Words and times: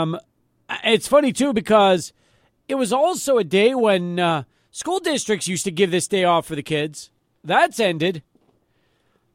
um, 0.00 0.18
it's 0.84 1.08
funny 1.08 1.32
too 1.32 1.52
because 1.52 2.12
it 2.68 2.76
was 2.76 2.92
also 2.92 3.38
a 3.38 3.44
day 3.44 3.74
when 3.74 4.18
uh, 4.18 4.44
school 4.70 5.00
districts 5.00 5.48
used 5.48 5.64
to 5.64 5.70
give 5.70 5.90
this 5.90 6.08
day 6.08 6.24
off 6.24 6.46
for 6.46 6.54
the 6.54 6.62
kids. 6.62 7.10
That's 7.42 7.80
ended. 7.80 8.22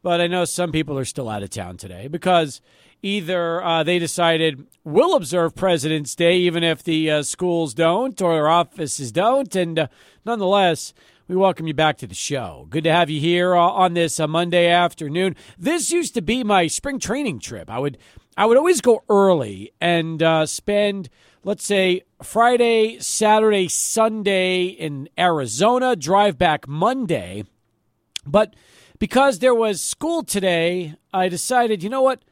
But 0.01 0.21
I 0.21 0.27
know 0.27 0.45
some 0.45 0.71
people 0.71 0.99
are 0.99 1.05
still 1.05 1.29
out 1.29 1.41
of 1.41 1.49
town 1.49 1.77
today 1.77 2.07
because 2.07 2.61
either 3.01 3.63
uh, 3.63 3.83
they 3.83 3.97
decided 3.97 4.67
we'll 4.83 5.15
observe 5.15 5.55
President's 5.55 6.13
Day 6.15 6.37
even 6.37 6.63
if 6.63 6.83
the 6.83 7.09
uh, 7.09 7.23
schools 7.23 7.73
don't 7.73 8.21
or 8.21 8.33
their 8.35 8.47
offices 8.47 9.11
don't. 9.11 9.55
And 9.55 9.79
uh, 9.79 9.87
nonetheless, 10.23 10.93
we 11.27 11.35
welcome 11.35 11.65
you 11.65 11.73
back 11.73 11.97
to 11.97 12.07
the 12.07 12.13
show. 12.13 12.67
Good 12.69 12.83
to 12.83 12.91
have 12.91 13.09
you 13.09 13.19
here 13.19 13.55
uh, 13.55 13.61
on 13.61 13.95
this 13.95 14.19
uh, 14.19 14.27
Monday 14.27 14.67
afternoon. 14.67 15.35
This 15.57 15.91
used 15.91 16.13
to 16.13 16.21
be 16.21 16.43
my 16.43 16.67
spring 16.67 16.99
training 16.99 17.39
trip. 17.39 17.67
I 17.67 17.79
would 17.79 17.97
I 18.37 18.45
would 18.45 18.57
always 18.57 18.81
go 18.81 19.03
early 19.09 19.71
and 19.79 20.21
uh, 20.21 20.45
spend 20.45 21.09
let's 21.45 21.63
say 21.63 22.01
Friday, 22.21 22.99
Saturday, 22.99 23.69
Sunday 23.69 24.65
in 24.65 25.07
Arizona, 25.17 25.95
drive 25.95 26.37
back 26.37 26.67
Monday. 26.67 27.45
But 28.25 28.55
because 28.99 29.39
there 29.39 29.53
was 29.53 29.81
school 29.81 30.23
today, 30.23 30.95
I 31.13 31.29
decided, 31.29 31.83
you 31.83 31.89
know 31.89 32.01
what? 32.01 32.23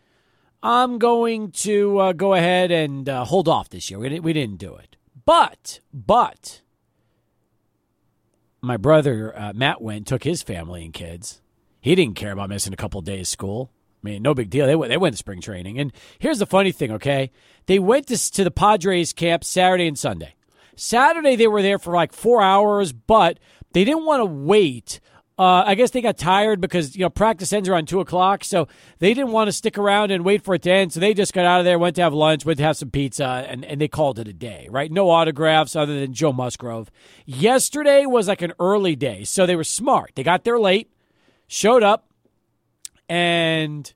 I'm 0.63 0.97
going 0.97 1.51
to 1.51 1.99
uh, 1.99 2.13
go 2.13 2.33
ahead 2.33 2.71
and 2.71 3.07
uh, 3.07 3.23
hold 3.23 3.47
off 3.47 3.69
this 3.69 3.89
year. 3.91 3.99
We 3.99 4.09
didn't, 4.09 4.23
we 4.23 4.33
didn't 4.33 4.57
do 4.57 4.75
it. 4.75 4.97
But, 5.25 5.79
but, 5.93 6.61
my 8.61 8.77
brother 8.77 9.37
uh, 9.37 9.53
Matt 9.53 9.81
went, 9.81 10.07
took 10.07 10.23
his 10.23 10.41
family 10.41 10.83
and 10.83 10.93
kids. 10.93 11.41
He 11.79 11.95
didn't 11.95 12.15
care 12.15 12.31
about 12.31 12.49
missing 12.49 12.73
a 12.73 12.77
couple 12.77 13.01
days 13.01 13.29
school. 13.29 13.71
I 14.03 14.09
mean, 14.09 14.21
no 14.21 14.33
big 14.33 14.49
deal. 14.49 14.67
They 14.67 14.75
went, 14.75 14.89
they 14.89 14.97
went 14.97 15.13
to 15.13 15.17
spring 15.17 15.41
training. 15.41 15.79
And 15.79 15.93
here's 16.19 16.39
the 16.39 16.45
funny 16.45 16.71
thing, 16.71 16.91
okay? 16.91 17.31
They 17.67 17.79
went 17.79 18.07
to, 18.07 18.31
to 18.31 18.43
the 18.43 18.51
Padres 18.51 19.13
camp 19.13 19.43
Saturday 19.43 19.87
and 19.87 19.97
Sunday. 19.97 20.35
Saturday, 20.75 21.35
they 21.35 21.47
were 21.47 21.61
there 21.61 21.79
for 21.79 21.93
like 21.93 22.13
four 22.13 22.41
hours, 22.41 22.91
but 22.91 23.39
they 23.73 23.85
didn't 23.85 24.05
want 24.05 24.21
to 24.21 24.25
wait 24.25 24.99
uh, 25.37 25.63
I 25.65 25.73
guess 25.73 25.89
they 25.89 26.01
got 26.01 26.17
tired 26.17 26.61
because 26.61 26.95
you 26.95 27.01
know 27.01 27.09
practice 27.09 27.51
ends 27.51 27.67
around 27.67 27.87
two 27.87 27.99
o'clock, 27.99 28.43
so 28.43 28.67
they 28.99 29.15
didn't 29.15 29.31
want 29.31 29.47
to 29.47 29.51
stick 29.51 29.79
around 29.79 30.11
and 30.11 30.23
wait 30.23 30.43
for 30.43 30.53
it 30.53 30.61
to 30.63 30.71
end. 30.71 30.93
So 30.93 30.99
they 30.99 31.15
just 31.15 31.33
got 31.33 31.45
out 31.45 31.59
of 31.59 31.65
there, 31.65 31.79
went 31.79 31.95
to 31.95 32.03
have 32.03 32.13
lunch, 32.13 32.45
went 32.45 32.59
to 32.59 32.63
have 32.63 32.77
some 32.77 32.91
pizza, 32.91 33.45
and, 33.49 33.65
and 33.65 33.81
they 33.81 33.87
called 33.87 34.19
it 34.19 34.27
a 34.27 34.33
day. 34.33 34.67
Right? 34.69 34.91
No 34.91 35.09
autographs 35.09 35.75
other 35.75 35.99
than 35.99 36.13
Joe 36.13 36.33
Musgrove. 36.33 36.91
Yesterday 37.25 38.05
was 38.05 38.27
like 38.27 38.43
an 38.43 38.53
early 38.59 38.95
day, 38.95 39.23
so 39.23 39.45
they 39.45 39.55
were 39.55 39.63
smart. 39.63 40.11
They 40.13 40.23
got 40.23 40.43
there 40.43 40.59
late, 40.59 40.91
showed 41.47 41.81
up, 41.81 42.05
and 43.13 43.93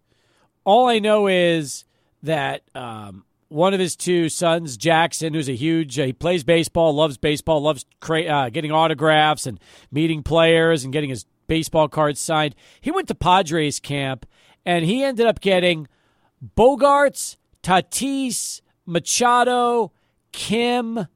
all 0.64 0.88
I 0.88 1.00
know 1.00 1.26
is 1.26 1.86
that 2.22 2.62
um, 2.76 3.26
one 3.48 3.74
of 3.74 3.80
his 3.80 3.96
two 3.96 4.30
sons, 4.30 4.78
Jackson, 4.78 5.34
who's 5.34 5.50
a 5.50 5.56
huge, 5.56 5.98
uh, 5.98 6.06
he 6.06 6.14
plays 6.14 6.44
baseball, 6.44 6.94
loves 6.94 7.18
baseball, 7.18 7.60
loves 7.60 7.84
cra- 8.00 8.26
uh, 8.26 8.50
getting 8.50 8.72
autographs 8.72 9.48
and 9.48 9.60
meeting 9.92 10.22
players 10.22 10.84
and 10.84 10.94
getting 10.94 11.10
his 11.10 11.26
baseball 11.48 11.88
cards 11.88 12.20
signed. 12.20 12.54
He 12.80 12.92
went 12.92 13.08
to 13.08 13.16
Padres 13.16 13.80
camp 13.80 14.28
and 14.68 14.86
he 14.86 15.04
ended 15.04 15.26
up 15.26 15.40
getting 15.40 15.88
Bogaerts, 16.56 17.38
Tatis, 17.64 18.62
Machado, 18.86 19.94
Kim, 20.32 21.08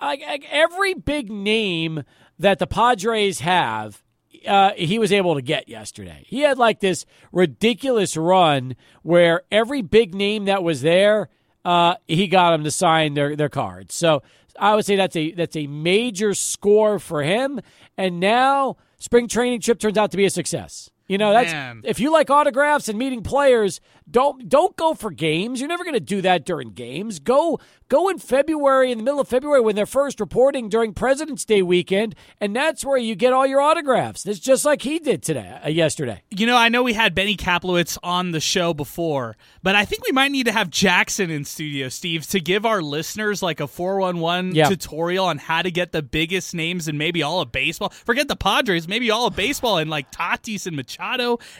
every 0.00 0.94
big 0.94 1.30
name 1.30 2.02
that 2.36 2.58
the 2.58 2.66
Padres 2.66 3.38
have. 3.40 4.03
Uh, 4.46 4.72
he 4.76 4.98
was 4.98 5.12
able 5.12 5.34
to 5.34 5.42
get 5.42 5.68
yesterday. 5.68 6.24
He 6.26 6.40
had 6.40 6.58
like 6.58 6.80
this 6.80 7.06
ridiculous 7.32 8.16
run 8.16 8.76
where 9.02 9.42
every 9.50 9.82
big 9.82 10.14
name 10.14 10.44
that 10.46 10.62
was 10.62 10.82
there 10.82 11.28
uh, 11.64 11.94
he 12.06 12.28
got 12.28 12.50
them 12.50 12.64
to 12.64 12.70
sign 12.70 13.14
their 13.14 13.36
their 13.36 13.48
cards. 13.48 13.94
So 13.94 14.22
I 14.58 14.74
would 14.74 14.84
say 14.84 14.96
that's 14.96 15.16
a 15.16 15.32
that's 15.32 15.56
a 15.56 15.66
major 15.66 16.34
score 16.34 16.98
for 16.98 17.22
him. 17.22 17.60
And 17.96 18.20
now 18.20 18.76
spring 18.98 19.28
training 19.28 19.60
trip 19.60 19.78
turns 19.78 19.96
out 19.96 20.10
to 20.10 20.16
be 20.16 20.24
a 20.24 20.30
success. 20.30 20.90
You 21.06 21.18
know, 21.18 21.32
that's 21.32 21.52
Man. 21.52 21.82
if 21.84 22.00
you 22.00 22.10
like 22.10 22.30
autographs 22.30 22.88
and 22.88 22.98
meeting 22.98 23.22
players, 23.22 23.80
don't 24.10 24.48
don't 24.48 24.74
go 24.76 24.94
for 24.94 25.10
games. 25.10 25.60
You're 25.60 25.68
never 25.68 25.84
going 25.84 25.94
to 25.94 26.00
do 26.00 26.22
that 26.22 26.46
during 26.46 26.70
games. 26.70 27.18
Go 27.18 27.58
go 27.88 28.08
in 28.08 28.18
February 28.18 28.90
in 28.90 28.96
the 28.96 29.04
middle 29.04 29.20
of 29.20 29.28
February 29.28 29.60
when 29.60 29.76
they're 29.76 29.84
first 29.84 30.18
reporting 30.18 30.70
during 30.70 30.94
President's 30.94 31.44
Day 31.44 31.60
weekend, 31.60 32.14
and 32.40 32.56
that's 32.56 32.86
where 32.86 32.96
you 32.96 33.14
get 33.14 33.34
all 33.34 33.46
your 33.46 33.60
autographs. 33.60 34.24
It's 34.24 34.40
just 34.40 34.64
like 34.64 34.80
he 34.80 34.98
did 34.98 35.22
today, 35.22 35.60
uh, 35.62 35.68
yesterday. 35.68 36.22
You 36.30 36.46
know, 36.46 36.56
I 36.56 36.70
know 36.70 36.82
we 36.82 36.94
had 36.94 37.14
Benny 37.14 37.36
Kaplowitz 37.36 37.98
on 38.02 38.30
the 38.30 38.40
show 38.40 38.72
before, 38.72 39.36
but 39.62 39.74
I 39.74 39.84
think 39.84 40.06
we 40.06 40.12
might 40.12 40.32
need 40.32 40.46
to 40.46 40.52
have 40.52 40.70
Jackson 40.70 41.30
in 41.30 41.44
studio, 41.44 41.90
Steve, 41.90 42.26
to 42.28 42.40
give 42.40 42.64
our 42.64 42.80
listeners 42.80 43.42
like 43.42 43.60
a 43.60 43.66
411 43.66 44.54
yeah. 44.54 44.68
tutorial 44.68 45.26
on 45.26 45.36
how 45.36 45.60
to 45.60 45.70
get 45.70 45.92
the 45.92 46.02
biggest 46.02 46.54
names 46.54 46.88
and 46.88 46.96
maybe 46.98 47.22
all 47.22 47.42
of 47.42 47.52
baseball. 47.52 47.90
Forget 48.06 48.28
the 48.28 48.36
Padres, 48.36 48.88
maybe 48.88 49.10
all 49.10 49.26
of 49.26 49.36
baseball 49.36 49.76
and 49.76 49.90
like 49.90 50.10
Tatis 50.10 50.66
and 50.66 50.76
Machado 50.76 50.93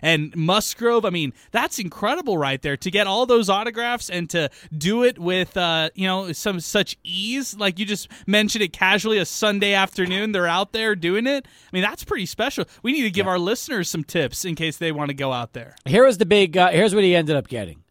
and 0.03 0.35
Musgrove. 0.37 1.05
I 1.05 1.11
mean, 1.11 1.33
that's 1.51 1.79
incredible 1.79 2.39
right 2.39 2.61
there 2.61 2.77
to 2.77 2.91
get 2.91 3.07
all 3.07 3.27
those 3.27 3.49
autographs 3.49 4.11
and 4.11 4.29
to 4.31 4.51
do 4.77 5.05
it 5.05 5.19
with 5.19 5.57
uh, 5.57 5.91
you 5.95 6.07
know 6.07 6.33
some 6.33 6.61
such 6.61 6.97
ease. 7.03 7.57
Like 7.57 7.79
you 7.79 7.87
just 7.87 8.09
mentioned 8.27 8.63
it 8.63 8.73
casually 8.73 9.19
a 9.19 9.25
Sunday 9.25 9.75
afternoon, 9.75 10.33
they're 10.33 10.47
out 10.47 10.73
there 10.73 10.95
doing 10.95 11.27
it. 11.27 11.47
I 11.47 11.69
mean, 11.73 11.83
that's 11.83 12.05
pretty 12.05 12.27
special. 12.27 12.65
We 12.83 12.93
need 12.93 13.03
to 13.03 13.11
give 13.11 13.27
yeah. 13.27 13.33
our 13.33 13.39
listeners 13.39 13.89
some 13.89 14.05
tips 14.05 14.45
in 14.45 14.55
case 14.55 14.77
they 14.77 14.93
want 14.93 15.09
to 15.09 15.15
go 15.15 15.33
out 15.33 15.53
there. 15.53 15.77
Here 15.85 16.05
was 16.05 16.19
the 16.19 16.27
big. 16.27 16.57
Uh, 16.57 16.71
here's 16.71 16.95
what 16.95 17.05
he 17.05 17.15
ended 17.15 17.37
up 17.37 17.49
getting: 17.49 17.83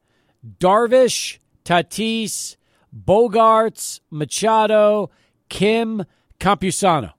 Darvish, 0.60 1.40
Tatis, 1.66 2.58
Bogaerts, 2.94 4.00
Machado, 4.10 5.10
Kim, 5.50 6.04
Campusano. 6.40 7.14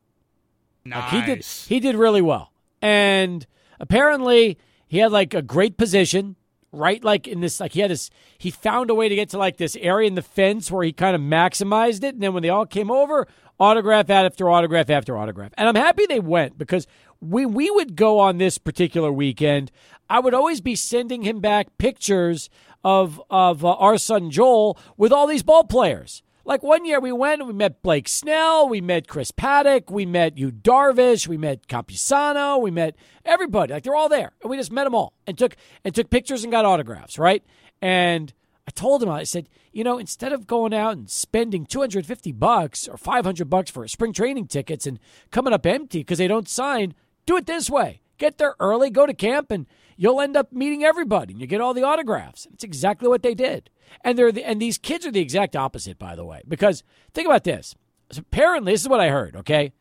Nice. 0.84 1.12
Like 1.12 1.24
he 1.24 1.34
did. 1.34 1.44
He 1.44 1.80
did 1.80 1.96
really 1.96 2.22
well, 2.22 2.52
and 2.82 3.46
apparently 3.80 4.58
he 4.86 4.98
had 4.98 5.12
like 5.12 5.34
a 5.34 5.42
great 5.42 5.76
position 5.76 6.36
right 6.72 7.04
like 7.04 7.26
in 7.26 7.40
this 7.40 7.60
like 7.60 7.72
he 7.72 7.80
had 7.80 7.90
this 7.90 8.10
he 8.38 8.50
found 8.50 8.90
a 8.90 8.94
way 8.94 9.08
to 9.08 9.14
get 9.14 9.28
to 9.30 9.38
like 9.38 9.56
this 9.56 9.76
area 9.76 10.06
in 10.06 10.14
the 10.14 10.22
fence 10.22 10.70
where 10.70 10.84
he 10.84 10.92
kind 10.92 11.14
of 11.14 11.20
maximized 11.20 12.02
it 12.02 12.14
and 12.14 12.22
then 12.22 12.32
when 12.34 12.42
they 12.42 12.48
all 12.48 12.66
came 12.66 12.90
over 12.90 13.26
autograph 13.58 14.10
after 14.10 14.50
autograph 14.50 14.90
after 14.90 15.16
autograph. 15.16 15.52
And 15.56 15.68
i'm 15.68 15.76
happy 15.76 16.06
they 16.06 16.20
went 16.20 16.58
because 16.58 16.86
we 17.20 17.46
we 17.46 17.70
would 17.70 17.96
go 17.96 18.18
on 18.18 18.38
this 18.38 18.58
particular 18.58 19.12
weekend 19.12 19.70
i 20.10 20.18
would 20.18 20.34
always 20.34 20.60
be 20.60 20.74
sending 20.74 21.22
him 21.22 21.40
back 21.40 21.78
pictures 21.78 22.50
of 22.82 23.22
of 23.30 23.64
uh, 23.64 23.72
our 23.74 23.96
son 23.96 24.30
joel 24.30 24.78
with 24.96 25.12
all 25.12 25.26
these 25.26 25.42
ball 25.42 25.64
players 25.64 26.22
like 26.44 26.62
one 26.62 26.84
year 26.84 27.00
we 27.00 27.12
went 27.12 27.40
and 27.40 27.48
we 27.48 27.54
met 27.54 27.82
Blake 27.82 28.08
Snell, 28.08 28.68
we 28.68 28.80
met 28.80 29.08
Chris 29.08 29.32
Paddack, 29.32 29.90
we 29.90 30.04
met 30.04 30.36
Yu 30.36 30.50
Darvish, 30.50 31.26
we 31.26 31.36
met 31.36 31.66
Campusano, 31.68 32.60
we 32.60 32.70
met 32.70 32.96
everybody. 33.24 33.72
Like 33.72 33.82
they're 33.82 33.94
all 33.94 34.08
there. 34.08 34.32
And 34.42 34.50
we 34.50 34.56
just 34.56 34.72
met 34.72 34.84
them 34.84 34.94
all 34.94 35.14
and 35.26 35.38
took 35.38 35.56
and 35.84 35.94
took 35.94 36.10
pictures 36.10 36.44
and 36.44 36.52
got 36.52 36.64
autographs, 36.64 37.18
right? 37.18 37.42
And 37.80 38.32
I 38.66 38.70
told 38.70 39.02
him, 39.02 39.10
I 39.10 39.24
said, 39.24 39.48
you 39.72 39.84
know, 39.84 39.98
instead 39.98 40.32
of 40.32 40.46
going 40.46 40.72
out 40.72 40.96
and 40.96 41.10
spending 41.10 41.66
250 41.66 42.32
bucks 42.32 42.88
or 42.88 42.96
500 42.96 43.50
bucks 43.50 43.70
for 43.70 43.86
spring 43.88 44.12
training 44.12 44.46
tickets 44.46 44.86
and 44.86 44.98
coming 45.30 45.52
up 45.52 45.66
empty 45.66 46.00
because 46.00 46.18
they 46.18 46.28
don't 46.28 46.48
sign, 46.48 46.94
do 47.26 47.36
it 47.36 47.46
this 47.46 47.68
way. 47.68 48.00
Get 48.24 48.38
there 48.38 48.54
early, 48.58 48.88
go 48.88 49.04
to 49.04 49.12
camp, 49.12 49.50
and 49.50 49.66
you'll 49.98 50.18
end 50.18 50.34
up 50.34 50.50
meeting 50.50 50.82
everybody 50.82 51.34
and 51.34 51.42
you 51.42 51.46
get 51.46 51.60
all 51.60 51.74
the 51.74 51.82
autographs. 51.82 52.46
It's 52.54 52.64
exactly 52.64 53.06
what 53.06 53.22
they 53.22 53.34
did. 53.34 53.68
And 54.02 54.18
they're 54.18 54.32
the, 54.32 54.42
and 54.42 54.62
these 54.62 54.78
kids 54.78 55.04
are 55.04 55.10
the 55.10 55.20
exact 55.20 55.54
opposite, 55.54 55.98
by 55.98 56.16
the 56.16 56.24
way. 56.24 56.40
Because 56.48 56.82
think 57.12 57.26
about 57.26 57.44
this. 57.44 57.74
Apparently, 58.16 58.72
this 58.72 58.80
is 58.80 58.88
what 58.88 59.00
I 59.00 59.10
heard. 59.10 59.36
Okay, 59.36 59.72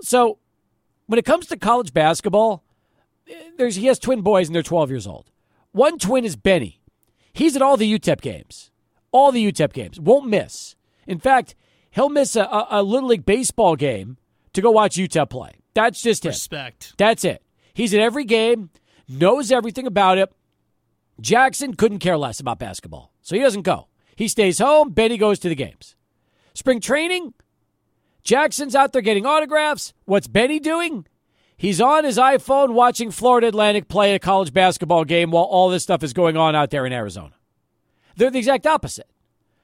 so 0.00 0.38
when 1.06 1.18
it 1.18 1.24
comes 1.24 1.48
to 1.48 1.56
college 1.56 1.92
basketball, 1.92 2.62
eh, 3.28 3.34
there's 3.58 3.74
he 3.74 3.86
has 3.86 3.98
twin 3.98 4.20
boys 4.20 4.46
and 4.46 4.54
they're 4.54 4.62
12 4.62 4.88
years 4.88 5.08
old. 5.08 5.28
One 5.72 5.98
twin 5.98 6.24
is 6.24 6.36
Benny. 6.36 6.82
He's 7.32 7.56
at 7.56 7.62
all 7.62 7.76
the 7.76 7.92
UTEP 7.92 8.20
games, 8.20 8.70
all 9.10 9.32
the 9.32 9.44
UTEP 9.50 9.72
games. 9.72 9.98
Won't 9.98 10.28
miss. 10.28 10.76
In 11.08 11.18
fact, 11.18 11.56
he'll 11.90 12.08
miss 12.08 12.36
a, 12.36 12.42
a, 12.42 12.66
a 12.70 12.82
little 12.84 13.08
league 13.08 13.26
baseball 13.26 13.74
game 13.74 14.16
to 14.52 14.60
go 14.62 14.70
watch 14.70 14.94
UTEP 14.94 15.28
play. 15.28 15.54
That's 15.74 16.00
just 16.00 16.24
him. 16.24 16.30
Respect. 16.30 16.94
That's 16.96 17.24
it. 17.24 17.42
He's 17.72 17.94
at 17.94 18.00
every 18.00 18.24
game, 18.24 18.70
knows 19.08 19.50
everything 19.50 19.86
about 19.86 20.18
it. 20.18 20.32
Jackson 21.20 21.74
couldn't 21.74 21.98
care 21.98 22.16
less 22.16 22.40
about 22.40 22.58
basketball, 22.58 23.12
so 23.20 23.36
he 23.36 23.42
doesn't 23.42 23.62
go. 23.62 23.88
He 24.16 24.28
stays 24.28 24.58
home. 24.58 24.90
Benny 24.90 25.16
goes 25.16 25.38
to 25.40 25.48
the 25.48 25.54
games. 25.54 25.96
Spring 26.54 26.80
training, 26.80 27.34
Jackson's 28.22 28.74
out 28.74 28.92
there 28.92 29.02
getting 29.02 29.26
autographs. 29.26 29.92
What's 30.04 30.26
Benny 30.26 30.58
doing? 30.58 31.06
He's 31.56 31.80
on 31.80 32.04
his 32.04 32.16
iPhone 32.16 32.72
watching 32.72 33.10
Florida 33.10 33.48
Atlantic 33.48 33.88
play 33.88 34.14
a 34.14 34.18
college 34.18 34.52
basketball 34.52 35.04
game 35.04 35.30
while 35.30 35.44
all 35.44 35.68
this 35.68 35.82
stuff 35.82 36.02
is 36.02 36.12
going 36.12 36.36
on 36.36 36.54
out 36.54 36.70
there 36.70 36.86
in 36.86 36.92
Arizona. 36.92 37.34
They're 38.16 38.30
the 38.30 38.38
exact 38.38 38.66
opposite. 38.66 39.10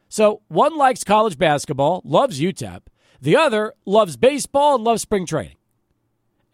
So 0.09 0.43
one 0.49 0.77
likes 0.77 1.05
college 1.05 1.39
basketball, 1.39 2.03
loves 2.05 2.41
UTEP. 2.41 2.83
The 3.21 3.37
other 3.37 3.73
loves 3.87 4.17
baseball 4.17 4.77
and 4.77 4.85
loves 4.85 5.03
spring 5.03 5.27
training. 5.27 5.57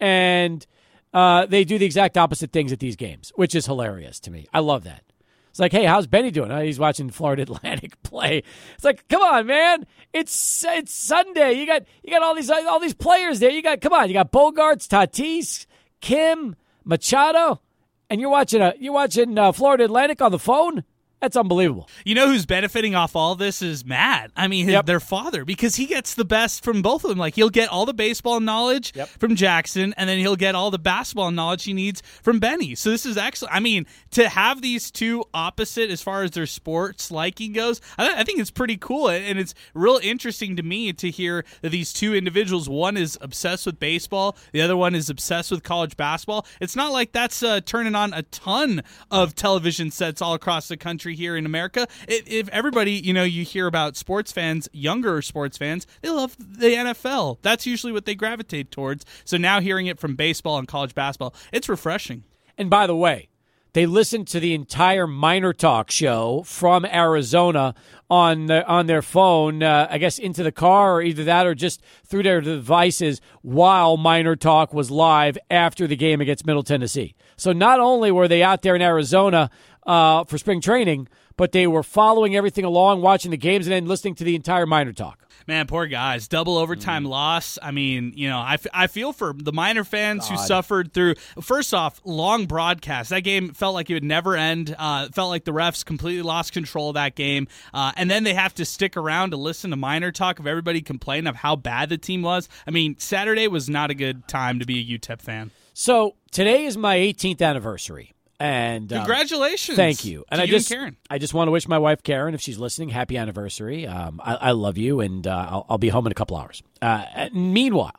And 0.01 0.67
uh, 1.13 1.47
they 1.47 1.65
do 1.65 1.79
the 1.79 1.85
exact 1.85 2.17
opposite 2.17 2.53
things 2.53 2.73
at 2.73 2.81
these 2.81 2.97
games, 2.97 3.33
which 3.37 3.55
is 3.55 3.67
hilarious 3.67 4.19
to 4.21 4.31
me. 4.31 4.47
I 4.53 4.61
love 4.61 4.85
that. 4.85 5.03
It's 5.51 5.59
like, 5.59 5.73
hey, 5.73 5.85
how's 5.85 6.07
Benny 6.07 6.31
doing? 6.31 6.51
Oh, 6.51 6.61
he's 6.63 6.79
watching 6.79 7.11
Florida 7.11 7.43
Atlantic 7.51 8.03
play. 8.03 8.43
It's 8.75 8.85
like, 8.85 9.07
come 9.09 9.21
on, 9.21 9.47
man. 9.47 9.87
It's 10.15 10.65
it's 10.67 10.95
Sunday. 10.95 11.53
You 11.55 11.67
got 11.67 11.83
you 12.03 12.11
got 12.11 12.23
all 12.23 12.35
these 12.35 12.49
all 12.51 12.81
these 12.81 12.95
players 12.95 13.41
there. 13.41 13.51
You 13.51 13.63
got 13.63 13.83
come 13.83 13.93
on. 13.93 14.09
You 14.09 14.15
got 14.15 14.33
Bogaerts, 14.33 14.89
Tatis, 14.89 15.67
Kim, 16.01 16.57
Machado, 16.85 17.61
and 18.09 18.19
you're 18.19 18.31
watching 18.31 18.63
a 18.63 18.73
you're 18.79 18.95
watching 18.95 19.39
uh, 19.39 19.53
Florida 19.53 19.85
Atlantic 19.85 20.23
on 20.23 20.33
the 20.33 20.39
phone. 20.39 20.85
That's 21.23 21.37
unbelievable. 21.37 21.89
You 22.05 22.17
know 22.17 22.27
who's 22.27 22.47
benefiting 22.47 22.97
off 22.97 23.15
all 23.15 23.37
this 23.37 23.63
is 23.63 23.85
Matt. 23.85 24.33
I 24.37 24.49
mean, 24.49 24.65
his, 24.65 24.73
yep. 24.73 24.87
their 24.87 24.99
father, 24.99 25.45
because 25.45 25.77
he 25.77 25.87
gets 25.87 26.15
the 26.15 26.25
best 26.25 26.65
from 26.65 26.83
both 26.83 27.05
of 27.05 27.11
them. 27.11 27.19
Like 27.19 27.37
he'll 27.37 27.49
get 27.49 27.69
all 27.69 27.87
the 27.87 27.95
baseball 27.95 28.41
knowledge 28.41 28.93
yep. 28.97 29.09
from 29.09 29.37
Jackson, 29.37 29.95
and 29.97 30.11
then 30.11 30.19
he'll 30.19 30.35
get 30.35 30.57
all 30.57 30.73
the 30.73 30.81
basketball 30.81 31.31
knowledge 31.31 31.63
he 31.63 31.75
needs 31.75 32.03
from 32.25 32.41
Benny. 32.41 32.75
So 32.75 32.91
this 32.91 33.07
is 33.07 33.17
excellent. 33.17 33.55
I 33.55 33.61
mean, 33.61 33.87
to 34.11 34.29
have 34.29 34.63
these 34.63 34.91
two 34.91 35.23
opposite 35.33 35.91
as 35.91 36.03
far 36.03 36.25
as 36.25 36.33
their 36.33 36.45
sports 36.45 37.13
liking 37.13 37.53
goes, 37.53 37.81
I, 37.97 38.23
I 38.23 38.25
think 38.25 38.41
it's 38.41 38.51
pretty 38.51 38.77
cool, 38.77 39.09
and 39.09 39.39
it's 39.39 39.55
real 39.75 40.01
interesting 40.03 40.57
to 40.57 40.65
me 40.65 40.93
to 40.93 41.09
hear 41.09 41.45
that 41.61 41.71
these 41.71 41.93
two 41.93 42.17
individuals, 42.17 42.69
one 42.69 42.97
is 42.97 43.17
obsessed 43.21 43.65
with 43.67 43.79
baseball, 43.79 44.37
the 44.51 44.61
other 44.61 44.77
one 44.77 44.97
is 44.97 45.09
obsessed 45.09 45.53
with 45.53 45.63
college 45.63 45.97
basketball. 45.97 46.47
It's 46.61 46.75
not 46.75 46.91
like 46.91 47.13
that's 47.13 47.45
uh, 47.45 47.61
turning 47.65 47.95
on 47.95 48.13
a 48.13 48.23
ton 48.23 48.83
of 49.09 49.37
television 49.37 49.93
sets 49.93 50.21
all 50.21 50.35
across 50.35 50.67
the 50.67 50.77
country 50.77 51.12
country 51.13 51.25
here 51.25 51.37
in 51.37 51.47
America. 51.47 51.87
If 52.09 52.49
everybody, 52.49 52.93
you 52.93 53.13
know, 53.13 53.25
you 53.25 53.45
hear 53.45 53.67
about 53.67 53.97
sports 53.97 54.33
fans, 54.33 54.69
younger 54.73 55.23
sports 55.23 55.59
fans, 55.59 55.87
they 56.01 56.11
love 56.11 56.37
the 56.39 56.75
NFL. 56.75 57.39
That's 57.43 57.67
usually 57.67 57.93
what 57.93 58.05
they 58.05 58.15
gravitate 58.15 58.71
towards. 58.71 59.05
So 59.25 59.37
now 59.37 59.61
hearing 59.61 59.87
it 59.87 59.99
from 59.99 60.17
baseball 60.17 60.59
and 60.59 60.69
college 60.69 60.95
basketball, 60.95 61.35
it's 61.53 61.69
refreshing. 61.69 62.25
And 62.59 62.71
by 62.71 62.87
the 62.87 62.97
way, 62.97 63.29
they 63.75 63.87
listened 63.87 64.29
to 64.29 64.41
the 64.41 64.53
entire 64.53 65.07
Miner 65.07 65.55
Talk 65.55 65.91
show 65.91 66.43
from 66.45 66.85
Arizona 66.85 67.75
on 68.11 68.47
the, 68.47 68.67
on 68.67 68.87
their 68.87 69.01
phone, 69.01 69.63
uh, 69.63 69.89
I 69.91 69.97
guess 69.97 70.19
into 70.19 70.43
the 70.43 70.53
car 70.53 70.97
or 70.97 71.03
either 71.03 71.25
that 71.25 71.47
or 71.47 71.55
just 71.55 71.81
through 72.05 72.25
their 72.25 72.43
devices 72.43 73.23
while 73.41 73.97
Miner 73.97 74.37
Talk 74.37 74.75
was 74.75 74.91
live 74.91 75.39
after 75.51 75.87
the 75.87 75.97
game 75.97 76.21
against 76.21 76.45
Middle 76.45 76.63
Tennessee. 76.63 77.15
So 77.37 77.53
not 77.53 77.81
only 77.81 78.13
were 78.13 78.29
they 78.29 78.43
out 78.43 78.61
there 78.61 78.77
in 78.77 78.83
Arizona 78.83 79.49
uh, 79.87 80.25
for 80.25 80.39
spring 80.39 80.61
training, 80.61 81.09
but 81.37 81.53
they 81.53 81.67
were 81.67 81.83
following 81.83 82.37
everything 82.37 82.65
along, 82.65 83.03
watching 83.03 83.31
the 83.31 83.37
games, 83.37 83.67
and 83.67 83.73
then 83.73 83.87
listening 83.87 84.15
to 84.17 84.25
the 84.25 84.35
entire 84.35 84.67
Miner 84.67 84.93
talk. 84.93 85.23
Man, 85.47 85.67
poor 85.67 85.87
guys. 85.87 86.29
Double 86.29 86.57
overtime 86.57 87.05
mm. 87.05 87.09
loss. 87.09 87.59
I 87.61 87.71
mean, 87.71 88.13
you 88.15 88.29
know, 88.29 88.39
I, 88.39 88.55
f- 88.55 88.67
I 88.73 88.87
feel 88.87 89.13
for 89.13 89.33
the 89.37 89.53
Miner 89.53 89.85
fans 89.85 90.29
God. 90.29 90.39
who 90.39 90.47
suffered 90.47 90.93
through, 90.93 91.17
first 91.41 91.75
off, 91.75 92.01
long 92.05 92.47
broadcast. 92.47 93.11
That 93.11 93.21
game 93.21 93.53
felt 93.53 93.75
like 93.75 93.91
it 93.91 93.95
would 93.95 94.05
never 94.05 94.37
end. 94.37 94.75
Uh, 94.79 95.09
felt 95.09 95.31
like 95.31 95.45
the 95.45 95.53
refs 95.53 95.85
completely 95.85 96.23
lost 96.23 96.53
control 96.53 96.91
of 96.91 96.95
that 96.95 97.15
game. 97.15 97.49
Uh, 97.75 97.93
and 97.97 98.11
then 98.11 98.25
they 98.25 98.35
have 98.35 98.55
to 98.55 98.65
stick 98.65 98.97
around 98.97 99.31
to 99.31 99.37
listen 99.37 99.71
to 99.71 99.77
Miner 99.77 100.13
talk 100.13 100.39
of 100.39 100.47
everybody 100.47 100.81
complaining 100.81 101.27
of 101.27 101.37
how 101.37 101.57
bad 101.57 101.89
the 101.89 101.99
team 101.99 102.23
was. 102.23 102.49
I 102.67 102.71
mean, 102.71 102.97
Saturday 102.99 103.49
was 103.49 103.69
not 103.69 103.91
a 103.91 103.95
good 103.95 104.29
time 104.29 104.61
to 104.61 104.67
be 104.67 104.79
a 104.81 104.99
UTEP 104.99 105.21
fan. 105.21 105.51
So 105.75 106.17
today 106.31 106.67
is 106.67 106.77
my 106.77 106.97
18th 106.97 107.43
anniversary. 107.43 108.13
And 108.43 108.93
um, 108.93 108.99
congratulations! 108.99 109.77
Thank 109.77 110.05
you. 110.05 110.25
And 110.29 110.41
I 110.41 110.47
just, 110.47 110.69
Karen. 110.69 110.97
I 111.09 111.19
just 111.19 111.33
want 111.33 111.47
to 111.47 111.53
wish 111.53 111.69
my 111.69 111.79
wife 111.79 112.03
Karen, 112.03 112.35
if 112.35 112.41
she's 112.41 112.59
listening, 112.59 112.89
happy 112.89 113.17
anniversary. 113.17 113.87
Um, 113.87 114.21
I, 114.21 114.35
I, 114.35 114.51
love 114.51 114.77
you, 114.77 114.99
and 114.99 115.25
uh, 115.25 115.47
I'll, 115.49 115.67
I'll, 115.69 115.79
be 115.79 115.91
home 115.91 116.07
in 116.07 116.11
a 116.11 116.15
couple 116.17 116.37
hours. 116.37 116.61
Uh, 116.83 117.29
meanwhile, 117.33 117.95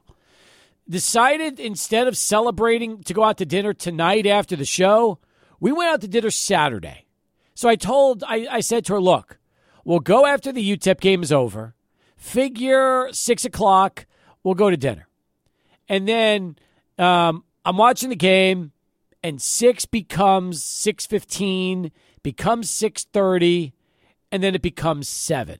decided 0.89 1.61
instead 1.61 2.09
of 2.09 2.17
celebrating 2.17 3.03
to 3.03 3.13
go 3.13 3.23
out 3.23 3.37
to 3.37 3.45
dinner 3.45 3.71
tonight 3.73 4.27
after 4.27 4.57
the 4.57 4.65
show, 4.65 5.17
we 5.61 5.71
went 5.71 5.91
out 5.91 6.01
to 6.01 6.09
dinner 6.09 6.29
Saturday. 6.29 7.05
So 7.55 7.69
I 7.69 7.77
told, 7.77 8.25
I, 8.27 8.45
I 8.51 8.59
said 8.59 8.83
to 8.87 8.95
her, 8.95 8.99
"Look, 8.99 9.39
we'll 9.85 10.01
go 10.01 10.25
after 10.25 10.51
the 10.51 10.77
UTEP 10.77 10.99
game 10.99 11.23
is 11.23 11.31
over. 11.31 11.73
Figure 12.17 13.07
six 13.13 13.45
o'clock, 13.45 14.07
we'll 14.43 14.55
go 14.55 14.69
to 14.69 14.75
dinner, 14.75 15.07
and 15.87 16.05
then 16.05 16.57
um, 16.99 17.45
I'm 17.63 17.77
watching 17.77 18.09
the 18.09 18.17
game." 18.17 18.73
And 19.23 19.41
6 19.41 19.85
becomes 19.85 20.63
6:15, 20.63 21.91
becomes 22.21 22.69
6:30, 22.69 23.71
and 24.31 24.43
then 24.43 24.55
it 24.55 24.61
becomes 24.61 25.07
7. 25.07 25.59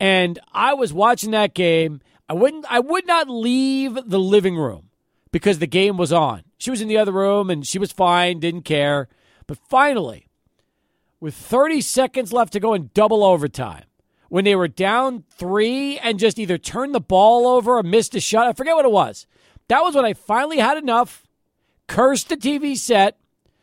And 0.00 0.38
I 0.52 0.74
was 0.74 0.92
watching 0.92 1.32
that 1.32 1.54
game. 1.54 2.00
I 2.28 2.34
wouldn't 2.34 2.66
I 2.70 2.78
would 2.78 3.06
not 3.06 3.28
leave 3.28 3.98
the 4.06 4.20
living 4.20 4.56
room 4.56 4.90
because 5.32 5.58
the 5.58 5.66
game 5.66 5.96
was 5.96 6.12
on. 6.12 6.42
She 6.58 6.70
was 6.70 6.80
in 6.80 6.88
the 6.88 6.98
other 6.98 7.12
room 7.12 7.50
and 7.50 7.66
she 7.66 7.78
was 7.78 7.92
fine, 7.92 8.40
didn't 8.40 8.62
care. 8.62 9.08
But 9.46 9.58
finally, 9.58 10.28
with 11.20 11.34
30 11.34 11.80
seconds 11.80 12.32
left 12.32 12.52
to 12.52 12.60
go 12.60 12.74
in 12.74 12.90
double 12.94 13.24
overtime, 13.24 13.84
when 14.28 14.44
they 14.44 14.54
were 14.54 14.68
down 14.68 15.24
3 15.30 15.98
and 15.98 16.18
just 16.18 16.38
either 16.38 16.58
turned 16.58 16.94
the 16.94 17.00
ball 17.00 17.46
over 17.46 17.78
or 17.78 17.82
missed 17.82 18.14
a 18.14 18.20
shot, 18.20 18.46
I 18.46 18.52
forget 18.52 18.76
what 18.76 18.84
it 18.84 18.92
was. 18.92 19.26
That 19.68 19.82
was 19.82 19.94
when 19.94 20.04
I 20.04 20.12
finally 20.12 20.58
had 20.58 20.78
enough 20.78 21.26
cursed 21.88 22.28
the 22.28 22.36
TV 22.36 22.76
set, 22.76 23.18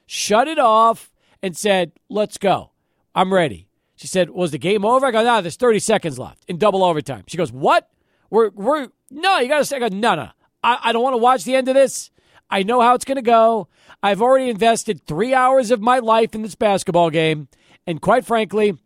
shut 0.06 0.48
it 0.50 0.60
off, 0.60 1.12
and 1.42 1.56
said, 1.56 1.94
Let's 2.10 2.38
go. 2.38 2.72
I'm 3.13 3.33
ready. 3.33 3.69
She 3.95 4.07
said, 4.07 4.31
Was 4.31 4.51
the 4.51 4.57
game 4.57 4.83
over? 4.83 5.06
I 5.06 5.12
go, 5.12 5.24
No, 5.24 5.42
there's 5.42 5.56
30 5.56 5.80
seconds 5.80 6.19
left 6.19 6.44
in 6.50 6.57
double 6.57 6.83
overtime. 6.83 7.24
She 7.27 7.38
goes, 7.38 7.51
What? 7.51 7.89
We're, 8.30 8.50
we're, 8.50 8.89
no, 9.10 9.39
you 9.39 9.48
got 9.48 9.60
to 9.60 9.66
say, 9.66 9.77
I 9.77 9.88
go, 9.88 9.95
No, 9.95 10.16
no. 10.16 10.30
I, 10.63 10.80
I 10.83 10.92
don't 10.92 11.04
want 11.04 11.13
to 11.13 11.19
watch 11.19 11.44
the 11.45 11.56
end 11.56 11.69
of 11.69 11.75
this. 11.75 12.12
I 12.50 12.63
know 12.63 12.81
how 12.81 12.94
it's 12.95 13.06
going 13.06 13.16
to 13.16 13.22
go. 13.22 13.69
I've 14.04 14.22
already 14.22 14.50
invested 14.50 15.06
three 15.06 15.33
hours 15.33 15.72
of 15.72 15.81
my 15.81 16.00
life 16.00 16.36
in 16.36 16.42
this 16.42 16.56
basketball 16.56 17.10
game. 17.10 17.48
And 17.88 18.01
quite 18.01 18.25
frankly, 18.25 18.77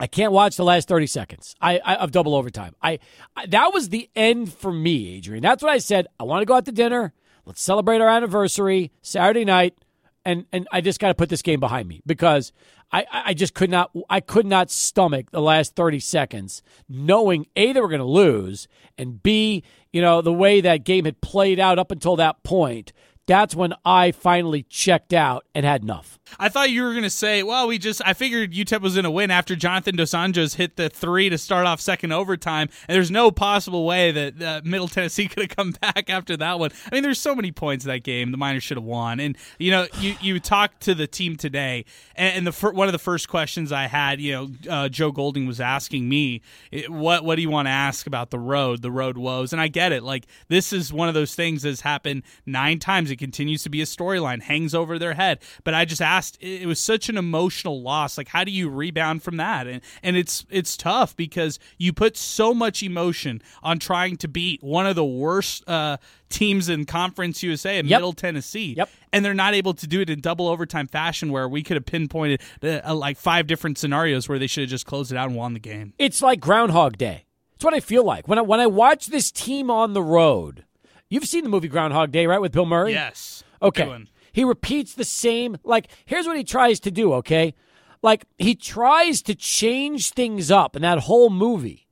I 0.00 0.06
can't 0.06 0.32
watch 0.32 0.56
the 0.56 0.64
last 0.64 0.88
30 0.88 1.06
seconds 1.06 1.56
I, 1.60 1.78
I 1.78 1.96
of 1.96 2.12
double 2.12 2.34
overtime. 2.34 2.74
I, 2.82 2.98
I, 3.36 3.46
That 3.46 3.72
was 3.72 3.88
the 3.88 4.08
end 4.14 4.52
for 4.52 4.72
me, 4.72 5.16
Adrian. 5.16 5.42
That's 5.42 5.62
what 5.62 5.72
I 5.72 5.78
said. 5.78 6.06
I 6.20 6.24
want 6.24 6.42
to 6.42 6.46
go 6.46 6.54
out 6.54 6.64
to 6.66 6.72
dinner. 6.72 7.12
Let's 7.48 7.62
celebrate 7.62 8.02
our 8.02 8.10
anniversary 8.10 8.92
Saturday 9.00 9.46
night, 9.46 9.74
and 10.22 10.44
and 10.52 10.68
I 10.70 10.82
just 10.82 11.00
got 11.00 11.08
to 11.08 11.14
put 11.14 11.30
this 11.30 11.40
game 11.40 11.60
behind 11.60 11.88
me 11.88 12.02
because 12.04 12.52
I 12.92 13.06
I 13.10 13.32
just 13.32 13.54
could 13.54 13.70
not 13.70 13.90
I 14.10 14.20
could 14.20 14.44
not 14.44 14.70
stomach 14.70 15.30
the 15.30 15.40
last 15.40 15.74
thirty 15.74 15.98
seconds, 15.98 16.62
knowing 16.90 17.46
a 17.56 17.72
they 17.72 17.80
were 17.80 17.88
going 17.88 18.00
to 18.00 18.04
lose, 18.04 18.68
and 18.98 19.22
b 19.22 19.64
you 19.94 20.02
know 20.02 20.20
the 20.20 20.30
way 20.30 20.60
that 20.60 20.84
game 20.84 21.06
had 21.06 21.22
played 21.22 21.58
out 21.58 21.78
up 21.78 21.90
until 21.90 22.16
that 22.16 22.42
point 22.42 22.92
that's 23.28 23.54
when 23.54 23.74
I 23.84 24.10
finally 24.10 24.62
checked 24.62 25.12
out 25.12 25.44
and 25.54 25.64
had 25.64 25.82
enough. 25.82 26.17
I 26.38 26.48
thought 26.48 26.70
you 26.70 26.82
were 26.82 26.92
going 26.92 27.02
to 27.02 27.10
say, 27.10 27.42
well, 27.42 27.68
we 27.68 27.78
just, 27.78 28.00
I 28.04 28.14
figured 28.14 28.52
UTEP 28.52 28.80
was 28.80 28.94
going 28.94 29.04
to 29.04 29.10
win 29.10 29.30
after 29.30 29.56
Jonathan 29.56 29.96
Dos 29.96 30.10
Anjos 30.10 30.56
hit 30.56 30.76
the 30.76 30.88
three 30.88 31.28
to 31.28 31.38
start 31.38 31.66
off 31.66 31.80
second 31.80 32.12
overtime. 32.12 32.68
And 32.88 32.94
there's 32.94 33.10
no 33.10 33.30
possible 33.30 33.84
way 33.86 34.10
that 34.12 34.42
uh, 34.42 34.60
Middle 34.64 34.88
Tennessee 34.88 35.28
could 35.28 35.44
have 35.44 35.56
come 35.56 35.72
back 35.72 36.10
after 36.10 36.36
that 36.36 36.58
one. 36.58 36.70
I 36.90 36.94
mean, 36.94 37.02
there's 37.02 37.20
so 37.20 37.34
many 37.34 37.52
points 37.52 37.84
in 37.84 37.90
that 37.90 38.02
game. 38.02 38.30
The 38.30 38.36
Miners 38.36 38.62
should 38.62 38.76
have 38.76 38.84
won. 38.84 39.20
And, 39.20 39.36
you 39.58 39.70
know, 39.70 39.86
you, 40.00 40.14
you 40.20 40.40
talked 40.40 40.80
to 40.82 40.94
the 40.94 41.06
team 41.06 41.36
today, 41.36 41.84
and, 42.14 42.46
the 42.46 42.52
fir- 42.52 42.72
one 42.72 42.88
of 42.88 42.92
the 42.92 42.98
first 42.98 43.28
questions 43.28 43.72
I 43.72 43.86
had, 43.86 44.20
you 44.20 44.32
know, 44.32 44.48
uh, 44.70 44.88
Joe 44.88 45.12
Golding 45.12 45.46
was 45.46 45.60
asking 45.60 46.08
me, 46.08 46.40
what, 46.88 47.24
what 47.24 47.36
do 47.36 47.42
you 47.42 47.50
want 47.50 47.66
to 47.66 47.70
ask 47.70 48.06
about 48.06 48.30
the 48.30 48.38
road, 48.38 48.82
the 48.82 48.90
road 48.90 49.18
woes? 49.18 49.52
And 49.52 49.60
I 49.60 49.68
get 49.68 49.92
it. 49.92 50.02
Like, 50.02 50.26
this 50.48 50.72
is 50.72 50.92
one 50.92 51.08
of 51.08 51.14
those 51.14 51.34
things 51.34 51.62
that's 51.62 51.82
happened 51.82 52.22
nine 52.46 52.78
times 52.78 53.10
It 53.10 53.16
continues 53.16 53.62
to 53.64 53.68
be 53.70 53.82
a 53.82 53.84
storyline, 53.84 54.42
hangs 54.42 54.74
over 54.74 54.98
their 54.98 55.14
head. 55.14 55.40
But 55.64 55.74
I 55.74 55.84
just 55.84 56.00
asked, 56.00 56.17
it 56.40 56.66
was 56.66 56.78
such 56.78 57.08
an 57.08 57.16
emotional 57.16 57.82
loss. 57.82 58.18
Like, 58.18 58.28
how 58.28 58.44
do 58.44 58.50
you 58.50 58.68
rebound 58.68 59.22
from 59.22 59.36
that? 59.38 59.66
And 59.66 59.80
and 60.02 60.16
it's 60.16 60.44
it's 60.50 60.76
tough 60.76 61.16
because 61.16 61.58
you 61.78 61.92
put 61.92 62.16
so 62.16 62.54
much 62.54 62.82
emotion 62.82 63.42
on 63.62 63.78
trying 63.78 64.16
to 64.18 64.28
beat 64.28 64.62
one 64.62 64.86
of 64.86 64.96
the 64.96 65.04
worst 65.04 65.68
uh, 65.68 65.98
teams 66.28 66.68
in 66.68 66.84
Conference 66.84 67.42
USA 67.42 67.78
in 67.78 67.86
yep. 67.86 67.98
Middle 67.98 68.12
Tennessee. 68.12 68.74
Yep. 68.76 68.90
And 69.12 69.24
they're 69.24 69.34
not 69.34 69.54
able 69.54 69.74
to 69.74 69.86
do 69.86 70.00
it 70.00 70.10
in 70.10 70.20
double 70.20 70.48
overtime 70.48 70.86
fashion 70.86 71.32
where 71.32 71.48
we 71.48 71.62
could 71.62 71.76
have 71.76 71.86
pinpointed 71.86 72.42
uh, 72.62 72.94
like 72.94 73.16
five 73.16 73.46
different 73.46 73.78
scenarios 73.78 74.28
where 74.28 74.38
they 74.38 74.46
should 74.46 74.62
have 74.62 74.70
just 74.70 74.86
closed 74.86 75.12
it 75.12 75.16
out 75.16 75.28
and 75.28 75.36
won 75.36 75.54
the 75.54 75.60
game. 75.60 75.94
It's 75.98 76.20
like 76.20 76.40
Groundhog 76.40 76.98
Day. 76.98 77.24
It's 77.54 77.64
what 77.64 77.74
I 77.74 77.80
feel 77.80 78.04
like 78.04 78.28
when 78.28 78.38
I, 78.38 78.42
when 78.42 78.60
I 78.60 78.66
watch 78.66 79.06
this 79.06 79.32
team 79.32 79.70
on 79.70 79.92
the 79.92 80.02
road 80.02 80.64
You've 81.10 81.24
seen 81.24 81.42
the 81.42 81.50
movie 81.50 81.68
Groundhog 81.68 82.12
Day, 82.12 82.26
right, 82.26 82.40
with 82.40 82.52
Bill 82.52 82.66
Murray? 82.66 82.92
Yes. 82.92 83.42
Okay. 83.62 84.04
He 84.38 84.44
repeats 84.44 84.94
the 84.94 85.02
same. 85.02 85.56
Like, 85.64 85.88
here's 86.04 86.28
what 86.28 86.36
he 86.36 86.44
tries 86.44 86.78
to 86.80 86.92
do. 86.92 87.12
Okay, 87.14 87.54
like 88.02 88.24
he 88.38 88.54
tries 88.54 89.20
to 89.22 89.34
change 89.34 90.10
things 90.10 90.48
up 90.48 90.76
in 90.76 90.82
that 90.82 91.00
whole 91.00 91.28
movie, 91.28 91.88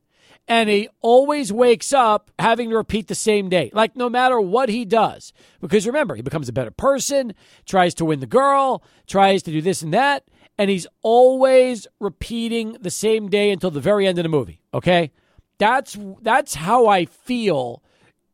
and 0.46 0.70
he 0.70 0.88
always 1.00 1.52
wakes 1.52 1.92
up 1.92 2.30
having 2.38 2.70
to 2.70 2.76
repeat 2.76 3.08
the 3.08 3.16
same 3.16 3.48
day. 3.48 3.72
Like, 3.74 3.96
no 3.96 4.08
matter 4.08 4.40
what 4.40 4.68
he 4.68 4.84
does, 4.84 5.32
because 5.60 5.88
remember, 5.88 6.14
he 6.14 6.22
becomes 6.22 6.48
a 6.48 6.52
better 6.52 6.70
person, 6.70 7.34
tries 7.64 7.94
to 7.94 8.04
win 8.04 8.20
the 8.20 8.28
girl, 8.28 8.84
tries 9.08 9.42
to 9.42 9.50
do 9.50 9.60
this 9.60 9.82
and 9.82 9.92
that, 9.92 10.22
and 10.56 10.70
he's 10.70 10.86
always 11.02 11.88
repeating 11.98 12.76
the 12.80 12.90
same 12.90 13.28
day 13.28 13.50
until 13.50 13.72
the 13.72 13.80
very 13.80 14.06
end 14.06 14.20
of 14.20 14.22
the 14.22 14.28
movie. 14.28 14.60
Okay, 14.72 15.10
that's 15.58 15.98
that's 16.22 16.54
how 16.54 16.86
I 16.86 17.06
feel 17.06 17.82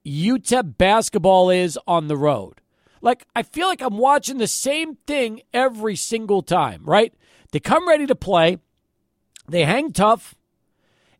UTEP 0.05 0.77
basketball 0.77 1.49
is 1.49 1.79
on 1.87 2.09
the 2.09 2.17
road. 2.19 2.62
Like, 3.03 3.27
I 3.35 3.43
feel 3.43 3.67
like 3.67 3.83
I'm 3.83 3.99
watching 3.99 4.39
the 4.39 4.47
same 4.47 4.95
thing 5.07 5.43
every 5.53 5.97
single 5.97 6.41
time, 6.41 6.83
right? 6.85 7.13
They 7.51 7.59
come 7.59 7.87
ready 7.87 8.07
to 8.07 8.15
play. 8.15 8.59
They 9.49 9.65
hang 9.65 9.93
tough. 9.93 10.37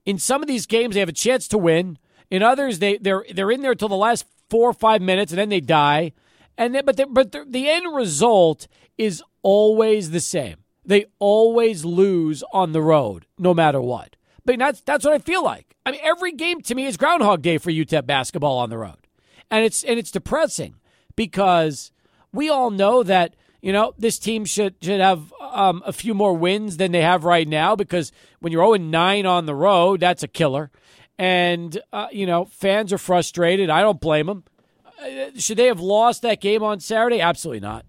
In 0.07 0.17
some 0.19 0.43
of 0.43 0.49
these 0.49 0.67
games, 0.67 0.95
they 0.95 1.01
have 1.01 1.09
a 1.09 1.13
chance 1.13 1.49
to 1.49 1.59
win. 1.59 1.99
In 2.31 2.43
others, 2.43 2.79
they 2.79 2.97
they're 2.97 3.25
they're 3.35 3.51
in 3.51 3.61
there 3.61 3.75
till 3.75 3.89
the 3.89 3.97
last 3.97 4.25
four 4.49 4.71
or 4.71 4.73
five 4.73 5.03
minutes, 5.03 5.33
and 5.33 5.39
then 5.39 5.49
they 5.49 5.61
die. 5.61 6.13
And 6.57 6.75
then, 6.75 6.85
but 6.85 6.97
the, 6.97 7.07
but 7.07 7.33
the, 7.33 7.45
the 7.47 7.69
end 7.69 7.95
result 7.95 8.69
is 8.97 9.23
always 9.43 10.11
the 10.11 10.21
same. 10.21 10.59
They 10.85 11.07
always 11.19 11.85
lose 11.85 12.43
on 12.53 12.73
the 12.73 12.83
road, 12.83 13.27
no 13.39 13.55
matter 13.55 13.81
what. 13.81 14.17
But 14.45 14.59
that's 14.59 14.81
that's 14.81 15.05
what 15.05 15.15
I 15.15 15.19
feel 15.19 15.45
like. 15.45 15.77
I 15.85 15.91
mean, 15.91 16.01
every 16.03 16.33
game 16.33 16.61
to 16.63 16.75
me 16.75 16.87
is 16.87 16.97
Groundhog 16.97 17.43
Day 17.43 17.59
for 17.59 17.71
UTEP 17.71 18.07
basketball 18.07 18.59
on 18.59 18.71
the 18.71 18.79
road, 18.79 19.09
and 19.51 19.65
it's 19.65 19.83
and 19.83 19.99
it's 19.99 20.11
depressing 20.13 20.77
because 21.17 21.93
we 22.33 22.49
all 22.49 22.71
know 22.71 23.03
that 23.03 23.35
you 23.61 23.73
know 23.73 23.95
this 23.99 24.19
team 24.19 24.45
should 24.45 24.75
should 24.83 25.01
have 25.01 25.33
um, 25.41 25.83
a 25.87 25.93
few 25.93 26.15
more 26.15 26.35
wins 26.35 26.77
than 26.77 26.93
they 26.93 27.03
have 27.03 27.25
right 27.25 27.47
now 27.47 27.77
because 27.77 28.13
when 28.41 28.53
you're 28.53 28.65
0 28.65 28.75
9 28.75 29.27
on 29.27 29.47
the 29.47 29.55
road, 29.55 30.01
that's 30.01 30.23
a 30.23 30.29
killer, 30.29 30.71
and 31.19 31.81
uh, 31.93 32.09
you 32.11 32.27
know 32.27 32.45
fans 32.47 32.93
are 32.93 32.99
frustrated. 32.99 33.71
I 33.71 33.83
don't 33.83 34.01
blame 34.01 34.27
them. 34.27 34.45
Uh, 34.87 35.31
should 35.37 35.59
they 35.59 35.67
have 35.67 35.81
lost 35.81 36.23
that 36.23 36.41
game 36.41 36.63
on 36.63 36.81
Saturday? 36.81 37.21
Absolutely 37.21 37.61
not. 37.61 37.85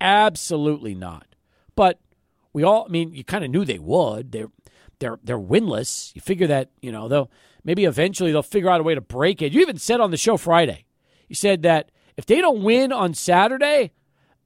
Absolutely 0.00 0.94
not. 0.94 1.26
But 1.76 1.98
we 2.52 2.62
all, 2.62 2.86
I 2.88 2.92
mean, 2.92 3.14
you 3.14 3.24
kind 3.24 3.44
of 3.44 3.50
knew 3.50 3.64
they 3.64 3.78
would. 3.78 4.32
They're 4.32 4.50
they're 4.98 5.18
they're 5.22 5.38
winless. 5.38 6.14
You 6.14 6.20
figure 6.20 6.46
that 6.46 6.70
you 6.80 6.92
know 6.92 7.08
they'll 7.08 7.30
maybe 7.64 7.84
eventually 7.84 8.32
they'll 8.32 8.42
figure 8.42 8.70
out 8.70 8.80
a 8.80 8.84
way 8.84 8.94
to 8.94 9.00
break 9.00 9.42
it. 9.42 9.52
You 9.52 9.60
even 9.60 9.78
said 9.78 10.00
on 10.00 10.10
the 10.10 10.16
show 10.16 10.36
Friday, 10.36 10.84
you 11.28 11.34
said 11.34 11.62
that 11.62 11.90
if 12.16 12.26
they 12.26 12.40
don't 12.40 12.62
win 12.62 12.92
on 12.92 13.14
Saturday, 13.14 13.92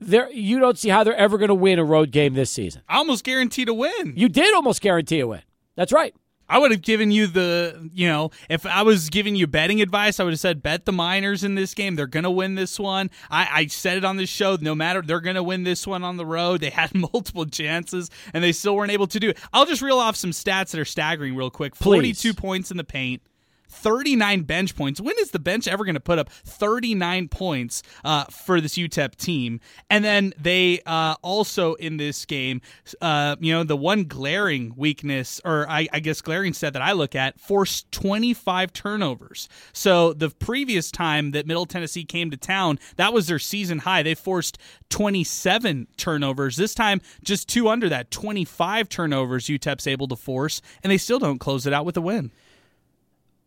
there 0.00 0.30
you 0.30 0.58
don't 0.58 0.78
see 0.78 0.88
how 0.88 1.04
they're 1.04 1.16
ever 1.16 1.38
going 1.38 1.48
to 1.48 1.54
win 1.54 1.78
a 1.78 1.84
road 1.84 2.10
game 2.10 2.34
this 2.34 2.50
season. 2.50 2.82
I 2.88 2.98
almost 2.98 3.24
guaranteed 3.24 3.68
a 3.68 3.74
win. 3.74 4.14
You 4.16 4.28
did 4.28 4.54
almost 4.54 4.80
guarantee 4.80 5.20
a 5.20 5.26
win. 5.26 5.42
That's 5.76 5.92
right. 5.92 6.14
I 6.50 6.58
would 6.58 6.70
have 6.70 6.80
given 6.80 7.10
you 7.10 7.26
the, 7.26 7.90
you 7.92 8.08
know, 8.08 8.30
if 8.48 8.64
I 8.64 8.82
was 8.82 9.10
giving 9.10 9.36
you 9.36 9.46
betting 9.46 9.82
advice, 9.82 10.18
I 10.18 10.24
would 10.24 10.32
have 10.32 10.40
said 10.40 10.62
bet 10.62 10.86
the 10.86 10.92
Miners 10.92 11.44
in 11.44 11.56
this 11.56 11.74
game. 11.74 11.94
They're 11.94 12.06
going 12.06 12.24
to 12.24 12.30
win 12.30 12.54
this 12.54 12.78
one. 12.78 13.10
I, 13.30 13.48
I 13.52 13.66
said 13.66 13.98
it 13.98 14.04
on 14.04 14.16
this 14.16 14.30
show. 14.30 14.56
No 14.58 14.74
matter, 14.74 15.02
they're 15.02 15.20
going 15.20 15.36
to 15.36 15.42
win 15.42 15.64
this 15.64 15.86
one 15.86 16.04
on 16.04 16.16
the 16.16 16.24
road. 16.24 16.60
They 16.60 16.70
had 16.70 16.94
multiple 17.12 17.44
chances 17.44 18.10
and 18.32 18.42
they 18.42 18.52
still 18.52 18.76
weren't 18.76 18.92
able 18.92 19.06
to 19.08 19.20
do 19.20 19.30
it. 19.30 19.38
I'll 19.52 19.66
just 19.66 19.82
reel 19.82 19.98
off 19.98 20.16
some 20.16 20.30
stats 20.30 20.70
that 20.70 20.80
are 20.80 20.86
staggering 20.86 21.36
real 21.36 21.50
quick. 21.50 21.74
Please. 21.74 21.82
42 22.22 22.34
points 22.34 22.70
in 22.70 22.78
the 22.78 22.84
paint. 22.84 23.22
39 23.68 24.42
bench 24.42 24.76
points. 24.76 25.00
When 25.00 25.14
is 25.18 25.30
the 25.30 25.38
bench 25.38 25.68
ever 25.68 25.84
going 25.84 25.94
to 25.94 26.00
put 26.00 26.18
up 26.18 26.30
39 26.30 27.28
points 27.28 27.82
uh, 28.04 28.24
for 28.24 28.60
this 28.60 28.74
UTEP 28.74 29.16
team? 29.16 29.60
And 29.90 30.04
then 30.04 30.34
they 30.38 30.80
uh, 30.86 31.16
also 31.22 31.74
in 31.74 31.96
this 31.96 32.24
game, 32.24 32.60
uh, 33.00 33.36
you 33.40 33.52
know, 33.52 33.64
the 33.64 33.76
one 33.76 34.04
glaring 34.04 34.74
weakness, 34.76 35.40
or 35.44 35.68
I, 35.68 35.88
I, 35.92 36.00
guess 36.00 36.20
glaring 36.20 36.52
stat 36.52 36.72
that 36.72 36.82
I 36.82 36.92
look 36.92 37.14
at, 37.14 37.38
forced 37.38 37.90
25 37.92 38.72
turnovers. 38.72 39.48
So 39.72 40.12
the 40.12 40.30
previous 40.30 40.90
time 40.90 41.32
that 41.32 41.46
Middle 41.46 41.66
Tennessee 41.66 42.04
came 42.04 42.30
to 42.30 42.36
town, 42.36 42.78
that 42.96 43.12
was 43.12 43.26
their 43.26 43.38
season 43.38 43.80
high. 43.80 44.02
They 44.02 44.14
forced 44.14 44.58
27 44.90 45.88
turnovers. 45.96 46.56
This 46.56 46.74
time, 46.74 47.00
just 47.22 47.48
two 47.48 47.68
under 47.68 47.88
that, 47.88 48.10
25 48.10 48.88
turnovers 48.88 49.46
UTEP's 49.46 49.86
able 49.86 50.08
to 50.08 50.16
force, 50.16 50.60
and 50.82 50.90
they 50.90 50.98
still 50.98 51.18
don't 51.18 51.38
close 51.38 51.66
it 51.66 51.72
out 51.72 51.84
with 51.84 51.96
a 51.96 52.00
win. 52.00 52.30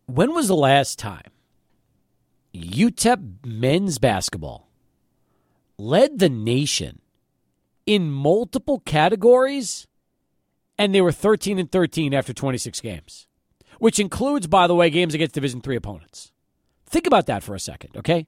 When 0.06 0.34
was 0.34 0.48
the 0.48 0.56
last 0.56 0.98
time 0.98 1.30
UTEP 2.54 3.46
men's 3.46 3.98
basketball 3.98 4.68
led 5.78 6.18
the 6.18 6.28
nation 6.28 7.00
in 7.86 8.10
multiple 8.10 8.80
categories 8.80 9.86
and 10.78 10.94
they 10.94 11.00
were 11.00 11.12
13 11.12 11.58
and 11.58 11.70
13 11.70 12.14
after 12.14 12.32
26 12.32 12.80
games, 12.80 13.26
which 13.78 13.98
includes 13.98 14.46
by 14.46 14.66
the 14.66 14.74
way 14.74 14.90
games 14.90 15.14
against 15.14 15.34
Division 15.34 15.60
3 15.60 15.76
opponents. 15.76 16.32
Think 16.86 17.06
about 17.06 17.26
that 17.26 17.42
for 17.42 17.54
a 17.54 17.60
second, 17.60 17.96
okay? 17.96 18.26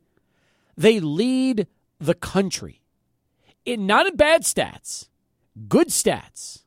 They 0.76 1.00
lead 1.00 1.66
the 1.98 2.14
country 2.14 2.80
in 3.64 3.86
not 3.86 4.06
in 4.06 4.16
bad 4.16 4.42
stats, 4.42 5.08
good 5.68 5.88
stats. 5.88 6.60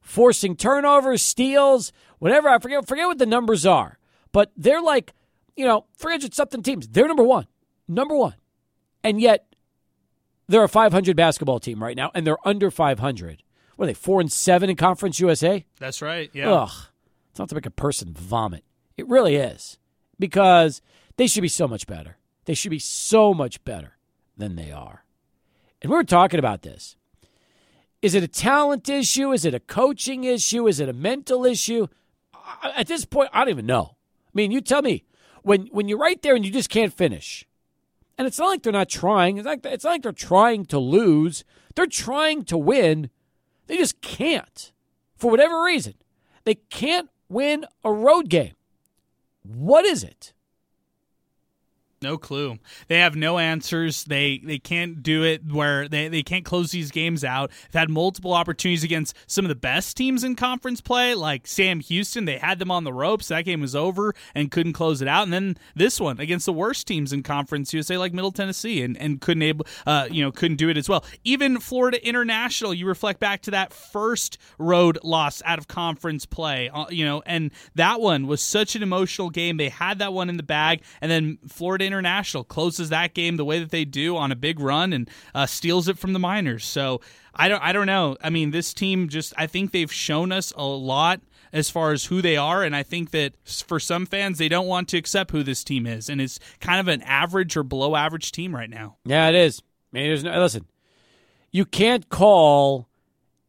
Forcing 0.00 0.56
turnovers, 0.56 1.22
steals, 1.22 1.92
whatever, 2.18 2.48
I 2.48 2.58
forget 2.58 2.88
forget 2.88 3.06
what 3.06 3.18
the 3.18 3.26
numbers 3.26 3.64
are. 3.64 3.99
But 4.32 4.52
they're 4.56 4.82
like, 4.82 5.12
you 5.56 5.64
know, 5.66 5.86
300 5.98 6.34
something 6.34 6.62
teams. 6.62 6.88
They're 6.88 7.08
number 7.08 7.22
one. 7.22 7.46
Number 7.88 8.16
one. 8.16 8.34
And 9.02 9.20
yet, 9.20 9.46
they're 10.48 10.64
a 10.64 10.68
500 10.68 11.16
basketball 11.16 11.60
team 11.60 11.82
right 11.82 11.96
now, 11.96 12.10
and 12.14 12.26
they're 12.26 12.46
under 12.46 12.70
500. 12.70 13.42
What 13.76 13.84
are 13.84 13.86
they, 13.86 13.94
four 13.94 14.20
and 14.20 14.30
seven 14.30 14.68
in 14.68 14.76
Conference 14.76 15.20
USA? 15.20 15.64
That's 15.78 16.02
right. 16.02 16.30
Yeah. 16.34 16.50
Ugh. 16.50 16.70
It's 17.30 17.38
not 17.38 17.48
to 17.48 17.54
make 17.54 17.66
a 17.66 17.70
person 17.70 18.12
vomit. 18.12 18.64
It 18.96 19.08
really 19.08 19.36
is. 19.36 19.78
Because 20.18 20.82
they 21.16 21.26
should 21.26 21.42
be 21.42 21.48
so 21.48 21.66
much 21.66 21.86
better. 21.86 22.18
They 22.44 22.54
should 22.54 22.70
be 22.70 22.78
so 22.78 23.32
much 23.32 23.64
better 23.64 23.96
than 24.36 24.56
they 24.56 24.70
are. 24.70 25.04
And 25.80 25.90
we 25.90 25.96
were 25.96 26.04
talking 26.04 26.38
about 26.38 26.62
this. 26.62 26.96
Is 28.02 28.14
it 28.14 28.22
a 28.22 28.28
talent 28.28 28.88
issue? 28.88 29.32
Is 29.32 29.44
it 29.44 29.54
a 29.54 29.60
coaching 29.60 30.24
issue? 30.24 30.66
Is 30.66 30.80
it 30.80 30.88
a 30.88 30.92
mental 30.92 31.44
issue? 31.44 31.86
At 32.62 32.86
this 32.86 33.04
point, 33.04 33.30
I 33.32 33.40
don't 33.40 33.50
even 33.50 33.66
know. 33.66 33.96
I 34.30 34.34
mean, 34.34 34.50
you 34.50 34.60
tell 34.60 34.82
me 34.82 35.04
when 35.42 35.66
when 35.72 35.88
you're 35.88 35.98
right 35.98 36.20
there 36.22 36.34
and 36.34 36.44
you 36.44 36.52
just 36.52 36.70
can't 36.70 36.92
finish. 36.92 37.46
And 38.16 38.26
it's 38.26 38.38
not 38.38 38.48
like 38.48 38.62
they're 38.62 38.72
not 38.72 38.88
trying. 38.88 39.38
It's 39.38 39.46
like 39.46 39.64
it's 39.64 39.84
not 39.84 39.90
like 39.90 40.02
they're 40.02 40.12
trying 40.12 40.66
to 40.66 40.78
lose. 40.78 41.44
They're 41.74 41.86
trying 41.86 42.44
to 42.44 42.58
win. 42.58 43.10
They 43.66 43.76
just 43.76 44.00
can't. 44.00 44.72
For 45.16 45.30
whatever 45.30 45.62
reason. 45.62 45.94
They 46.44 46.56
can't 46.56 47.10
win 47.28 47.64
a 47.84 47.92
road 47.92 48.28
game. 48.28 48.54
What 49.42 49.84
is 49.84 50.04
it? 50.04 50.32
No 52.02 52.16
clue. 52.16 52.58
They 52.88 53.00
have 53.00 53.14
no 53.14 53.36
answers. 53.36 54.04
They 54.04 54.40
they 54.42 54.58
can't 54.58 55.02
do 55.02 55.22
it 55.22 55.42
where 55.44 55.86
they, 55.86 56.08
they 56.08 56.22
can't 56.22 56.46
close 56.46 56.70
these 56.70 56.90
games 56.90 57.24
out. 57.24 57.50
They've 57.70 57.80
had 57.80 57.90
multiple 57.90 58.32
opportunities 58.32 58.82
against 58.82 59.14
some 59.26 59.44
of 59.44 59.50
the 59.50 59.54
best 59.54 59.98
teams 59.98 60.24
in 60.24 60.34
conference 60.34 60.80
play, 60.80 61.14
like 61.14 61.46
Sam 61.46 61.80
Houston. 61.80 62.24
They 62.24 62.38
had 62.38 62.58
them 62.58 62.70
on 62.70 62.84
the 62.84 62.92
ropes. 62.94 63.28
That 63.28 63.44
game 63.44 63.60
was 63.60 63.76
over 63.76 64.14
and 64.34 64.50
couldn't 64.50 64.72
close 64.72 65.02
it 65.02 65.08
out. 65.08 65.24
And 65.24 65.32
then 65.34 65.58
this 65.74 66.00
one 66.00 66.18
against 66.18 66.46
the 66.46 66.54
worst 66.54 66.86
teams 66.86 67.12
in 67.12 67.22
conference 67.22 67.74
USA, 67.74 67.98
like 67.98 68.14
Middle 68.14 68.32
Tennessee, 68.32 68.82
and, 68.82 68.96
and 68.96 69.20
couldn't 69.20 69.42
able 69.42 69.66
uh, 69.86 70.08
you 70.10 70.24
know 70.24 70.32
couldn't 70.32 70.56
do 70.56 70.70
it 70.70 70.78
as 70.78 70.88
well. 70.88 71.04
Even 71.24 71.60
Florida 71.60 72.02
International. 72.02 72.72
You 72.72 72.86
reflect 72.86 73.20
back 73.20 73.42
to 73.42 73.50
that 73.50 73.74
first 73.74 74.38
road 74.56 74.98
loss 75.04 75.42
out 75.44 75.58
of 75.58 75.68
conference 75.68 76.24
play, 76.24 76.70
uh, 76.72 76.86
you 76.88 77.04
know, 77.04 77.22
and 77.26 77.50
that 77.74 78.00
one 78.00 78.26
was 78.26 78.40
such 78.40 78.74
an 78.74 78.82
emotional 78.82 79.28
game. 79.28 79.58
They 79.58 79.68
had 79.68 79.98
that 79.98 80.14
one 80.14 80.30
in 80.30 80.38
the 80.38 80.42
bag, 80.42 80.80
and 81.02 81.10
then 81.10 81.36
Florida 81.46 81.89
International 81.92 82.44
closes 82.44 82.88
that 82.88 83.14
game 83.14 83.36
the 83.36 83.44
way 83.44 83.58
that 83.58 83.70
they 83.70 83.84
do 83.84 84.16
on 84.16 84.30
a 84.32 84.36
big 84.36 84.60
run 84.60 84.92
and 84.92 85.10
uh, 85.34 85.46
steals 85.46 85.88
it 85.88 85.98
from 85.98 86.12
the 86.12 86.18
Miners. 86.18 86.64
So 86.64 87.00
I 87.34 87.48
don't 87.48 87.62
I 87.62 87.72
don't 87.72 87.86
know. 87.86 88.16
I 88.22 88.30
mean, 88.30 88.50
this 88.50 88.72
team 88.74 89.08
just 89.08 89.32
I 89.36 89.46
think 89.46 89.72
they've 89.72 89.92
shown 89.92 90.32
us 90.32 90.52
a 90.56 90.64
lot 90.64 91.20
as 91.52 91.68
far 91.68 91.92
as 91.92 92.04
who 92.04 92.22
they 92.22 92.36
are, 92.36 92.62
and 92.62 92.76
I 92.76 92.82
think 92.82 93.10
that 93.10 93.34
for 93.44 93.80
some 93.80 94.06
fans 94.06 94.38
they 94.38 94.48
don't 94.48 94.66
want 94.66 94.88
to 94.90 94.98
accept 94.98 95.32
who 95.32 95.42
this 95.42 95.64
team 95.64 95.86
is, 95.86 96.08
and 96.08 96.20
it's 96.20 96.38
kind 96.60 96.80
of 96.80 96.88
an 96.88 97.02
average 97.02 97.56
or 97.56 97.62
below 97.62 97.96
average 97.96 98.30
team 98.32 98.54
right 98.54 98.70
now. 98.70 98.96
Yeah, 99.04 99.28
it 99.28 99.34
is. 99.34 99.62
I 99.92 99.96
mean, 99.96 100.06
there's 100.08 100.24
no, 100.24 100.40
listen, 100.40 100.66
you 101.50 101.64
can't 101.64 102.08
call 102.08 102.88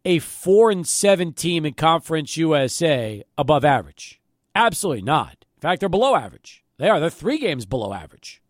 a 0.03 0.19
four 0.19 0.71
and 0.71 0.88
seven 0.88 1.33
team 1.33 1.65
in 1.65 1.74
Conference 1.74 2.38
USA 2.38 3.24
above 3.38 3.63
average. 3.63 4.19
Absolutely 4.55 5.03
not. 5.03 5.45
In 5.55 5.62
fact, 5.62 5.79
they're 5.79 5.89
below 5.89 6.15
average. 6.15 6.63
They 6.81 6.89
are. 6.89 7.00
They're 7.00 7.11
three 7.11 7.38
games 7.38 7.67
below 7.67 7.93
average 7.93 8.41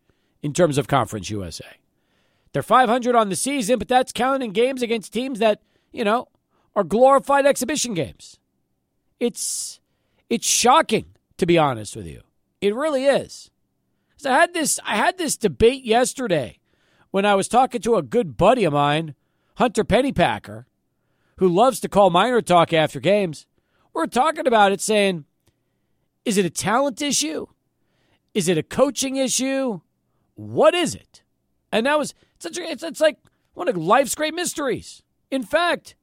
in 0.41 0.53
terms 0.53 0.77
of 0.77 0.87
Conference 0.87 1.29
USA. 1.29 1.65
They're 2.53 2.63
500 2.63 3.13
on 3.13 3.27
the 3.27 3.35
season, 3.35 3.77
but 3.77 3.89
that's 3.89 4.13
counting 4.13 4.53
games 4.53 4.81
against 4.81 5.11
teams 5.11 5.39
that, 5.39 5.61
you 5.91 6.05
know, 6.05 6.29
are 6.73 6.85
glorified 6.85 7.45
exhibition 7.45 7.93
games. 7.93 8.39
It's 9.19 9.81
it's 10.29 10.47
shocking 10.47 11.07
to 11.39 11.45
be 11.45 11.57
honest 11.57 11.93
with 11.93 12.07
you. 12.07 12.21
It 12.61 12.73
really 12.73 13.03
is. 13.03 13.51
I 14.25 14.29
had 14.29 14.53
this 14.53 14.79
I 14.85 14.95
had 14.95 15.17
this 15.17 15.35
debate 15.35 15.83
yesterday 15.83 16.59
when 17.09 17.25
I 17.25 17.35
was 17.35 17.49
talking 17.49 17.81
to 17.81 17.95
a 17.95 18.01
good 18.01 18.37
buddy 18.37 18.63
of 18.63 18.71
mine, 18.71 19.13
Hunter 19.55 19.83
Pennypacker, 19.83 20.63
who 21.35 21.49
loves 21.49 21.81
to 21.81 21.89
call 21.89 22.09
Miner 22.09 22.41
talk 22.41 22.71
after 22.71 23.01
games. 23.01 23.45
We're 23.93 24.05
talking 24.05 24.47
about 24.47 24.71
it 24.71 24.79
saying, 24.79 25.25
is 26.23 26.37
it 26.37 26.45
a 26.45 26.49
talent 26.49 27.01
issue? 27.01 27.47
Is 28.33 28.47
it 28.47 28.57
a 28.57 28.63
coaching 28.63 29.17
issue? 29.17 29.81
What 30.35 30.73
is 30.73 30.95
it? 30.95 31.23
And 31.71 31.85
that 31.85 31.99
was 31.99 32.13
such 32.39 32.57
a, 32.57 32.63
it's, 32.63 32.83
it's 32.83 33.01
like 33.01 33.17
one 33.53 33.67
of 33.67 33.77
life's 33.77 34.15
great 34.15 34.33
mysteries. 34.33 35.03
In 35.29 35.43
fact, 35.43 35.95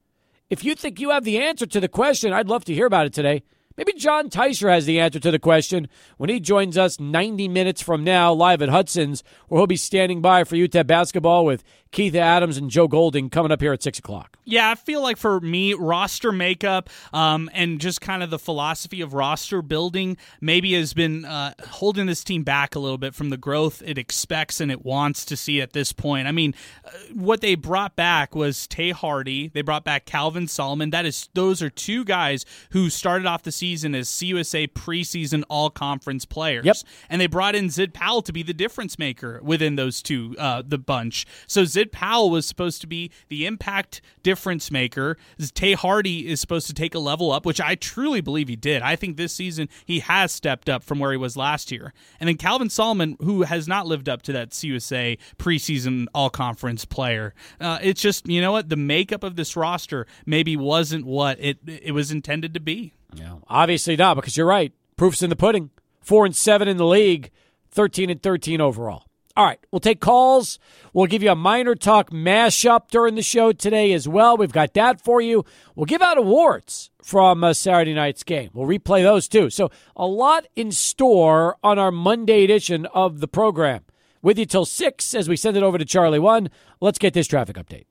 if 0.50 0.64
you 0.64 0.74
think 0.74 1.00
you 1.00 1.10
have 1.10 1.24
the 1.24 1.38
answer 1.38 1.66
to 1.66 1.80
the 1.80 1.88
question, 1.88 2.32
I'd 2.32 2.48
love 2.48 2.64
to 2.66 2.74
hear 2.74 2.86
about 2.86 3.06
it 3.06 3.12
today. 3.12 3.42
Maybe 3.78 3.92
Jon 3.92 4.28
Teicher 4.28 4.72
has 4.72 4.86
the 4.86 4.98
answer 4.98 5.20
to 5.20 5.30
the 5.30 5.38
question 5.38 5.86
when 6.16 6.28
he 6.30 6.40
joins 6.40 6.76
us 6.76 6.98
90 6.98 7.46
minutes 7.46 7.80
from 7.80 8.02
now 8.02 8.32
live 8.32 8.60
at 8.60 8.70
Hudson's, 8.70 9.22
where 9.46 9.60
he'll 9.60 9.68
be 9.68 9.76
standing 9.76 10.20
by 10.20 10.42
for 10.42 10.56
UTEP 10.56 10.88
basketball 10.88 11.44
with 11.44 11.62
Keith 11.92 12.16
Adams 12.16 12.56
and 12.56 12.70
Joe 12.70 12.88
Golding 12.88 13.30
coming 13.30 13.52
up 13.52 13.60
here 13.60 13.72
at 13.72 13.82
6 13.82 14.00
o'clock. 14.00 14.36
Yeah, 14.44 14.68
I 14.68 14.74
feel 14.74 15.00
like 15.00 15.16
for 15.16 15.40
me, 15.40 15.74
roster 15.74 16.32
makeup 16.32 16.90
um, 17.12 17.48
and 17.54 17.80
just 17.80 18.00
kind 18.00 18.22
of 18.22 18.30
the 18.30 18.38
philosophy 18.38 19.00
of 19.00 19.14
roster 19.14 19.62
building 19.62 20.16
maybe 20.40 20.74
has 20.74 20.92
been 20.92 21.24
uh, 21.24 21.54
holding 21.68 22.06
this 22.06 22.24
team 22.24 22.42
back 22.42 22.74
a 22.74 22.80
little 22.80 22.98
bit 22.98 23.14
from 23.14 23.30
the 23.30 23.36
growth 23.36 23.80
it 23.86 23.96
expects 23.96 24.60
and 24.60 24.72
it 24.72 24.84
wants 24.84 25.24
to 25.26 25.36
see 25.36 25.60
at 25.60 25.72
this 25.72 25.92
point. 25.92 26.26
I 26.26 26.32
mean, 26.32 26.52
uh, 26.84 26.90
what 27.14 27.42
they 27.42 27.54
brought 27.54 27.94
back 27.94 28.34
was 28.34 28.66
Tae 28.66 28.90
Hardy. 28.90 29.48
They 29.48 29.62
brought 29.62 29.84
back 29.84 30.04
Calvin 30.04 30.48
Solomon. 30.48 30.90
That 30.90 31.06
is, 31.06 31.28
those 31.34 31.62
are 31.62 31.70
two 31.70 32.04
guys 32.04 32.44
who 32.70 32.90
started 32.90 33.24
off 33.26 33.44
the 33.44 33.52
season 33.52 33.67
as 33.74 34.08
CUSA 34.08 34.68
preseason 34.68 35.44
All 35.48 35.70
Conference 35.70 36.24
players. 36.24 36.64
Yep. 36.64 36.76
And 37.08 37.20
they 37.20 37.26
brought 37.26 37.54
in 37.54 37.70
Zid 37.70 37.94
Powell 37.94 38.22
to 38.22 38.32
be 38.32 38.42
the 38.42 38.54
difference 38.54 38.98
maker 38.98 39.40
within 39.42 39.76
those 39.76 40.02
two, 40.02 40.34
uh, 40.38 40.62
the 40.66 40.78
bunch. 40.78 41.26
So 41.46 41.64
Zid 41.64 41.92
Powell 41.92 42.30
was 42.30 42.46
supposed 42.46 42.80
to 42.80 42.86
be 42.86 43.10
the 43.28 43.46
impact 43.46 44.00
difference 44.22 44.70
maker. 44.70 45.16
Tae 45.54 45.74
Hardy 45.74 46.28
is 46.28 46.40
supposed 46.40 46.66
to 46.68 46.74
take 46.74 46.94
a 46.94 46.98
level 46.98 47.30
up, 47.30 47.44
which 47.44 47.60
I 47.60 47.74
truly 47.74 48.20
believe 48.20 48.48
he 48.48 48.56
did. 48.56 48.82
I 48.82 48.96
think 48.96 49.16
this 49.16 49.32
season 49.32 49.68
he 49.84 50.00
has 50.00 50.32
stepped 50.32 50.68
up 50.68 50.82
from 50.82 50.98
where 50.98 51.10
he 51.10 51.16
was 51.16 51.36
last 51.36 51.70
year. 51.70 51.92
And 52.20 52.28
then 52.28 52.36
Calvin 52.36 52.70
Solomon, 52.70 53.16
who 53.20 53.42
has 53.42 53.68
not 53.68 53.86
lived 53.86 54.08
up 54.08 54.22
to 54.22 54.32
that 54.32 54.50
CUSA 54.50 55.18
preseason 55.38 56.06
All 56.14 56.30
Conference 56.30 56.84
player. 56.84 57.34
Uh, 57.60 57.78
it's 57.82 58.00
just 58.00 58.28
you 58.28 58.40
know 58.40 58.52
what 58.52 58.68
the 58.68 58.76
makeup 58.76 59.22
of 59.22 59.36
this 59.36 59.56
roster 59.56 60.06
maybe 60.26 60.56
wasn't 60.56 61.06
what 61.06 61.38
it 61.40 61.58
it 61.66 61.92
was 61.92 62.10
intended 62.10 62.54
to 62.54 62.60
be. 62.60 62.94
Yeah, 63.14 63.36
obviously 63.48 63.96
not 63.96 64.14
because 64.14 64.36
you're 64.36 64.46
right. 64.46 64.72
Proof's 64.96 65.22
in 65.22 65.30
the 65.30 65.36
pudding. 65.36 65.70
Four 66.00 66.26
and 66.26 66.34
seven 66.34 66.68
in 66.68 66.76
the 66.76 66.86
league, 66.86 67.30
thirteen 67.70 68.10
and 68.10 68.22
thirteen 68.22 68.60
overall. 68.60 69.04
All 69.36 69.44
right, 69.44 69.60
we'll 69.70 69.78
take 69.78 70.00
calls. 70.00 70.58
We'll 70.92 71.06
give 71.06 71.22
you 71.22 71.30
a 71.30 71.36
Miner 71.36 71.76
talk 71.76 72.10
mashup 72.10 72.88
during 72.90 73.14
the 73.14 73.22
show 73.22 73.52
today 73.52 73.92
as 73.92 74.08
well. 74.08 74.36
We've 74.36 74.50
got 74.50 74.74
that 74.74 75.00
for 75.00 75.20
you. 75.20 75.44
We'll 75.76 75.86
give 75.86 76.02
out 76.02 76.18
awards 76.18 76.90
from 77.04 77.44
uh, 77.44 77.52
Saturday 77.52 77.94
night's 77.94 78.24
game. 78.24 78.50
We'll 78.52 78.66
replay 78.66 79.04
those 79.04 79.28
too. 79.28 79.48
So, 79.48 79.70
a 79.94 80.06
lot 80.06 80.48
in 80.56 80.72
store 80.72 81.56
on 81.62 81.78
our 81.78 81.92
Monday 81.92 82.42
edition 82.42 82.86
of 82.86 83.20
the 83.20 83.28
program. 83.28 83.84
With 84.22 84.40
you 84.40 84.46
till 84.46 84.64
6 84.64 85.14
as 85.14 85.28
we 85.28 85.36
send 85.36 85.56
it 85.56 85.62
over 85.62 85.78
to 85.78 85.84
Charlie 85.84 86.18
1. 86.18 86.50
Let's 86.80 86.98
get 86.98 87.14
this 87.14 87.28
traffic 87.28 87.54
update. 87.54 87.84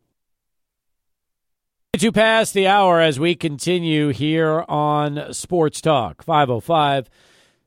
To 1.93 2.11
pass 2.11 2.51
the 2.51 2.67
hour 2.67 3.01
as 3.01 3.19
we 3.19 3.33
continue 3.33 4.09
here 4.09 4.63
on 4.69 5.33
Sports 5.33 5.81
Talk 5.81 6.21
505 6.21 7.09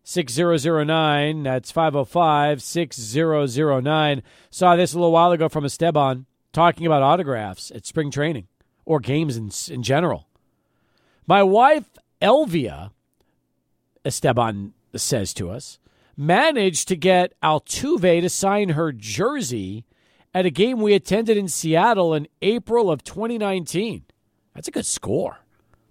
6009. 0.04 1.42
That's 1.42 1.72
505 1.72 2.62
6009. 2.62 4.22
Saw 4.50 4.76
this 4.76 4.92
a 4.92 4.96
little 4.96 5.10
while 5.10 5.32
ago 5.32 5.48
from 5.48 5.64
Esteban 5.64 6.26
talking 6.52 6.86
about 6.86 7.02
autographs 7.02 7.72
at 7.72 7.86
spring 7.86 8.12
training 8.12 8.46
or 8.84 9.00
games 9.00 9.36
in, 9.36 9.50
in 9.74 9.82
general. 9.82 10.28
My 11.26 11.42
wife, 11.42 11.98
Elvia, 12.22 12.92
Esteban 14.04 14.74
says 14.94 15.34
to 15.34 15.50
us, 15.50 15.80
managed 16.16 16.86
to 16.86 16.94
get 16.94 17.32
Altuve 17.42 18.20
to 18.20 18.28
sign 18.28 18.70
her 18.70 18.92
jersey 18.92 19.86
at 20.32 20.46
a 20.46 20.50
game 20.50 20.80
we 20.80 20.94
attended 20.94 21.36
in 21.36 21.48
Seattle 21.48 22.14
in 22.14 22.28
April 22.42 22.92
of 22.92 23.02
2019. 23.02 24.04
That's 24.54 24.68
a 24.68 24.72
good 24.72 24.86
score. 24.86 25.38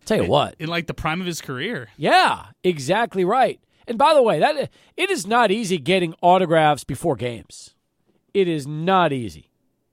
I'll 0.01 0.05
tell 0.05 0.17
you 0.17 0.23
in, 0.23 0.29
what. 0.29 0.55
In 0.59 0.69
like 0.69 0.87
the 0.87 0.93
prime 0.93 1.21
of 1.21 1.27
his 1.27 1.41
career. 1.41 1.89
Yeah, 1.97 2.47
exactly 2.63 3.25
right. 3.25 3.59
And 3.87 3.97
by 3.97 4.13
the 4.13 4.21
way, 4.21 4.39
that 4.39 4.69
it 4.95 5.09
is 5.09 5.25
not 5.25 5.51
easy 5.51 5.77
getting 5.77 6.13
autographs 6.21 6.83
before 6.83 7.15
games. 7.15 7.73
It 8.33 8.47
is 8.47 8.67
not 8.67 9.11
easy. 9.11 9.49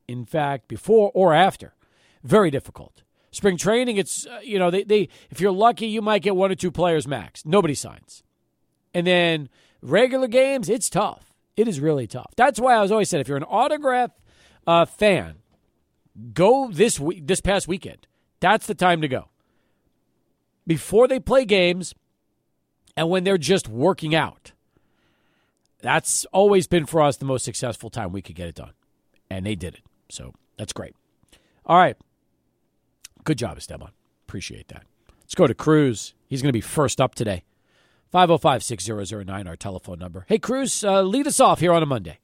In 0.07 0.25
fact, 0.25 0.69
before 0.69 1.11
or 1.15 1.33
after, 1.33 1.75
very 2.23 2.51
difficult. 2.51 3.03
Spring 3.31 3.57
training, 3.57 3.97
it's 3.97 4.27
uh, 4.27 4.41
you 4.43 4.59
know 4.59 4.71
they, 4.71 4.85
they 4.85 5.09
if 5.31 5.41
you're 5.41 5.53
lucky, 5.53 5.87
you 5.87 6.01
might 6.01 6.23
get 6.23 6.37
one 6.37 6.51
or 6.51 6.55
two 6.55 6.71
players 6.71 7.07
max. 7.07 7.45
Nobody 7.45 7.75
signs, 7.75 8.23
and 8.95 9.07
then 9.07 9.49
regular 9.83 10.29
games, 10.29 10.69
it's 10.69 10.89
tough. 10.89 11.35
It 11.57 11.69
is 11.69 11.81
really 11.81 12.07
tough. 12.07 12.33
That's 12.37 12.61
why 12.61 12.75
I 12.75 12.83
was 12.83 12.93
always 12.93 13.09
said 13.09 13.21
if 13.21 13.29
you're 13.29 13.37
an 13.37 13.43
autograph 13.45 14.11
uh, 14.67 14.85
fan, 14.85 15.37
go 16.33 16.71
this 16.71 17.01
week, 17.01 17.27
this 17.27 17.41
past 17.41 17.67
weekend. 17.67 18.06
That's 18.41 18.67
the 18.67 18.75
time 18.75 19.01
to 19.01 19.09
go. 19.09 19.29
Before 20.67 21.07
they 21.09 21.21
play 21.21 21.45
games, 21.45 21.95
and 22.97 23.11
when 23.11 23.25
they're 23.25 23.39
just 23.39 23.69
working 23.69 24.15
out. 24.15 24.53
That's 25.81 26.25
always 26.33 26.67
been 26.67 26.87
for 26.87 27.03
us 27.03 27.19
the 27.19 27.27
most 27.27 27.45
successful 27.45 27.91
time 27.91 28.11
we 28.11 28.23
could 28.23 28.35
get 28.35 28.49
it 28.49 28.55
done. 28.55 28.73
And 29.31 29.45
they 29.45 29.55
did 29.55 29.75
it. 29.75 29.81
So 30.09 30.33
that's 30.57 30.73
great. 30.73 30.95
All 31.67 31.77
right. 31.77 31.97
Good 33.25 33.39
job, 33.39 33.59
Esteban. 33.59 33.91
Appreciate 34.27 34.69
that. 34.69 34.85
Let's 35.21 35.35
go 35.35 35.47
to 35.47 35.55
Cruz. 35.55 36.15
He's 36.27 36.41
going 36.43 36.49
to 36.49 36.57
be 36.57 36.61
first 36.61 37.01
up 37.01 37.15
today. 37.15 37.45
505 38.13 38.63
6009, 38.63 39.47
our 39.47 39.57
telephone 39.57 39.99
number. 39.99 40.25
Hey, 40.29 40.39
Cruz, 40.39 40.83
uh, 40.85 41.03
lead 41.03 41.27
us 41.27 41.41
off 41.41 41.61
here 41.61 41.73
on 41.73 41.83
a 41.83 41.87
Monday. 41.87 42.19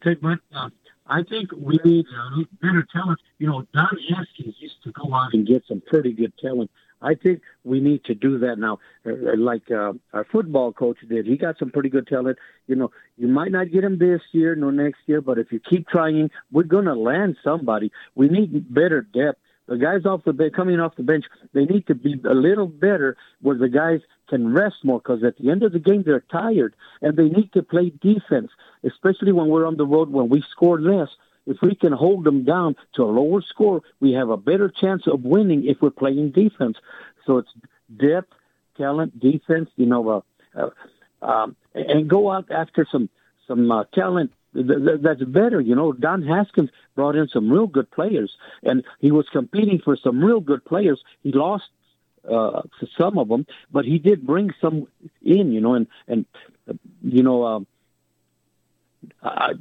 Okay, 0.00 0.18
but 0.20 0.38
uh, 0.54 0.70
I 1.06 1.22
think 1.22 1.50
we 1.56 1.78
need 1.84 2.06
uh, 2.06 2.42
better 2.60 2.86
talent. 2.92 3.18
You 3.38 3.48
know, 3.48 3.66
Don 3.74 3.98
Haskins 4.08 4.54
used 4.58 4.82
to 4.84 4.92
go 4.92 5.12
out 5.14 5.32
and 5.32 5.46
get 5.46 5.64
some 5.68 5.82
pretty 5.86 6.12
good 6.12 6.32
talent 6.38 6.70
I 7.02 7.14
think 7.14 7.42
we 7.64 7.80
need 7.80 8.04
to 8.04 8.14
do 8.14 8.38
that 8.38 8.58
now, 8.58 8.78
uh, 9.04 9.36
like 9.36 9.70
uh, 9.70 9.92
our 10.12 10.24
football 10.30 10.72
coach 10.72 10.98
did. 11.08 11.26
He 11.26 11.36
got 11.36 11.58
some 11.58 11.70
pretty 11.70 11.88
good 11.88 12.06
talent. 12.06 12.38
You 12.68 12.76
know, 12.76 12.90
you 13.16 13.26
might 13.26 13.50
not 13.50 13.70
get 13.70 13.84
him 13.84 13.98
this 13.98 14.20
year 14.32 14.54
nor 14.54 14.72
next 14.72 15.00
year, 15.06 15.20
but 15.20 15.38
if 15.38 15.50
you 15.52 15.60
keep 15.60 15.88
trying, 15.88 16.30
we're 16.52 16.62
going 16.62 16.84
to 16.84 16.94
land 16.94 17.36
somebody. 17.42 17.90
We 18.14 18.28
need 18.28 18.72
better 18.72 19.02
depth. 19.02 19.40
The 19.72 19.78
guys 19.78 20.04
off 20.04 20.24
the 20.24 20.34
bench, 20.34 20.52
coming 20.52 20.80
off 20.80 20.96
the 20.96 21.02
bench, 21.02 21.24
they 21.54 21.64
need 21.64 21.86
to 21.86 21.94
be 21.94 22.20
a 22.28 22.34
little 22.34 22.66
better 22.66 23.16
where 23.40 23.56
the 23.56 23.70
guys 23.70 24.00
can 24.28 24.52
rest 24.52 24.76
more 24.84 24.98
because 24.98 25.24
at 25.24 25.38
the 25.38 25.50
end 25.50 25.62
of 25.62 25.72
the 25.72 25.78
game 25.78 26.02
they're 26.04 26.26
tired 26.30 26.74
and 27.00 27.16
they 27.16 27.30
need 27.30 27.50
to 27.54 27.62
play 27.62 27.90
defense, 28.02 28.50
especially 28.84 29.32
when 29.32 29.48
we're 29.48 29.66
on 29.66 29.78
the 29.78 29.86
road 29.86 30.10
when 30.10 30.28
we 30.28 30.44
score 30.50 30.78
less 30.78 31.08
if 31.46 31.56
we 31.62 31.74
can 31.74 31.92
hold 31.92 32.24
them 32.24 32.44
down 32.44 32.76
to 32.96 33.02
a 33.02 33.06
lower 33.06 33.40
score, 33.40 33.82
we 33.98 34.12
have 34.12 34.28
a 34.28 34.36
better 34.36 34.68
chance 34.68 35.06
of 35.06 35.24
winning 35.24 35.66
if 35.66 35.78
we're 35.80 35.90
playing 35.90 36.32
defense. 36.32 36.76
So 37.26 37.38
it's 37.38 37.50
depth, 37.96 38.32
talent, 38.76 39.18
defense, 39.18 39.70
you 39.76 39.86
know, 39.86 40.22
uh, 40.54 40.70
uh, 41.22 41.26
um, 41.26 41.56
and 41.74 42.10
go 42.10 42.30
out 42.30 42.50
after 42.50 42.86
some 42.92 43.08
some 43.48 43.70
uh, 43.70 43.84
talent 43.94 44.32
that's 44.54 45.22
better. 45.24 45.60
You 45.60 45.74
know, 45.74 45.92
Don 45.92 46.22
Haskins 46.22 46.70
brought 46.94 47.16
in 47.16 47.28
some 47.28 47.50
real 47.50 47.66
good 47.66 47.90
players, 47.90 48.36
and 48.62 48.84
he 48.98 49.10
was 49.10 49.26
competing 49.32 49.80
for 49.82 49.96
some 49.96 50.22
real 50.22 50.40
good 50.40 50.64
players. 50.64 51.02
He 51.22 51.32
lost 51.32 51.64
uh, 52.30 52.62
some 52.98 53.18
of 53.18 53.28
them, 53.28 53.46
but 53.70 53.84
he 53.84 53.98
did 53.98 54.26
bring 54.26 54.50
some 54.60 54.86
in. 55.22 55.52
You 55.52 55.60
know, 55.60 55.74
and 55.74 55.86
and 56.06 56.26
you 57.02 57.22
know, 57.22 57.44
um, 57.44 57.66
I, 59.22 59.52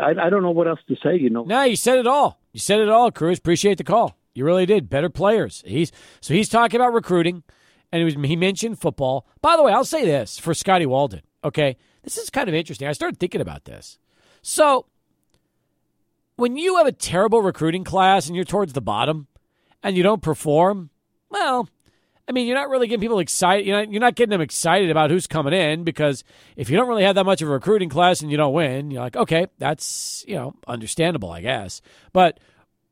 I, 0.00 0.10
I 0.10 0.30
don't 0.30 0.42
know 0.42 0.50
what 0.50 0.68
else 0.68 0.80
to 0.88 0.96
say. 1.02 1.16
You 1.16 1.30
know. 1.30 1.44
No, 1.44 1.62
you 1.62 1.76
said 1.76 1.98
it 1.98 2.06
all. 2.06 2.38
You 2.52 2.60
said 2.60 2.80
it 2.80 2.88
all, 2.88 3.10
Cruz. 3.10 3.38
Appreciate 3.38 3.78
the 3.78 3.84
call. 3.84 4.16
You 4.34 4.44
really 4.44 4.66
did. 4.66 4.90
Better 4.90 5.08
players. 5.08 5.62
He's 5.66 5.92
so 6.20 6.34
he's 6.34 6.50
talking 6.50 6.78
about 6.78 6.92
recruiting, 6.92 7.42
and 7.90 8.00
he, 8.00 8.04
was, 8.04 8.28
he 8.28 8.36
mentioned 8.36 8.78
football. 8.78 9.26
By 9.40 9.56
the 9.56 9.62
way, 9.62 9.72
I'll 9.72 9.84
say 9.84 10.04
this 10.04 10.38
for 10.38 10.52
Scotty 10.52 10.84
Walden. 10.84 11.22
Okay, 11.42 11.78
this 12.02 12.18
is 12.18 12.28
kind 12.28 12.48
of 12.48 12.54
interesting. 12.54 12.86
I 12.86 12.92
started 12.92 13.18
thinking 13.18 13.40
about 13.40 13.64
this. 13.64 13.98
So, 14.48 14.86
when 16.36 16.56
you 16.56 16.76
have 16.76 16.86
a 16.86 16.92
terrible 16.92 17.42
recruiting 17.42 17.82
class 17.82 18.28
and 18.28 18.36
you're 18.36 18.44
towards 18.44 18.74
the 18.74 18.80
bottom, 18.80 19.26
and 19.82 19.96
you 19.96 20.04
don't 20.04 20.22
perform, 20.22 20.90
well, 21.28 21.68
I 22.28 22.32
mean, 22.32 22.46
you're 22.46 22.56
not 22.56 22.68
really 22.68 22.86
getting 22.86 23.00
people 23.00 23.18
excited. 23.18 23.66
You're 23.66 23.76
not, 23.76 23.90
you're 23.90 24.00
not 24.00 24.14
getting 24.14 24.30
them 24.30 24.40
excited 24.40 24.88
about 24.88 25.10
who's 25.10 25.26
coming 25.26 25.52
in 25.52 25.82
because 25.82 26.22
if 26.54 26.70
you 26.70 26.76
don't 26.76 26.86
really 26.86 27.02
have 27.02 27.16
that 27.16 27.26
much 27.26 27.42
of 27.42 27.48
a 27.48 27.50
recruiting 27.50 27.88
class 27.88 28.20
and 28.20 28.30
you 28.30 28.36
don't 28.36 28.52
win, 28.52 28.92
you're 28.92 29.00
like, 29.00 29.16
okay, 29.16 29.48
that's 29.58 30.24
you 30.28 30.36
know 30.36 30.54
understandable, 30.68 31.32
I 31.32 31.40
guess. 31.40 31.82
But 32.12 32.38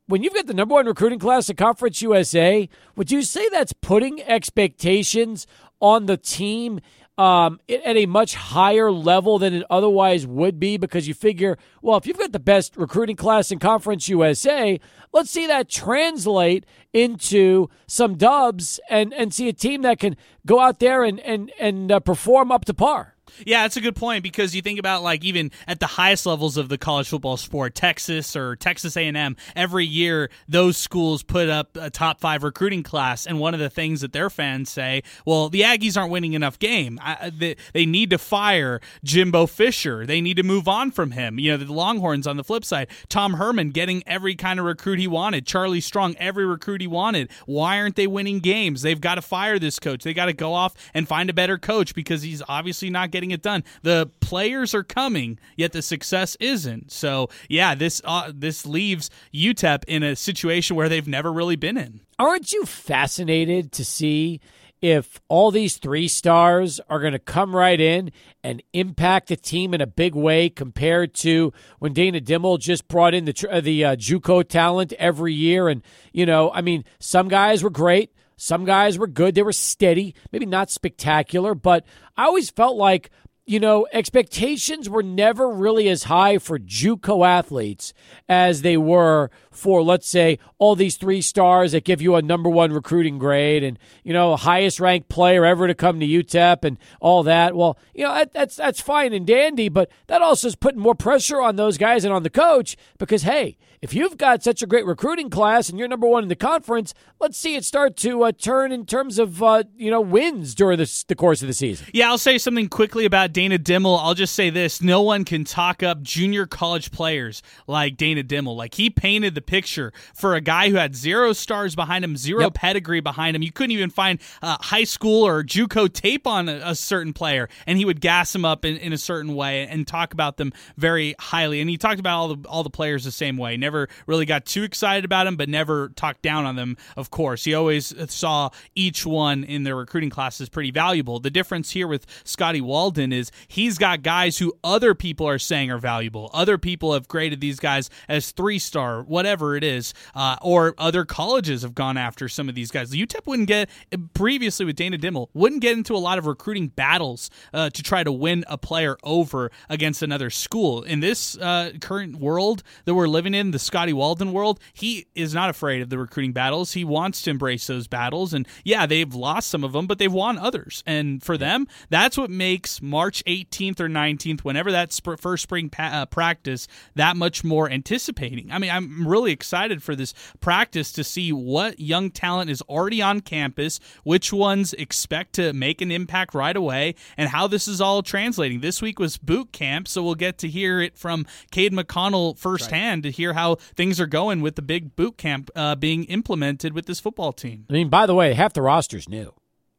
when 0.07 0.23
you've 0.23 0.33
got 0.33 0.47
the 0.47 0.53
number 0.53 0.73
one 0.73 0.87
recruiting 0.87 1.19
class 1.19 1.49
at 1.49 1.55
Conference 1.55 2.01
USA, 2.01 2.67
would 2.97 3.11
you 3.11 3.21
say 3.21 3.47
that's 3.47 3.71
putting 3.71 4.21
expectations 4.23 5.47
on 5.79 6.07
the 6.07 6.17
team 6.17 6.81
um, 7.17 7.59
at 7.69 7.95
a 7.95 8.05
much 8.05 8.35
higher 8.35 8.91
level 8.91 9.39
than 9.39 9.53
it 9.53 9.63
otherwise 9.69 10.27
would 10.27 10.59
be 10.59 10.77
because 10.77 11.07
you 11.07 11.13
figure, 11.13 11.57
well, 11.81 11.97
if 11.97 12.05
you've 12.05 12.17
got 12.17 12.33
the 12.33 12.39
best 12.39 12.75
recruiting 12.75 13.15
class 13.15 13.51
in 13.51 13.59
Conference 13.59 14.09
USA, 14.09 14.79
let's 15.13 15.29
see 15.29 15.47
that 15.47 15.69
translate 15.69 16.65
into 16.93 17.69
some 17.87 18.15
dubs 18.15 18.79
and, 18.89 19.13
and 19.13 19.33
see 19.33 19.47
a 19.47 19.53
team 19.53 19.81
that 19.83 19.99
can 19.99 20.17
go 20.45 20.59
out 20.59 20.79
there 20.79 21.03
and 21.03 21.19
and 21.21 21.51
and 21.59 21.91
uh, 21.91 21.99
perform 21.99 22.51
up 22.51 22.65
to 22.65 22.73
par. 22.73 23.14
Yeah, 23.45 23.63
that's 23.63 23.77
a 23.77 23.81
good 23.81 23.95
point 23.95 24.23
because 24.23 24.55
you 24.55 24.61
think 24.61 24.79
about 24.79 25.03
like 25.03 25.23
even 25.23 25.51
at 25.67 25.79
the 25.79 25.87
highest 25.87 26.25
levels 26.25 26.57
of 26.57 26.69
the 26.69 26.77
college 26.77 27.09
football 27.09 27.37
sport, 27.37 27.75
Texas 27.75 28.35
or 28.35 28.55
Texas 28.55 28.95
A&M, 28.95 29.35
every 29.55 29.85
year 29.85 30.29
those 30.47 30.77
schools 30.77 31.23
put 31.23 31.49
up 31.49 31.75
a 31.75 31.89
top 31.89 32.19
5 32.19 32.43
recruiting 32.43 32.83
class 32.83 33.25
and 33.25 33.39
one 33.39 33.53
of 33.53 33.59
the 33.59 33.69
things 33.69 34.01
that 34.01 34.13
their 34.13 34.29
fans 34.29 34.69
say, 34.69 35.03
well, 35.25 35.49
the 35.49 35.61
Aggies 35.61 35.97
aren't 35.97 36.11
winning 36.11 36.33
enough 36.33 36.59
game. 36.59 36.99
I, 37.01 37.31
they, 37.35 37.55
they 37.73 37.85
need 37.85 38.09
to 38.11 38.17
fire 38.17 38.79
Jimbo 39.03 39.47
Fisher. 39.47 40.05
They 40.05 40.21
need 40.21 40.37
to 40.37 40.43
move 40.43 40.67
on 40.67 40.91
from 40.91 41.11
him. 41.11 41.39
You 41.39 41.51
know, 41.51 41.63
the 41.63 41.73
Longhorns 41.73 42.27
on 42.27 42.37
the 42.37 42.43
flip 42.43 42.63
side, 42.63 42.87
Tom 43.09 43.33
Herman 43.33 43.71
getting 43.71 44.03
every 44.05 44.35
kind 44.35 44.59
of 44.59 44.65
recruit 44.65 44.99
he 44.99 45.07
wanted, 45.07 45.45
Charlie 45.45 45.81
Strong 45.81 46.15
every 46.17 46.45
recruit 46.45 46.81
he 46.81 46.87
wanted. 46.87 47.29
Why 47.45 47.79
aren't 47.79 47.95
they 47.95 48.07
winning 48.07 48.39
games? 48.39 48.81
They've 48.81 49.01
got 49.01 49.15
to 49.15 49.21
fire 49.21 49.59
this 49.59 49.79
coach. 49.79 50.03
They 50.03 50.13
got 50.13 50.27
to 50.27 50.33
go 50.33 50.53
off 50.53 50.75
and 50.93 51.07
find 51.07 51.29
a 51.29 51.33
better 51.33 51.57
coach 51.57 51.93
because 51.95 52.21
he's 52.21 52.41
obviously 52.47 52.89
not 52.89 53.11
getting 53.15 53.31
it 53.31 53.41
done. 53.41 53.63
The 53.81 54.11
players 54.19 54.75
are 54.75 54.83
coming, 54.83 55.39
yet 55.55 55.71
the 55.71 55.81
success 55.81 56.35
isn't. 56.41 56.91
So 56.91 57.29
yeah, 57.47 57.73
this 57.73 58.01
uh, 58.03 58.33
this 58.35 58.65
leaves 58.65 59.09
UTEP 59.33 59.85
in 59.87 60.03
a 60.03 60.17
situation 60.17 60.75
where 60.75 60.89
they've 60.89 61.07
never 61.07 61.31
really 61.31 61.55
been 61.55 61.77
in. 61.77 62.01
Aren't 62.19 62.51
you 62.51 62.65
fascinated 62.65 63.71
to 63.71 63.85
see? 63.85 64.41
If 64.81 65.19
all 65.29 65.51
these 65.51 65.77
three 65.77 66.07
stars 66.07 66.81
are 66.89 66.99
going 66.99 67.13
to 67.13 67.19
come 67.19 67.55
right 67.55 67.79
in 67.79 68.11
and 68.43 68.61
impact 68.73 69.29
the 69.29 69.37
team 69.37 69.73
in 69.73 69.81
a 69.81 69.87
big 69.87 70.13
way 70.13 70.49
compared 70.49 71.13
to 71.15 71.53
when 71.79 71.93
Dana 71.93 72.19
Dimel 72.19 72.59
just 72.59 72.87
brought 72.87 73.15
in 73.15 73.23
the 73.25 73.61
the 73.63 73.85
uh, 73.85 73.95
JUCO 73.95 74.47
talent 74.47 74.93
every 74.99 75.33
year, 75.33 75.69
and 75.69 75.81
you 76.11 76.25
know, 76.25 76.51
I 76.51 76.61
mean, 76.61 76.83
some 76.99 77.29
guys 77.29 77.63
were 77.63 77.69
great, 77.71 78.11
some 78.37 78.65
guys 78.65 78.97
were 78.97 79.07
good, 79.07 79.35
they 79.35 79.43
were 79.43 79.53
steady, 79.53 80.15
maybe 80.31 80.45
not 80.45 80.69
spectacular, 80.69 81.55
but 81.55 81.85
I 82.17 82.25
always 82.25 82.49
felt 82.49 82.77
like 82.77 83.09
you 83.47 83.59
know, 83.59 83.87
expectations 83.93 84.89
were 84.89 85.03
never 85.03 85.47
really 85.47 85.87
as 85.87 86.03
high 86.03 86.39
for 86.39 86.57
JUCO 86.57 87.25
athletes 87.25 87.93
as 88.27 88.63
they 88.63 88.75
were 88.75 89.29
for, 89.51 89.83
let's 89.83 90.09
say, 90.09 90.39
all 90.57 90.75
these 90.75 90.97
three 90.97 91.21
stars 91.21 91.71
that 91.73 91.83
give 91.83 92.01
you 92.01 92.15
a 92.15 92.23
number 92.23 92.49
one 92.49 92.73
recruiting 92.73 93.19
grade 93.19 93.63
and, 93.63 93.77
you 94.03 94.13
know, 94.13 94.35
highest 94.35 94.79
ranked 94.79 95.09
player 95.09 95.45
ever 95.45 95.67
to 95.67 95.75
come 95.75 95.99
to 95.99 96.07
UTEP 96.07 96.63
and 96.63 96.79
all 96.99 97.21
that. 97.21 97.55
Well, 97.55 97.77
you 97.93 98.05
know, 98.05 98.15
that, 98.15 98.33
that's, 98.33 98.55
that's 98.55 98.81
fine 98.81 99.13
and 99.13 99.27
dandy, 99.27 99.69
but 99.69 99.91
that 100.07 100.23
also 100.23 100.47
is 100.47 100.55
putting 100.55 100.81
more 100.81 100.95
pressure 100.95 101.39
on 101.39 101.55
those 101.55 101.77
guys 101.77 102.03
and 102.03 102.13
on 102.13 102.23
the 102.23 102.31
coach 102.31 102.75
because, 102.97 103.21
hey, 103.21 103.57
if 103.81 103.93
you've 103.93 104.17
got 104.17 104.43
such 104.43 104.61
a 104.61 104.67
great 104.67 104.85
recruiting 104.85 105.29
class 105.29 105.69
and 105.69 105.77
you're 105.77 105.87
number 105.87 106.07
one 106.07 106.23
in 106.23 106.29
the 106.29 106.35
conference, 106.35 106.93
let's 107.19 107.37
see 107.37 107.55
it 107.55 107.65
start 107.65 107.97
to 107.97 108.23
uh, 108.23 108.31
turn 108.31 108.71
in 108.71 108.85
terms 108.85 109.19
of 109.19 109.41
uh, 109.41 109.63
you 109.75 109.91
know 109.91 110.01
wins 110.01 110.55
during 110.55 110.77
the, 110.77 111.03
the 111.07 111.15
course 111.15 111.41
of 111.41 111.47
the 111.47 111.53
season. 111.53 111.87
Yeah, 111.93 112.09
I'll 112.09 112.17
say 112.17 112.37
something 112.37 112.67
quickly 112.69 113.05
about 113.05 113.33
Dana 113.33 113.57
Dimel. 113.57 113.99
I'll 113.99 114.13
just 114.13 114.35
say 114.35 114.49
this: 114.49 114.81
no 114.81 115.01
one 115.01 115.25
can 115.25 115.43
talk 115.43 115.83
up 115.83 116.01
junior 116.01 116.45
college 116.45 116.91
players 116.91 117.41
like 117.67 117.97
Dana 117.97 118.23
Dimel. 118.23 118.55
Like 118.55 118.75
he 118.75 118.89
painted 118.89 119.35
the 119.35 119.41
picture 119.41 119.93
for 120.13 120.35
a 120.35 120.41
guy 120.41 120.69
who 120.69 120.75
had 120.75 120.95
zero 120.95 121.33
stars 121.33 121.75
behind 121.75 122.03
him, 122.03 122.17
zero 122.17 122.43
yep. 122.43 122.53
pedigree 122.53 123.01
behind 123.01 123.35
him. 123.35 123.41
You 123.41 123.51
couldn't 123.51 123.71
even 123.71 123.89
find 123.89 124.19
uh, 124.41 124.57
high 124.59 124.83
school 124.83 125.25
or 125.25 125.43
JUCO 125.43 125.91
tape 125.91 126.27
on 126.27 126.49
a, 126.49 126.61
a, 126.63 126.75
certain 126.75 127.13
player, 127.13 127.49
and 127.65 127.77
he 127.77 127.85
would 127.85 128.01
gas 128.01 128.33
him 128.33 128.45
up 128.45 128.65
in, 128.65 128.77
in 128.77 128.93
a 128.93 128.97
certain 128.97 129.35
way 129.35 129.67
and 129.67 129.87
talk 129.87 130.13
about 130.13 130.37
them 130.37 130.53
very 130.77 131.15
highly. 131.19 131.61
And 131.61 131.69
he 131.69 131.77
talked 131.77 131.99
about 131.99 132.17
all 132.17 132.35
the 132.35 132.47
all 132.47 132.63
the 132.63 132.69
players 132.69 133.03
the 133.03 133.11
same 133.11 133.37
way. 133.37 133.57
Never 133.65 133.89
really 134.05 134.27
got 134.27 134.45
too 134.45 134.61
excited 134.61 135.05
about 135.05 135.25
him, 135.25 135.37
but 135.37 135.49
never 135.49 135.89
talked 135.89 136.21
down 136.21 136.45
on 136.45 136.55
them. 136.55 136.77
Of 136.95 137.09
course, 137.09 137.45
he 137.45 137.55
always 137.55 137.91
saw 138.11 138.51
each 138.75 139.07
one 139.07 139.43
in 139.43 139.63
their 139.63 139.75
recruiting 139.75 140.11
classes 140.11 140.49
pretty 140.49 140.69
valuable. 140.69 141.19
The 141.19 141.31
difference 141.31 141.71
here 141.71 141.87
with 141.87 142.05
Scotty 142.23 142.61
Walden 142.61 143.11
is 143.11 143.31
he's 143.47 143.79
got 143.79 144.03
guys 144.03 144.37
who 144.37 144.53
other 144.63 144.93
people 144.93 145.27
are 145.27 145.39
saying 145.39 145.71
are 145.71 145.79
valuable. 145.79 146.29
Other 146.31 146.59
people 146.59 146.93
have 146.93 147.07
graded 147.07 147.41
these 147.41 147.59
guys 147.59 147.89
as 148.07 148.29
three 148.29 148.59
star, 148.59 149.01
whatever 149.01 149.55
it 149.55 149.63
is, 149.63 149.95
uh, 150.13 150.35
or 150.43 150.75
other 150.77 151.03
colleges 151.03 151.63
have 151.63 151.73
gone 151.73 151.97
after 151.97 152.29
some 152.29 152.47
of 152.47 152.53
these 152.53 152.69
guys. 152.69 152.91
UTEP 152.91 153.25
wouldn't 153.25 153.47
get 153.47 153.67
previously 154.13 154.63
with 154.63 154.75
Dana 154.75 154.99
Dimel, 154.99 155.29
wouldn't 155.33 155.63
get 155.63 155.75
into 155.75 155.95
a 155.95 155.97
lot 155.97 156.19
of 156.19 156.27
recruiting 156.27 156.67
battles 156.67 157.31
uh, 157.51 157.71
to 157.71 157.81
try 157.81 158.03
to 158.03 158.11
win 158.11 158.45
a 158.47 158.59
player 158.59 158.95
over 159.03 159.49
against 159.69 160.03
another 160.03 160.29
school. 160.29 160.83
In 160.83 160.99
this 160.99 161.35
uh, 161.39 161.71
current 161.81 162.17
world 162.17 162.61
that 162.83 162.93
we're 162.93 163.07
living 163.07 163.33
in, 163.33 163.51
the 163.55 163.59
Scotty 163.59 163.93
Walden 163.93 164.33
world, 164.33 164.59
he 164.73 165.07
is 165.15 165.33
not 165.33 165.49
afraid 165.49 165.81
of 165.81 165.89
the 165.89 165.97
recruiting 165.97 166.33
battles. 166.33 166.73
He 166.73 166.83
wants 166.83 167.21
to 167.21 167.29
embrace 167.29 167.67
those 167.67 167.87
battles. 167.87 168.33
And 168.33 168.45
yeah, 168.65 168.85
they've 168.85 169.15
lost 169.15 169.49
some 169.49 169.63
of 169.63 169.71
them, 169.71 169.87
but 169.87 169.97
they've 169.97 170.11
won 170.11 170.37
others. 170.37 170.83
And 170.85 171.23
for 171.23 171.37
them, 171.37 171.65
that's 171.89 172.17
what 172.17 172.29
makes 172.29 172.81
March 172.81 173.23
18th 173.23 173.79
or 173.79 173.87
19th, 173.87 174.41
whenever 174.41 174.73
that 174.73 174.91
sp- 174.91 175.15
first 175.17 175.43
spring 175.43 175.69
pa- 175.69 175.91
uh, 175.93 176.05
practice, 176.05 176.67
that 176.95 177.15
much 177.15 177.45
more 177.45 177.69
anticipating. 177.69 178.51
I 178.51 178.59
mean, 178.59 178.71
I'm 178.71 179.07
really 179.07 179.31
excited 179.31 179.81
for 179.81 179.95
this 179.95 180.13
practice 180.41 180.91
to 180.91 181.03
see 181.05 181.31
what 181.31 181.79
young 181.79 182.11
talent 182.11 182.49
is 182.49 182.61
already 182.63 183.01
on 183.01 183.21
campus, 183.21 183.79
which 184.03 184.33
ones 184.33 184.73
expect 184.73 185.31
to 185.35 185.53
make 185.53 185.79
an 185.79 185.91
impact 185.91 186.33
right 186.35 186.57
away, 186.57 186.95
and 187.15 187.29
how 187.29 187.47
this 187.47 187.69
is 187.69 187.79
all 187.79 188.03
translating. 188.03 188.59
This 188.59 188.81
week 188.81 188.99
was 188.99 189.15
boot 189.17 189.53
camp, 189.53 189.87
so 189.87 190.03
we'll 190.03 190.15
get 190.15 190.37
to 190.39 190.49
hear 190.49 190.81
it 190.81 190.97
from 190.97 191.25
Cade 191.51 191.71
McConnell 191.71 192.37
firsthand 192.37 193.05
right. 193.05 193.11
to 193.11 193.15
hear 193.15 193.31
how 193.31 193.44
things 193.53 193.99
are 193.99 194.07
going 194.07 194.41
with 194.41 194.55
the 194.55 194.63
big 194.63 194.95
boot 194.95 195.17
camp 195.17 195.51
uh, 195.55 195.75
being 195.75 196.05
implemented 196.05 196.73
with 196.73 196.87
this 196.87 196.99
football 196.99 197.31
team. 197.31 197.67
I 197.69 197.73
mean, 197.73 197.89
by 197.89 198.07
the 198.07 198.15
way, 198.15 198.33
half 198.33 198.53
the 198.53 198.63
roster's 198.63 199.07
new. 199.07 199.31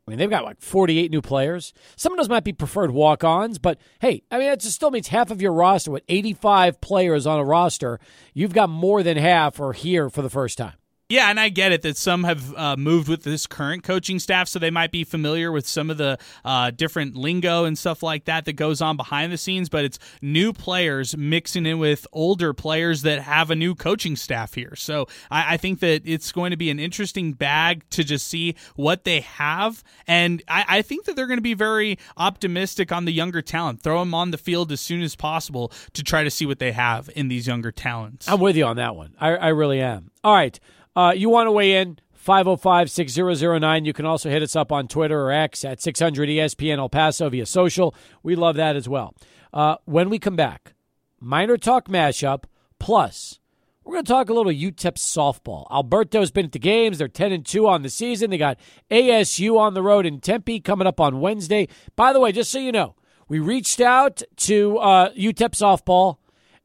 I 0.07 0.13
mean, 0.13 0.21
they've 0.21 0.31
got 0.31 0.45
like 0.45 0.61
48 0.61 1.11
new 1.11 1.21
players. 1.21 1.73
Some 1.97 2.13
of 2.13 2.19
those 2.19 2.29
might 2.29 2.45
be 2.45 2.53
preferred 2.53 2.93
walk 2.93 3.25
ons, 3.25 3.59
but 3.59 3.81
hey, 3.99 4.23
I 4.31 4.39
mean, 4.39 4.49
that 4.49 4.63
still 4.63 4.93
means 4.93 5.09
half 5.09 5.33
of 5.33 5.43
your 5.43 5.53
roster 5.53 5.91
with 5.91 6.05
85 6.09 6.81
players 6.81 7.27
on 7.27 7.41
a 7.41 7.45
roster. 7.45 7.99
You've 8.33 8.55
got 8.55 8.71
more 8.71 9.03
than 9.03 9.17
half 9.17 9.59
are 9.59 9.73
here 9.73 10.09
for 10.09 10.23
the 10.23 10.31
first 10.31 10.59
time. 10.59 10.75
Yeah, 11.09 11.31
and 11.31 11.39
I 11.39 11.51
get 11.51 11.71
it 11.71 11.83
that 11.83 11.97
some 11.97 12.25
have 12.25 12.53
uh, 12.57 12.77
moved 12.77 13.09
with 13.09 13.23
this 13.23 13.47
current 13.47 13.85
coaching 13.85 14.19
staff, 14.19 14.49
so 14.49 14.59
they 14.59 14.73
might 14.73 14.91
be 14.91 15.05
familiar 15.05 15.53
with 15.53 15.65
some 15.65 15.89
of 15.89 15.99
the 15.99 16.19
uh, 16.45 16.73
different 16.73 17.15
lingo 17.15 17.65
and 17.65 17.79
stuff 17.79 18.03
like 18.03 18.25
that 18.25 18.45
that 18.47 18.55
goes 18.55 18.81
on 18.81 18.97
behind 18.97 19.33
the 19.33 19.37
scenes. 19.37 19.69
But 19.69 19.85
it's 19.85 20.01
new 20.21 20.53
players 20.53 21.17
mixing 21.17 21.65
in 21.65 21.79
with 21.79 22.09
older 22.13 22.53
players 22.53 23.03
that 23.03 23.21
have 23.21 23.53
a 23.53 23.55
new 23.55 23.77
coaching 23.77 24.17
staff 24.17 24.55
here. 24.55 24.75
So 24.75 25.07
I, 25.31 25.55
I 25.55 25.57
think 25.59 25.79
that 25.79 26.03
it's 26.05 26.33
going 26.33 26.51
to 26.51 26.57
be 26.57 26.71
an 26.71 26.81
interesting 26.81 27.35
bag 27.35 27.89
to 27.91 28.03
just 28.03 28.27
see 28.27 28.57
what 28.75 29.05
they 29.05 29.21
have, 29.21 29.85
and 30.09 30.43
I, 30.49 30.65
I 30.69 30.83
think 30.83 31.05
that 31.05 31.15
they're 31.15 31.29
going 31.29 31.39
to 31.39 31.41
be 31.41 31.55
very 31.55 32.01
optimistic 32.17 32.91
on 32.91 33.05
the 33.05 33.13
younger 33.13 33.43
talent. 33.43 33.81
Throw 33.81 34.01
them 34.01 34.13
on 34.13 34.33
the 34.33 34.39
field 34.39 34.73
as 34.73 34.81
soon 34.81 35.03
as 35.03 35.15
possible 35.15 35.71
to 35.93 36.03
try 36.03 36.25
to 36.25 36.33
see 36.33 36.47
what 36.47 36.59
they 36.59 36.73
have 36.73 37.09
in 37.15 37.29
these 37.29 37.47
younger 37.47 37.71
talents. 37.71 38.29
I'm 38.29 38.41
with 38.41 38.57
you 38.57 38.65
on 38.65 38.75
that 38.77 38.97
one. 38.97 39.15
I, 39.21 39.37
I 39.37 39.49
really 39.51 39.81
am. 39.81 40.11
All 40.25 40.35
right. 40.35 40.59
Uh, 40.97 41.13
you 41.15 41.29
want 41.29 41.47
to 41.47 41.53
weigh 41.53 41.75
in? 41.75 41.99
505 42.15 42.91
6009. 42.91 43.85
You 43.85 43.93
can 43.93 44.07
also 44.07 44.31
hit 44.31 44.43
us 44.43 44.57
up 44.57 44.73
on 44.73 44.89
Twitter 44.89 45.21
or 45.21 45.31
X 45.31 45.65
at 45.65 45.81
600 45.81 46.29
ESPN 46.29 46.79
El 46.79 46.89
Paso 46.89 47.29
via 47.29 47.47
social. 47.47 47.95
We 48.23 48.35
love 48.35 48.57
that 48.57 48.75
as 48.75 48.89
well. 48.89 49.15
Uh, 49.53 49.77
when 49.85 50.11
we 50.11 50.19
come 50.19 50.35
back, 50.35 50.75
Miner 51.21 51.57
Talk 51.57 51.87
mashup, 51.87 52.45
plus 52.81 53.39
we're 53.85 53.93
going 53.93 54.05
to 54.05 54.13
talk 54.13 54.29
a 54.29 54.35
little 54.35 54.51
UTEP 54.51 54.95
softball. 54.95 55.71
Alberto's 55.71 56.33
been 56.33 56.47
at 56.47 56.53
the 56.53 56.59
games. 56.59 56.99
They're 56.99 57.07
10 57.07 57.31
and 57.31 57.47
2 57.47 57.69
on 57.69 57.83
the 57.83 57.89
season. 57.89 58.31
They 58.31 58.39
got 58.39 58.59
ASU 58.91 59.57
on 59.57 59.75
the 59.75 59.83
road 59.83 60.07
in 60.07 60.19
Tempe 60.19 60.59
coming 60.59 60.89
up 60.89 60.99
on 60.99 61.21
Wednesday. 61.21 61.69
By 61.95 62.13
the 62.13 62.19
way, 62.19 62.33
just 62.33 62.51
so 62.51 62.59
you 62.59 62.73
know, 62.73 62.97
we 63.29 63.39
reached 63.39 63.81
out 63.81 64.23
to 64.39 64.79
uh, 64.79 65.13
UTEP 65.13 65.51
softball, 65.51 66.17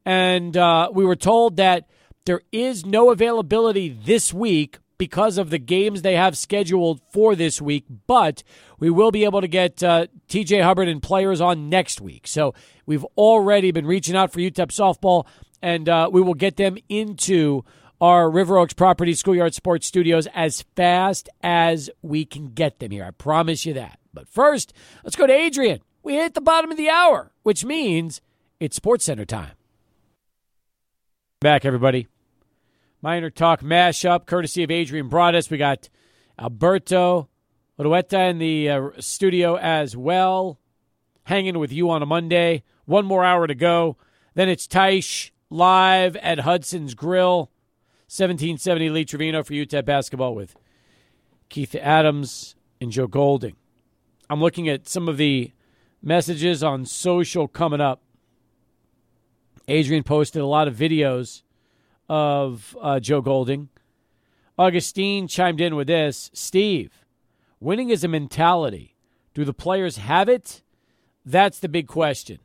and 0.04 0.56
uh, 0.56 0.90
we 0.92 1.04
were 1.04 1.14
told 1.14 1.58
that 1.58 1.88
there 2.24 2.42
is 2.52 2.86
no 2.86 3.10
availability 3.10 3.88
this 3.88 4.32
week 4.32 4.78
because 4.98 5.36
of 5.36 5.50
the 5.50 5.58
games 5.58 6.02
they 6.02 6.14
have 6.14 6.38
scheduled 6.38 7.00
for 7.10 7.34
this 7.34 7.60
week, 7.60 7.84
but 8.06 8.44
we 8.78 8.88
will 8.88 9.10
be 9.10 9.24
able 9.24 9.40
to 9.40 9.48
get 9.48 9.82
uh, 9.82 10.06
TJ 10.28 10.62
Hubbard 10.62 10.86
and 10.86 11.02
players 11.02 11.40
on 11.40 11.68
next 11.68 12.00
week. 12.00 12.28
So 12.28 12.54
we've 12.86 13.04
already 13.16 13.72
been 13.72 13.86
reaching 13.86 14.14
out 14.14 14.32
for 14.32 14.38
UTEP 14.38 14.68
softball, 14.68 15.26
and 15.60 15.88
uh, 15.88 16.08
we 16.12 16.20
will 16.20 16.34
get 16.34 16.56
them 16.56 16.78
into 16.88 17.64
our 18.00 18.30
River 18.30 18.58
Oaks 18.58 18.74
Property 18.74 19.14
Schoolyard 19.14 19.54
Sports 19.54 19.88
Studios 19.88 20.28
as 20.34 20.62
fast 20.76 21.28
as 21.42 21.90
we 22.02 22.24
can 22.24 22.48
get 22.48 22.78
them 22.78 22.92
here. 22.92 23.04
I 23.04 23.10
promise 23.10 23.66
you 23.66 23.74
that. 23.74 23.98
But 24.14 24.28
first, 24.28 24.72
let's 25.02 25.16
go 25.16 25.26
to 25.26 25.32
Adrian. 25.32 25.80
We 26.04 26.14
hit 26.14 26.34
the 26.34 26.40
bottom 26.40 26.70
of 26.70 26.76
the 26.76 26.90
hour, 26.90 27.32
which 27.42 27.64
means 27.64 28.20
it's 28.60 28.76
Sports 28.76 29.04
Center 29.04 29.24
time. 29.24 29.52
Back, 31.42 31.64
everybody. 31.64 32.06
Miner 33.02 33.28
Talk 33.28 33.62
mashup, 33.62 34.26
courtesy 34.26 34.62
of 34.62 34.70
Adrian 34.70 35.08
Broadus. 35.08 35.50
We 35.50 35.58
got 35.58 35.88
Alberto 36.38 37.28
Orueta 37.76 38.30
in 38.30 38.38
the 38.38 38.70
uh, 38.70 38.90
studio 39.00 39.56
as 39.56 39.96
well, 39.96 40.60
hanging 41.24 41.58
with 41.58 41.72
you 41.72 41.90
on 41.90 42.00
a 42.00 42.06
Monday. 42.06 42.62
One 42.84 43.06
more 43.06 43.24
hour 43.24 43.48
to 43.48 43.56
go. 43.56 43.96
Then 44.34 44.48
it's 44.48 44.68
Taish 44.68 45.32
live 45.50 46.14
at 46.18 46.38
Hudson's 46.38 46.94
Grill, 46.94 47.50
1770 48.06 48.90
Lee 48.90 49.04
Trevino 49.04 49.42
for 49.42 49.52
UTEP 49.52 49.84
basketball 49.84 50.36
with 50.36 50.54
Keith 51.48 51.74
Adams 51.74 52.54
and 52.80 52.92
Joe 52.92 53.08
Golding. 53.08 53.56
I'm 54.30 54.40
looking 54.40 54.68
at 54.68 54.86
some 54.86 55.08
of 55.08 55.16
the 55.16 55.50
messages 56.00 56.62
on 56.62 56.84
social 56.84 57.48
coming 57.48 57.80
up. 57.80 58.00
Adrian 59.68 60.02
posted 60.02 60.42
a 60.42 60.46
lot 60.46 60.68
of 60.68 60.76
videos 60.76 61.42
of 62.08 62.76
uh, 62.80 63.00
Joe 63.00 63.20
Golding. 63.20 63.68
Augustine 64.58 65.28
chimed 65.28 65.60
in 65.60 65.76
with 65.76 65.86
this 65.86 66.30
Steve, 66.34 67.04
winning 67.60 67.90
is 67.90 68.04
a 68.04 68.08
mentality. 68.08 68.96
Do 69.34 69.44
the 69.44 69.54
players 69.54 69.96
have 69.96 70.28
it? 70.28 70.62
That's 71.24 71.58
the 71.58 71.68
big 71.68 71.86
question. 71.86 72.38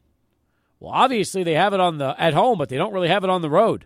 Well, 0.80 0.94
obviously 0.94 1.44
they 1.44 1.56
have 1.56 1.74
it 1.74 1.80
on 1.80 1.98
the 1.98 2.16
at 2.22 2.34
home, 2.34 2.58
but 2.58 2.70
they 2.70 2.78
don't 2.78 2.94
really 2.94 3.10
have 3.10 3.24
it 3.24 3.30
on 3.30 3.42
the 3.42 3.50
road. 3.50 3.86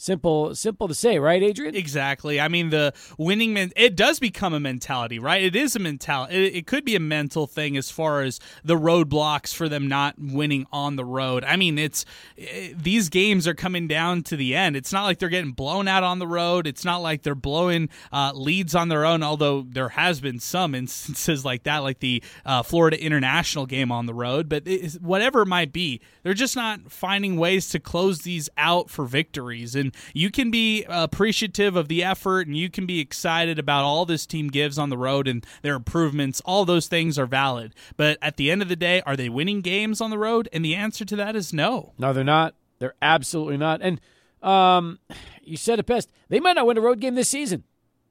Simple, 0.00 0.54
simple 0.54 0.88
to 0.88 0.94
say, 0.94 1.18
right, 1.18 1.42
Adrian? 1.42 1.74
Exactly. 1.74 2.40
I 2.40 2.48
mean, 2.48 2.70
the 2.70 2.94
winning 3.18 3.52
men- 3.52 3.70
it 3.76 3.96
does 3.96 4.18
become 4.18 4.54
a 4.54 4.58
mentality, 4.58 5.18
right? 5.18 5.42
It 5.42 5.54
is 5.54 5.76
a 5.76 5.78
mentality. 5.78 6.36
It, 6.36 6.54
it, 6.54 6.66
could 6.66 6.86
be 6.86 6.96
a 6.96 7.00
mental 7.00 7.46
thing 7.46 7.76
as 7.76 7.90
far 7.90 8.22
as 8.22 8.40
the 8.64 8.76
roadblocks 8.76 9.54
for 9.54 9.68
them 9.68 9.88
not 9.88 10.14
winning 10.18 10.66
on 10.72 10.96
the 10.96 11.04
road. 11.04 11.44
I 11.44 11.56
mean, 11.56 11.78
it's 11.78 12.06
it, 12.38 12.82
these 12.82 13.10
games 13.10 13.46
are 13.46 13.52
coming 13.52 13.88
down 13.88 14.22
to 14.22 14.36
the 14.36 14.54
end. 14.54 14.74
It's 14.74 14.90
not 14.90 15.04
like 15.04 15.18
they're 15.18 15.28
getting 15.28 15.52
blown 15.52 15.86
out 15.86 16.02
on 16.02 16.18
the 16.18 16.26
road. 16.26 16.66
It's 16.66 16.82
not 16.82 17.02
like 17.02 17.20
they're 17.20 17.34
blowing 17.34 17.90
uh, 18.10 18.32
leads 18.34 18.74
on 18.74 18.88
their 18.88 19.04
own. 19.04 19.22
Although 19.22 19.66
there 19.68 19.90
has 19.90 20.18
been 20.18 20.40
some 20.40 20.74
instances 20.74 21.44
like 21.44 21.64
that, 21.64 21.80
like 21.80 21.98
the 21.98 22.22
uh, 22.46 22.62
Florida 22.62 22.98
International 22.98 23.66
game 23.66 23.92
on 23.92 24.06
the 24.06 24.14
road. 24.14 24.48
But 24.48 24.66
whatever 25.02 25.42
it 25.42 25.48
might 25.48 25.74
be, 25.74 26.00
they're 26.22 26.32
just 26.32 26.56
not 26.56 26.90
finding 26.90 27.36
ways 27.36 27.68
to 27.68 27.78
close 27.78 28.20
these 28.20 28.48
out 28.56 28.88
for 28.88 29.04
victories 29.04 29.74
and 29.74 29.89
you 30.14 30.30
can 30.30 30.50
be 30.50 30.84
appreciative 30.88 31.76
of 31.76 31.88
the 31.88 32.02
effort 32.02 32.46
and 32.46 32.56
you 32.56 32.70
can 32.70 32.86
be 32.86 33.00
excited 33.00 33.58
about 33.58 33.84
all 33.84 34.06
this 34.06 34.26
team 34.26 34.48
gives 34.48 34.78
on 34.78 34.90
the 34.90 34.98
road 34.98 35.28
and 35.28 35.44
their 35.62 35.76
improvements. 35.76 36.40
All 36.44 36.64
those 36.64 36.86
things 36.86 37.18
are 37.18 37.26
valid. 37.26 37.74
But 37.96 38.18
at 38.22 38.36
the 38.36 38.50
end 38.50 38.62
of 38.62 38.68
the 38.68 38.76
day, 38.76 39.02
are 39.06 39.16
they 39.16 39.28
winning 39.28 39.60
games 39.60 40.00
on 40.00 40.10
the 40.10 40.18
road? 40.18 40.48
And 40.52 40.64
the 40.64 40.74
answer 40.74 41.04
to 41.04 41.16
that 41.16 41.36
is 41.36 41.52
no. 41.52 41.92
No, 41.98 42.12
they're 42.12 42.24
not. 42.24 42.54
They're 42.78 42.94
absolutely 43.02 43.56
not. 43.56 43.80
And 43.82 44.00
um, 44.42 44.98
you 45.42 45.56
said 45.56 45.78
it 45.78 45.86
best. 45.86 46.10
They 46.28 46.40
might 46.40 46.54
not 46.54 46.66
win 46.66 46.78
a 46.78 46.80
road 46.80 47.00
game 47.00 47.14
this 47.14 47.28
season. 47.28 47.64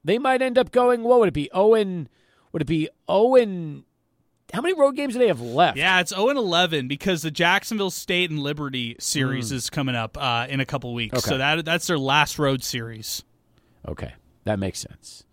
They 0.04 0.18
might 0.18 0.42
end 0.42 0.58
up 0.58 0.72
going, 0.72 1.04
what 1.04 1.20
would 1.20 1.30
it 1.30 1.34
be? 1.34 1.50
Owen, 1.52 2.08
would 2.52 2.62
it 2.62 2.66
be 2.66 2.90
Owen 3.08 3.84
how 4.54 4.62
many 4.62 4.74
road 4.74 4.96
games 4.96 5.14
do 5.14 5.20
they 5.20 5.28
have 5.28 5.42
left? 5.42 5.78
Yeah, 5.78 6.00
it's 6.00 6.12
0 6.12 6.30
and 6.30 6.38
11 6.38 6.88
because 6.88 7.22
the 7.22 7.32
Jacksonville 7.32 7.92
State 7.92 8.30
and 8.30 8.40
Liberty 8.40 8.96
series 9.00 9.52
mm. 9.52 9.56
is 9.56 9.70
coming 9.70 9.96
up 9.96 10.18
uh, 10.20 10.48
in 10.50 10.60
a 10.60 10.66
couple 10.66 10.94
weeks. 10.94 11.20
Okay. 11.20 11.30
So 11.30 11.38
that 11.38 11.66
that's 11.66 11.88
their 11.88 12.00
last 12.00 12.40
road 12.40 12.64
series. 12.64 13.24
Okay, 13.88 14.14
that 14.46 14.60
makes 14.60 14.80
sense. 14.80 15.24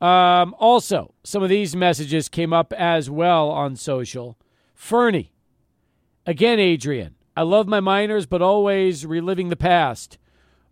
Um, 0.00 0.54
also, 0.58 1.14
some 1.22 1.42
of 1.42 1.48
these 1.48 1.76
messages 1.76 2.28
came 2.28 2.52
up 2.52 2.72
as 2.72 3.08
well 3.08 3.48
on 3.50 3.76
social. 3.76 4.38
Fernie, 4.74 5.32
again, 6.26 6.58
Adrian, 6.58 7.14
I 7.36 7.42
love 7.42 7.66
my 7.66 7.80
Miners, 7.80 8.26
but 8.26 8.42
always 8.42 9.06
reliving 9.06 9.48
the 9.48 9.56
past. 9.56 10.18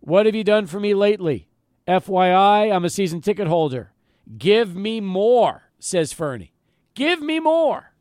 What 0.00 0.26
have 0.26 0.34
you 0.34 0.44
done 0.44 0.66
for 0.66 0.80
me 0.80 0.94
lately? 0.94 1.48
FYI, 1.86 2.74
I'm 2.74 2.84
a 2.84 2.90
season 2.90 3.20
ticket 3.20 3.48
holder. 3.48 3.92
Give 4.38 4.74
me 4.74 5.00
more, 5.00 5.70
says 5.78 6.12
Fernie. 6.12 6.51
Give 6.94 7.22
me 7.22 7.40
more. 7.40 7.91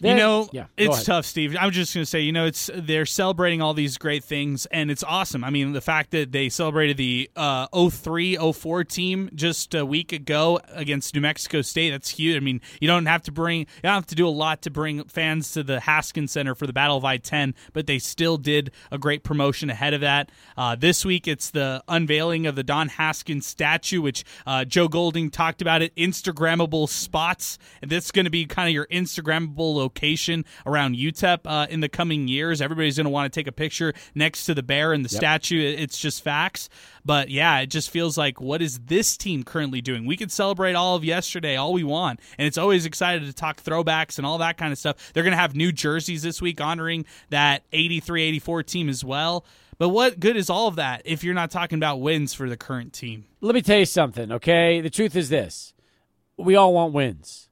Then, 0.00 0.16
you 0.16 0.22
know, 0.22 0.48
yeah, 0.50 0.66
it's 0.78 1.04
tough, 1.04 1.26
Steve. 1.26 1.54
I'm 1.60 1.70
just 1.70 1.92
going 1.92 2.02
to 2.02 2.06
say, 2.06 2.20
you 2.20 2.32
know, 2.32 2.46
it's 2.46 2.70
they're 2.74 3.04
celebrating 3.04 3.60
all 3.60 3.74
these 3.74 3.98
great 3.98 4.24
things, 4.24 4.64
and 4.66 4.90
it's 4.90 5.04
awesome. 5.04 5.44
I 5.44 5.50
mean, 5.50 5.72
the 5.72 5.82
fact 5.82 6.10
that 6.12 6.32
they 6.32 6.48
celebrated 6.48 6.96
the 6.96 7.30
uh, 7.36 7.66
03 7.90 8.36
04 8.36 8.84
team 8.84 9.28
just 9.34 9.74
a 9.74 9.84
week 9.84 10.12
ago 10.12 10.58
against 10.68 11.14
New 11.14 11.20
Mexico 11.20 11.60
State, 11.60 11.90
that's 11.90 12.08
huge. 12.08 12.34
I 12.34 12.40
mean, 12.40 12.62
you 12.80 12.88
don't 12.88 13.04
have 13.04 13.22
to 13.24 13.32
bring, 13.32 13.60
you 13.60 13.66
don't 13.82 13.92
have 13.92 14.06
to 14.06 14.14
do 14.14 14.26
a 14.26 14.30
lot 14.30 14.62
to 14.62 14.70
bring 14.70 15.04
fans 15.04 15.52
to 15.52 15.62
the 15.62 15.80
Haskins 15.80 16.32
Center 16.32 16.54
for 16.54 16.66
the 16.66 16.72
Battle 16.72 16.96
of 16.96 17.04
I 17.04 17.18
10, 17.18 17.54
but 17.74 17.86
they 17.86 17.98
still 17.98 18.38
did 18.38 18.70
a 18.90 18.96
great 18.96 19.22
promotion 19.22 19.68
ahead 19.68 19.92
of 19.92 20.00
that. 20.00 20.30
Uh, 20.56 20.76
this 20.76 21.04
week, 21.04 21.28
it's 21.28 21.50
the 21.50 21.84
unveiling 21.88 22.46
of 22.46 22.56
the 22.56 22.64
Don 22.64 22.88
Haskins 22.88 23.46
statue, 23.46 24.00
which 24.00 24.24
uh, 24.46 24.64
Joe 24.64 24.88
Golding 24.88 25.28
talked 25.28 25.60
about 25.60 25.82
it, 25.82 25.94
Instagrammable 25.96 26.88
spots. 26.88 27.58
And 27.82 27.90
this 27.90 28.06
is 28.06 28.10
going 28.12 28.24
to 28.24 28.30
be 28.30 28.46
kind 28.46 28.66
of 28.66 28.72
your 28.72 28.86
Instagrammable 28.86 29.74
location 29.74 29.89
around 30.66 30.96
UTEP 30.96 31.40
uh, 31.44 31.66
in 31.68 31.80
the 31.80 31.88
coming 31.88 32.28
years. 32.28 32.60
Everybody's 32.60 32.96
going 32.96 33.04
to 33.04 33.10
want 33.10 33.32
to 33.32 33.38
take 33.38 33.46
a 33.46 33.52
picture 33.52 33.92
next 34.14 34.46
to 34.46 34.54
the 34.54 34.62
bear 34.62 34.92
and 34.92 35.04
the 35.04 35.12
yep. 35.12 35.20
statue. 35.20 35.60
It's 35.60 35.98
just 35.98 36.22
facts. 36.22 36.68
But 37.04 37.30
yeah, 37.30 37.60
it 37.60 37.68
just 37.68 37.90
feels 37.90 38.18
like 38.18 38.40
what 38.40 38.62
is 38.62 38.78
this 38.80 39.16
team 39.16 39.42
currently 39.42 39.80
doing? 39.80 40.06
We 40.06 40.16
could 40.16 40.32
celebrate 40.32 40.74
all 40.74 40.96
of 40.96 41.04
yesterday 41.04 41.56
all 41.56 41.72
we 41.72 41.84
want, 41.84 42.20
and 42.38 42.46
it's 42.46 42.58
always 42.58 42.86
excited 42.86 43.26
to 43.26 43.32
talk 43.32 43.62
throwbacks 43.62 44.18
and 44.18 44.26
all 44.26 44.38
that 44.38 44.58
kind 44.58 44.72
of 44.72 44.78
stuff. 44.78 45.12
They're 45.12 45.22
going 45.22 45.32
to 45.32 45.38
have 45.38 45.54
new 45.54 45.72
jerseys 45.72 46.22
this 46.22 46.42
week 46.42 46.60
honoring 46.60 47.06
that 47.30 47.64
83 47.72 48.22
84 48.22 48.62
team 48.64 48.88
as 48.88 49.04
well. 49.04 49.44
But 49.78 49.88
what 49.88 50.20
good 50.20 50.36
is 50.36 50.50
all 50.50 50.68
of 50.68 50.76
that 50.76 51.02
if 51.06 51.24
you're 51.24 51.32
not 51.32 51.50
talking 51.50 51.78
about 51.78 52.00
wins 52.00 52.34
for 52.34 52.50
the 52.50 52.56
current 52.56 52.92
team? 52.92 53.24
Let 53.40 53.54
me 53.54 53.62
tell 53.62 53.78
you 53.78 53.86
something, 53.86 54.30
okay? 54.32 54.82
The 54.82 54.90
truth 54.90 55.16
is 55.16 55.30
this 55.30 55.72
we 56.36 56.56
all 56.56 56.74
want 56.74 56.92
wins. 56.92 57.49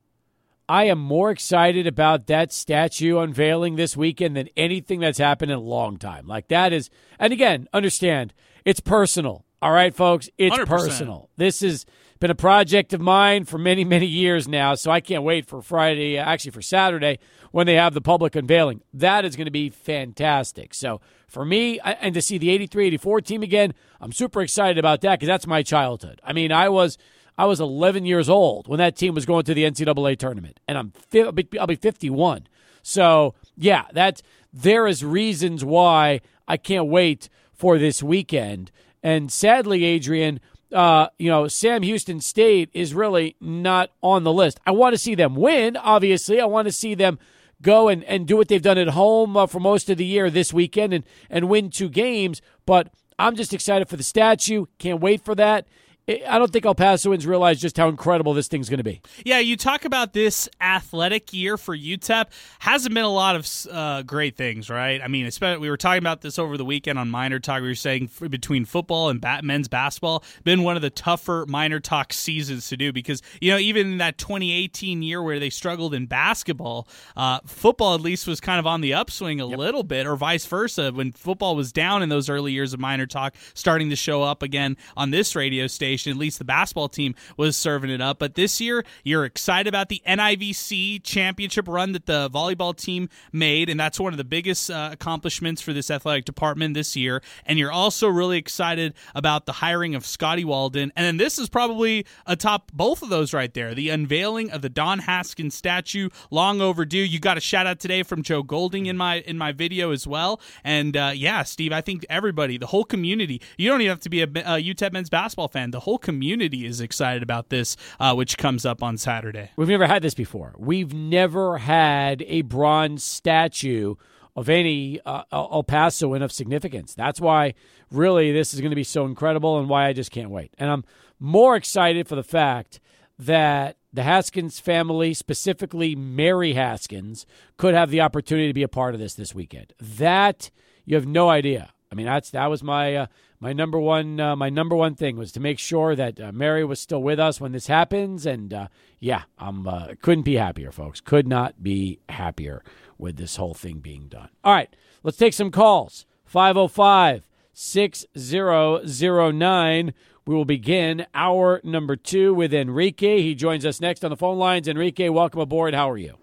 I 0.68 0.84
am 0.84 0.98
more 0.98 1.30
excited 1.30 1.86
about 1.86 2.26
that 2.26 2.52
statue 2.52 3.18
unveiling 3.18 3.76
this 3.76 3.96
weekend 3.96 4.36
than 4.36 4.48
anything 4.56 5.00
that's 5.00 5.18
happened 5.18 5.50
in 5.50 5.58
a 5.58 5.62
long 5.62 5.96
time. 5.96 6.26
Like 6.26 6.48
that 6.48 6.72
is, 6.72 6.90
and 7.18 7.32
again, 7.32 7.68
understand 7.72 8.34
it's 8.64 8.80
personal. 8.80 9.46
All 9.62 9.72
right, 9.72 9.94
folks, 9.94 10.28
it's 10.36 10.56
100%. 10.56 10.66
personal. 10.66 11.30
This 11.36 11.60
has 11.60 11.86
been 12.20 12.30
a 12.30 12.34
project 12.34 12.92
of 12.92 13.00
mine 13.00 13.44
for 13.44 13.58
many, 13.58 13.84
many 13.84 14.06
years 14.06 14.46
now, 14.46 14.74
so 14.74 14.90
I 14.90 15.00
can't 15.00 15.22
wait 15.22 15.46
for 15.46 15.62
Friday, 15.62 16.18
actually 16.18 16.50
for 16.50 16.62
Saturday, 16.62 17.18
when 17.50 17.66
they 17.66 17.74
have 17.74 17.94
the 17.94 18.00
public 18.00 18.36
unveiling. 18.36 18.82
That 18.92 19.24
is 19.24 19.36
going 19.36 19.46
to 19.46 19.50
be 19.50 19.70
fantastic. 19.70 20.74
So 20.74 21.00
for 21.26 21.44
me, 21.44 21.80
and 21.80 22.14
to 22.14 22.22
see 22.22 22.38
the 22.38 22.50
83 22.50 22.88
84 22.88 23.20
team 23.22 23.42
again, 23.42 23.74
I'm 24.00 24.12
super 24.12 24.42
excited 24.42 24.78
about 24.78 25.00
that 25.00 25.18
because 25.18 25.28
that's 25.28 25.46
my 25.46 25.62
childhood. 25.62 26.20
I 26.22 26.32
mean, 26.32 26.52
I 26.52 26.68
was 26.68 26.98
I 27.38 27.46
was 27.46 27.60
11 27.60 28.04
years 28.04 28.28
old 28.28 28.66
when 28.66 28.78
that 28.78 28.96
team 28.96 29.14
was 29.14 29.24
going 29.24 29.44
to 29.44 29.54
the 29.54 29.62
NCAA 29.62 30.18
tournament, 30.18 30.58
and 30.66 30.76
I'm 30.76 30.92
I'll 31.14 31.32
be, 31.32 31.48
I'll 31.58 31.68
be 31.68 31.76
51. 31.76 32.48
So 32.82 33.34
yeah, 33.56 33.84
that 33.92 34.20
there 34.52 34.86
is 34.86 35.04
reasons 35.04 35.64
why 35.64 36.20
I 36.48 36.56
can't 36.56 36.88
wait 36.88 37.28
for 37.52 37.78
this 37.78 38.02
weekend. 38.02 38.72
And 39.02 39.30
sadly, 39.30 39.84
Adrian, 39.84 40.40
uh, 40.72 41.08
you 41.18 41.30
know, 41.30 41.48
Sam 41.48 41.82
Houston 41.82 42.20
State 42.20 42.70
is 42.72 42.92
really 42.92 43.36
not 43.40 43.90
on 44.02 44.24
the 44.24 44.32
list. 44.32 44.58
I 44.66 44.72
want 44.72 44.94
to 44.94 44.98
see 44.98 45.14
them 45.14 45.34
win. 45.34 45.76
Obviously, 45.76 46.40
I 46.40 46.46
want 46.46 46.66
to 46.66 46.72
see 46.72 46.94
them 46.94 47.18
go 47.62 47.88
and, 47.88 48.04
and 48.04 48.26
do 48.26 48.36
what 48.36 48.48
they've 48.48 48.62
done 48.62 48.78
at 48.78 48.88
home 48.88 49.36
uh, 49.36 49.46
for 49.46 49.60
most 49.60 49.88
of 49.90 49.96
the 49.96 50.04
year 50.04 50.30
this 50.30 50.52
weekend 50.52 50.92
and, 50.92 51.04
and 51.30 51.48
win 51.48 51.70
two 51.70 51.88
games. 51.88 52.42
But 52.66 52.92
I'm 53.18 53.34
just 53.34 53.52
excited 53.52 53.88
for 53.88 53.96
the 53.96 54.02
statue. 54.02 54.66
Can't 54.78 55.00
wait 55.00 55.24
for 55.24 55.34
that. 55.36 55.66
I 56.08 56.38
don't 56.38 56.50
think 56.50 56.64
El 56.64 56.74
Pasoans 56.74 57.26
realize 57.26 57.60
just 57.60 57.76
how 57.76 57.88
incredible 57.88 58.32
this 58.32 58.48
thing's 58.48 58.70
going 58.70 58.78
to 58.78 58.84
be. 58.84 59.02
Yeah, 59.26 59.40
you 59.40 59.58
talk 59.58 59.84
about 59.84 60.14
this 60.14 60.48
athletic 60.58 61.34
year 61.34 61.58
for 61.58 61.76
UTEP. 61.76 62.26
Hasn't 62.60 62.94
been 62.94 63.04
a 63.04 63.10
lot 63.10 63.36
of 63.36 63.46
uh, 63.70 64.02
great 64.02 64.34
things, 64.34 64.70
right? 64.70 65.02
I 65.02 65.08
mean, 65.08 65.30
we 65.60 65.68
were 65.68 65.76
talking 65.76 65.98
about 65.98 66.22
this 66.22 66.38
over 66.38 66.56
the 66.56 66.64
weekend 66.64 66.98
on 66.98 67.10
Miner 67.10 67.38
Talk. 67.38 67.60
We 67.60 67.68
were 67.68 67.74
saying 67.74 68.08
between 68.30 68.64
football 68.64 69.10
and 69.10 69.22
men's 69.42 69.68
basketball, 69.68 70.24
been 70.44 70.62
one 70.62 70.76
of 70.76 70.82
the 70.82 70.88
tougher 70.88 71.44
Miner 71.46 71.78
Talk 71.78 72.14
seasons 72.14 72.68
to 72.68 72.78
do 72.78 72.90
because, 72.90 73.20
you 73.42 73.50
know, 73.50 73.58
even 73.58 73.92
in 73.92 73.98
that 73.98 74.16
2018 74.16 75.02
year 75.02 75.22
where 75.22 75.38
they 75.38 75.50
struggled 75.50 75.92
in 75.92 76.06
basketball, 76.06 76.88
uh, 77.18 77.40
football 77.44 77.94
at 77.94 78.00
least 78.00 78.26
was 78.26 78.40
kind 78.40 78.58
of 78.58 78.66
on 78.66 78.80
the 78.80 78.94
upswing 78.94 79.42
a 79.42 79.46
yep. 79.46 79.58
little 79.58 79.82
bit, 79.82 80.06
or 80.06 80.16
vice 80.16 80.46
versa. 80.46 80.90
When 80.90 81.12
football 81.12 81.54
was 81.54 81.70
down 81.70 82.02
in 82.02 82.08
those 82.08 82.30
early 82.30 82.52
years 82.52 82.72
of 82.72 82.80
Miner 82.80 83.06
Talk, 83.06 83.34
starting 83.52 83.90
to 83.90 83.96
show 83.96 84.22
up 84.22 84.42
again 84.42 84.78
on 84.96 85.10
this 85.10 85.36
radio 85.36 85.66
station 85.66 85.97
at 86.06 86.16
least 86.16 86.38
the 86.38 86.44
basketball 86.44 86.88
team 86.88 87.14
was 87.36 87.56
serving 87.56 87.90
it 87.90 88.00
up. 88.00 88.18
But 88.18 88.34
this 88.34 88.60
year, 88.60 88.84
you're 89.04 89.24
excited 89.24 89.68
about 89.68 89.88
the 89.88 90.02
NIVC 90.06 91.02
championship 91.02 91.66
run 91.68 91.92
that 91.92 92.06
the 92.06 92.28
volleyball 92.30 92.76
team 92.76 93.08
made, 93.32 93.68
and 93.68 93.78
that's 93.78 93.98
one 93.98 94.12
of 94.12 94.18
the 94.18 94.24
biggest 94.24 94.70
uh, 94.70 94.90
accomplishments 94.92 95.62
for 95.62 95.72
this 95.72 95.90
athletic 95.90 96.24
department 96.24 96.74
this 96.74 96.96
year. 96.96 97.22
And 97.46 97.58
you're 97.58 97.72
also 97.72 98.08
really 98.08 98.38
excited 98.38 98.94
about 99.14 99.46
the 99.46 99.52
hiring 99.52 99.94
of 99.94 100.04
Scotty 100.04 100.44
Walden. 100.44 100.92
And 100.94 101.04
then 101.04 101.16
this 101.16 101.38
is 101.38 101.48
probably 101.48 102.06
atop 102.26 102.70
both 102.72 103.02
of 103.02 103.08
those 103.08 103.32
right 103.32 103.52
there 103.54 103.74
the 103.74 103.90
unveiling 103.90 104.50
of 104.50 104.62
the 104.62 104.68
Don 104.68 104.98
Haskins 105.00 105.54
statue, 105.54 106.08
long 106.30 106.60
overdue. 106.60 106.98
You 106.98 107.20
got 107.20 107.36
a 107.36 107.40
shout 107.40 107.66
out 107.66 107.78
today 107.78 108.02
from 108.02 108.22
Joe 108.22 108.42
Golding 108.42 108.86
in 108.86 108.96
my 108.96 109.20
in 109.20 109.38
my 109.38 109.52
video 109.52 109.92
as 109.92 110.06
well. 110.06 110.40
And 110.64 110.96
uh, 110.96 111.12
yeah, 111.14 111.42
Steve, 111.44 111.72
I 111.72 111.80
think 111.80 112.04
everybody, 112.10 112.58
the 112.58 112.66
whole 112.66 112.84
community, 112.84 113.40
you 113.56 113.70
don't 113.70 113.80
even 113.80 113.90
have 113.90 114.00
to 114.00 114.10
be 114.10 114.22
a, 114.22 114.24
a 114.24 114.62
UTEP 114.62 114.92
men's 114.92 115.10
basketball 115.10 115.48
fan. 115.48 115.70
The 115.70 115.80
whole 115.88 115.98
community 115.98 116.66
is 116.66 116.82
excited 116.82 117.22
about 117.22 117.48
this, 117.48 117.74
uh, 117.98 118.14
which 118.14 118.36
comes 118.36 118.66
up 118.66 118.82
on 118.82 118.98
Saturday. 118.98 119.50
We've 119.56 119.68
never 119.68 119.86
had 119.86 120.02
this 120.02 120.12
before. 120.12 120.54
We've 120.58 120.92
never 120.92 121.56
had 121.56 122.22
a 122.28 122.42
bronze 122.42 123.02
statue 123.02 123.94
of 124.36 124.50
any 124.50 125.00
uh, 125.06 125.22
El 125.32 125.64
Pasoan 125.64 126.22
of 126.22 126.30
significance. 126.30 126.94
That's 126.94 127.22
why, 127.22 127.54
really, 127.90 128.32
this 128.32 128.52
is 128.52 128.60
going 128.60 128.70
to 128.70 128.76
be 128.76 128.84
so 128.84 129.06
incredible 129.06 129.58
and 129.58 129.66
why 129.66 129.86
I 129.86 129.94
just 129.94 130.10
can't 130.10 130.28
wait. 130.28 130.52
And 130.58 130.70
I'm 130.70 130.84
more 131.18 131.56
excited 131.56 132.06
for 132.06 132.16
the 132.16 132.22
fact 132.22 132.80
that 133.18 133.78
the 133.90 134.02
Haskins 134.02 134.60
family, 134.60 135.14
specifically 135.14 135.96
Mary 135.96 136.52
Haskins, 136.52 137.24
could 137.56 137.72
have 137.72 137.90
the 137.90 138.02
opportunity 138.02 138.48
to 138.48 138.54
be 138.54 138.62
a 138.62 138.68
part 138.68 138.92
of 138.92 139.00
this 139.00 139.14
this 139.14 139.34
weekend. 139.34 139.72
That 139.80 140.50
you 140.84 140.96
have 140.96 141.06
no 141.06 141.30
idea. 141.30 141.72
I 141.90 141.94
mean, 141.94 142.04
that's 142.04 142.30
that 142.30 142.46
was 142.48 142.62
my 142.62 142.94
uh, 142.94 143.06
my 143.40 143.52
number 143.52 143.78
one 143.78 144.20
uh, 144.20 144.36
my 144.36 144.50
number 144.50 144.74
one 144.74 144.94
thing 144.94 145.16
was 145.16 145.32
to 145.32 145.40
make 145.40 145.58
sure 145.58 145.94
that 145.96 146.20
uh, 146.20 146.32
Mary 146.32 146.64
was 146.64 146.80
still 146.80 147.02
with 147.02 147.20
us 147.20 147.40
when 147.40 147.52
this 147.52 147.66
happens, 147.66 148.26
and 148.26 148.52
uh, 148.52 148.68
yeah, 148.98 149.22
I'm 149.38 149.66
uh, 149.66 149.94
couldn't 150.02 150.24
be 150.24 150.36
happier, 150.36 150.72
folks. 150.72 151.00
Could 151.00 151.28
not 151.28 151.62
be 151.62 152.00
happier 152.08 152.62
with 152.98 153.16
this 153.16 153.36
whole 153.36 153.54
thing 153.54 153.78
being 153.78 154.08
done. 154.08 154.28
All 154.42 154.52
right, 154.52 154.74
let's 155.02 155.16
take 155.16 155.34
some 155.34 155.50
calls. 155.50 156.06
505 156.24 157.26
6009. 157.52 159.94
We 160.26 160.34
will 160.34 160.44
begin 160.44 161.06
hour 161.14 161.60
number 161.64 161.96
two 161.96 162.34
with 162.34 162.52
Enrique. 162.52 163.22
He 163.22 163.34
joins 163.34 163.64
us 163.64 163.80
next 163.80 164.04
on 164.04 164.10
the 164.10 164.16
phone 164.16 164.38
lines. 164.38 164.68
Enrique, 164.68 165.08
welcome 165.08 165.40
aboard. 165.40 165.74
How 165.74 165.90
are 165.90 165.96
you? 165.96 166.18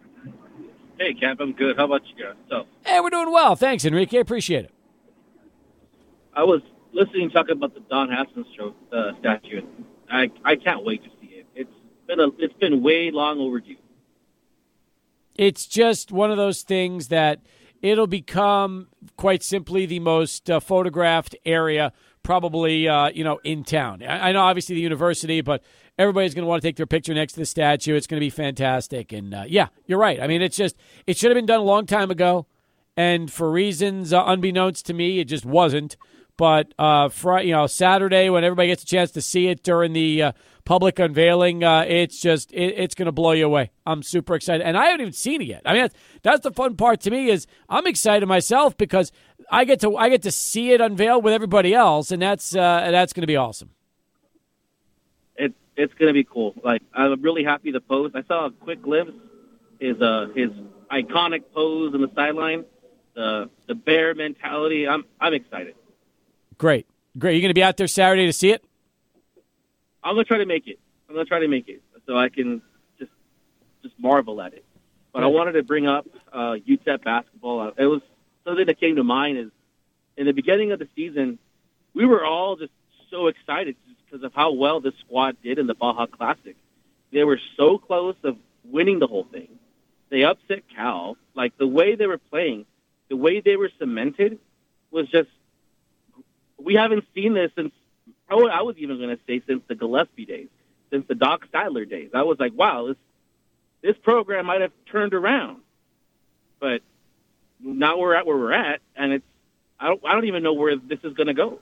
Hey, 0.99 1.13
Cap, 1.13 1.38
I'm 1.41 1.54
good. 1.54 1.75
How 1.75 1.86
about 1.86 2.01
you 2.08 2.23
guys? 2.23 2.36
So, 2.49 2.65
hey, 2.86 2.99
we're 3.01 3.10
doing 3.10 3.32
well. 3.32 3.56
Thanks, 3.56 3.84
Enrique. 3.84 4.19
Appreciate 4.19 4.65
it. 4.65 4.71
I 6.36 6.43
was 6.43 6.62
listening 6.96 7.30
talk 7.30 7.50
about 7.52 7.74
the 7.74 7.82
Don 7.82 8.10
Haskins 8.10 8.48
uh, 8.92 9.12
statue. 9.20 9.62
I 10.10 10.32
I 10.44 10.56
can't 10.56 10.84
wait 10.84 11.04
to 11.04 11.10
see 11.22 11.28
it. 11.28 11.46
It's 11.54 11.72
been 12.08 12.20
a 12.20 12.30
it's 12.40 12.54
been 12.56 12.82
way 12.82 13.12
long 13.12 13.40
overdue. 13.40 13.76
It's 15.36 15.68
just 15.68 16.12
one 16.12 16.32
of 16.32 16.38
those 16.38 16.62
things 16.62 17.10
that 17.10 17.42
it'll 17.82 18.08
become 18.08 18.88
quite 19.18 19.44
simply 19.44 19.86
the 19.86 20.00
most 20.00 20.50
uh, 20.50 20.62
photographed 20.62 21.36
area 21.46 21.92
probably 22.24 22.88
uh, 22.88 23.10
you 23.10 23.24
know 23.24 23.40
in 23.44 23.64
town. 23.64 24.02
I, 24.02 24.30
I, 24.30 24.32
know 24.32 24.42
obviously 24.42 24.76
the 24.76 24.82
university, 24.82 25.42
but 25.42 25.64
everybody's 26.00 26.34
going 26.34 26.44
to 26.44 26.48
want 26.48 26.62
to 26.62 26.68
take 26.68 26.78
their 26.78 26.88
picture 26.88 27.14
next 27.14 27.34
to 27.34 27.40
the 27.40 27.46
statue. 27.46 27.96
It's 27.96 28.08
going 28.08 28.20
to 28.20 28.26
be 28.26 28.32
fantastic, 28.32 29.12
and 29.12 29.34
uh, 29.34 29.44
yeah, 29.48 29.68
you're 29.86 30.00
right. 30.00 30.20
I 30.20 30.28
mean, 30.28 30.42
it's 30.42 30.58
just 30.58 30.76
it 31.06 31.18
should 31.18 31.30
have 31.30 31.36
been 31.36 31.46
done 31.46 31.60
a 31.60 31.64
long 31.64 31.86
time 31.86 32.10
ago, 32.10 32.48
and 32.98 33.32
for 33.32 33.52
reasons 33.52 34.12
uh, 34.12 34.24
unbeknownst 34.26 34.86
to 34.88 34.94
me, 34.94 35.20
it 35.20 35.26
just 35.26 35.46
wasn't. 35.46 35.98
But 36.38 36.74
uh, 36.78 37.10
Friday, 37.10 37.48
you 37.48 37.54
know, 37.54 37.67
Saturday 37.67 38.30
when 38.30 38.43
everybody 38.43 38.67
gets 38.67 38.84
a 38.84 38.86
chance 38.86 39.12
to 39.12 39.21
see 39.21 39.48
it 39.48 39.63
during 39.63 39.93
the 39.93 40.21
uh, 40.21 40.32
public 40.65 41.00
unveiling, 41.00 41.63
uh, 41.63 41.86
it's 41.88 42.19
just 42.19 42.52
it, 42.52 42.76
it's 42.78 42.95
going 42.95 43.06
to 43.06 43.12
blow 43.12 43.32
you 43.32 43.45
away. 43.45 43.71
I'm 43.86 44.04
super 44.04 44.36
excited, 44.36 44.65
and 44.65 44.78
I 44.78 44.86
haven't 44.86 45.02
even 45.02 45.13
seen 45.13 45.41
it 45.41 45.48
yet. 45.48 45.62
I 45.65 45.74
mean, 45.74 45.82
that's, 45.84 45.95
that's 46.24 46.43
the 46.43 46.52
fun 46.52 46.76
part 46.76 47.02
to 47.02 47.12
me 47.12 47.30
is 47.30 47.48
I'm 47.69 47.88
excited 47.88 48.26
myself 48.26 48.76
because 48.78 49.12
I 49.50 49.63
get 49.65 49.80
to 49.82 49.95
I 49.95 50.10
get 50.10 50.24
to 50.24 50.32
see 50.32 50.71
it 50.71 50.82
unveiled 50.82 51.24
with 51.24 51.34
everybody 51.34 51.74
else, 51.74 52.12
and 52.12 52.21
that's 52.21 52.56
uh, 52.56 52.89
that's 52.91 53.13
going 53.13 53.21
to 53.21 53.28
be 53.28 53.38
awesome. 53.38 53.69
It 55.36 55.54
it's 55.78 55.93
going 55.93 56.10
to 56.10 56.13
be 56.13 56.24
cool. 56.24 56.54
Like 56.63 56.82
I'm 56.93 57.21
really 57.21 57.43
happy 57.43 57.71
the 57.71 57.82
pose. 57.82 58.12
I 58.13 58.24
saw 58.24 58.48
a 58.48 58.52
quick 58.52 58.82
glimpse 58.82 59.13
his 59.80 60.02
uh 60.02 60.28
his 60.36 60.50
iconic 60.91 61.43
pose 61.54 61.93
in 61.93 62.02
the 62.02 62.12
sideline, 62.15 62.65
the 63.13 63.50
the 63.67 63.76
bear 63.76 64.13
mentality. 64.15 64.88
I'm 64.88 65.06
I'm 65.19 65.34
excited. 65.34 65.76
Great. 66.58 66.88
Great. 67.18 67.36
You 67.36 67.41
going 67.41 67.50
to 67.50 67.54
be 67.54 67.63
out 67.63 67.78
there 67.78 67.88
Saturday 67.88 68.26
to 68.26 68.34
see 68.34 68.52
it? 68.52 68.63
I'm 70.04 70.15
going 70.15 70.26
to 70.26 70.28
try 70.28 70.38
to 70.38 70.46
make 70.46 70.68
it. 70.68 70.80
I'm 71.08 71.15
going 71.15 71.26
to 71.26 71.30
try 71.30 71.39
to 71.39 71.48
make 71.48 71.68
it 71.68 71.82
so 72.06 72.18
I 72.18 72.30
can 72.30 72.62
just 73.00 73.12
just 73.82 73.96
marvel 74.00 74.41
at 74.41 74.54
it. 74.54 74.65
But 75.13 75.24
I 75.24 75.28
wanted 75.28 75.54
to 75.54 75.63
bring 75.63 75.88
up 75.88 76.06
uh, 76.32 76.56
UTEP 76.68 77.04
basketball. 77.04 77.62
Uh, 77.62 77.72
it 77.78 77.86
was 77.86 78.02
something 78.44 78.65
that 78.65 78.80
came 78.80 78.98
to 78.98 79.04
mind 79.04 79.38
is 79.38 79.52
in 80.18 80.26
the 80.26 80.34
beginning 80.34 80.72
of 80.72 80.80
the 80.80 80.88
season, 80.96 81.39
we 81.94 82.06
were 82.06 82.26
all 82.26 82.56
just 82.56 82.72
so 83.10 83.28
excited 83.28 83.76
because 84.06 84.24
of 84.24 84.34
how 84.34 84.52
well 84.54 84.80
this 84.80 84.94
squad 85.06 85.38
did 85.44 85.60
in 85.60 85.68
the 85.68 85.74
Baja 85.74 86.06
Classic. 86.06 86.56
They 87.12 87.24
were 87.24 87.39
so 87.58 87.78
close 87.78 88.15
of 88.24 88.38
winning 88.63 89.00
the 89.00 89.08
whole 89.08 89.26
thing. 89.26 89.48
They 90.10 90.24
upset 90.24 90.63
Cal. 90.76 91.18
Like 91.34 91.58
the 91.58 91.68
way 91.68 91.96
they 91.96 92.08
were 92.08 92.18
playing, 92.18 92.65
the 93.10 93.18
way 93.18 93.41
they 93.41 93.56
were 93.56 93.72
cemented 93.80 94.39
was 94.91 95.08
just 95.10 95.30
we 96.58 96.76
haven't 96.76 97.06
seen 97.13 97.34
this 97.34 97.52
since 97.56 97.72
I 98.30 98.62
was 98.63 98.76
even 98.78 98.98
going 98.98 99.15
to 99.15 99.20
say 99.28 99.41
since 99.48 99.62
the 99.68 99.76
Gillispie 99.76 100.28
days, 100.28 100.48
since 100.91 101.06
the 101.08 101.15
Doc 101.15 101.46
Sadler 101.52 101.86
days. 101.86 102.12
I 102.13 102.24
was 102.24 102.39
like, 102.39 102.54
wow, 102.56 102.88
this 102.88 102.98
this 103.82 103.96
program 104.04 104.48
might 104.48 104.62
have 104.62 104.72
turned 104.91 105.13
around, 105.13 105.62
but 106.60 106.82
now 107.62 108.00
we're 108.00 108.15
at 108.15 108.26
where 108.26 108.38
we're 108.38 108.54
at, 108.54 108.82
and 108.96 109.13
it's 109.13 109.26
I 109.80 109.88
don't 109.88 110.02
I 110.06 110.13
don't 110.13 110.26
even 110.26 110.44
know 110.44 110.54
where 110.54 110.76
this 110.76 111.00
is 111.04 111.13
going 111.13 111.28
to 111.28 111.34
go. 111.34 111.60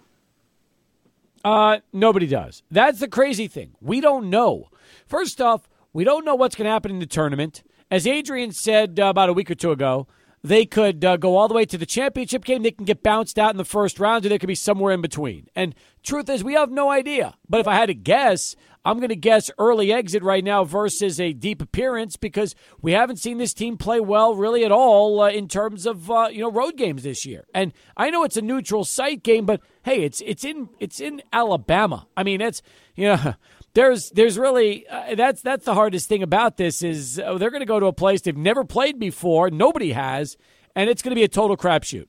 Uh, 1.43 1.79
nobody 1.91 2.27
does. 2.27 2.63
That's 2.71 2.99
the 2.99 3.09
crazy 3.09 3.47
thing. 3.47 3.75
We 3.81 3.99
don't 3.99 4.29
know. 4.29 4.69
First 5.05 5.41
off, 5.41 5.67
we 5.91 6.05
don't 6.05 6.23
know 6.23 6.35
what's 6.35 6.55
going 6.55 6.65
to 6.65 6.71
happen 6.71 6.91
in 6.91 6.99
the 6.99 7.05
tournament. 7.05 7.63
As 7.91 8.07
Adrian 8.07 8.53
said 8.53 8.99
uh, 8.99 9.07
about 9.07 9.27
a 9.27 9.33
week 9.33 9.51
or 9.51 9.55
two 9.55 9.71
ago, 9.71 10.07
they 10.43 10.65
could 10.65 11.05
uh, 11.05 11.17
go 11.17 11.37
all 11.37 11.47
the 11.47 11.53
way 11.53 11.65
to 11.65 11.77
the 11.77 11.85
championship 11.85 12.43
game. 12.43 12.63
They 12.63 12.71
can 12.71 12.85
get 12.85 13.01
bounced 13.01 13.39
out 13.39 13.51
in 13.51 13.57
the 13.57 13.65
first 13.65 13.99
round, 13.99 14.25
or 14.25 14.29
they 14.29 14.37
could 14.37 14.47
be 14.47 14.55
somewhere 14.55 14.93
in 14.93 15.01
between. 15.01 15.47
And 15.55 15.73
truth 16.03 16.29
is, 16.29 16.43
we 16.43 16.53
have 16.53 16.69
no 16.69 16.89
idea. 16.91 17.35
But 17.47 17.61
if 17.61 17.67
I 17.67 17.75
had 17.75 17.85
to 17.85 17.93
guess, 17.93 18.55
I'm 18.85 18.97
going 18.97 19.09
to 19.09 19.15
guess 19.15 19.49
early 19.57 19.93
exit 19.93 20.21
right 20.21 20.43
now 20.43 20.65
versus 20.65 21.17
a 21.17 21.31
deep 21.31 21.61
appearance 21.61 22.17
because 22.17 22.53
we 22.81 22.91
haven't 22.91 23.17
seen 23.17 23.37
this 23.37 23.53
team 23.53 23.77
play 23.77 24.01
well 24.01 24.35
really 24.35 24.65
at 24.65 24.71
all 24.71 25.21
uh, 25.21 25.29
in 25.29 25.47
terms 25.47 25.85
of 25.85 26.11
uh, 26.11 26.27
you 26.29 26.41
know 26.41 26.51
road 26.51 26.75
games 26.75 27.03
this 27.03 27.25
year. 27.25 27.45
And 27.53 27.71
I 27.95 28.09
know 28.09 28.25
it's 28.25 28.35
a 28.35 28.41
neutral 28.41 28.83
site 28.83 29.23
game, 29.23 29.45
but 29.45 29.61
hey, 29.83 30.03
it's 30.03 30.21
it's 30.25 30.43
in 30.43 30.67
it's 30.81 30.99
in 30.99 31.21
Alabama. 31.31 32.07
I 32.17 32.23
mean, 32.23 32.41
it's 32.41 32.61
you 32.95 33.07
know 33.07 33.35
there's 33.73 34.09
there's 34.11 34.37
really 34.37 34.87
uh, 34.87 35.15
that's 35.15 35.41
that's 35.41 35.65
the 35.65 35.73
hardest 35.73 36.07
thing 36.07 36.23
about 36.23 36.57
this 36.57 36.83
is 36.83 37.19
uh, 37.19 37.37
they're 37.37 37.49
going 37.49 37.61
to 37.61 37.65
go 37.65 37.79
to 37.79 37.87
a 37.87 37.93
place 37.93 38.21
they've 38.21 38.37
never 38.37 38.63
played 38.63 38.99
before, 38.99 39.49
nobody 39.49 39.91
has, 39.91 40.37
and 40.75 40.89
it's 40.89 41.01
going 41.01 41.11
to 41.11 41.15
be 41.15 41.23
a 41.23 41.27
total 41.27 41.57
crapshoot. 41.57 42.07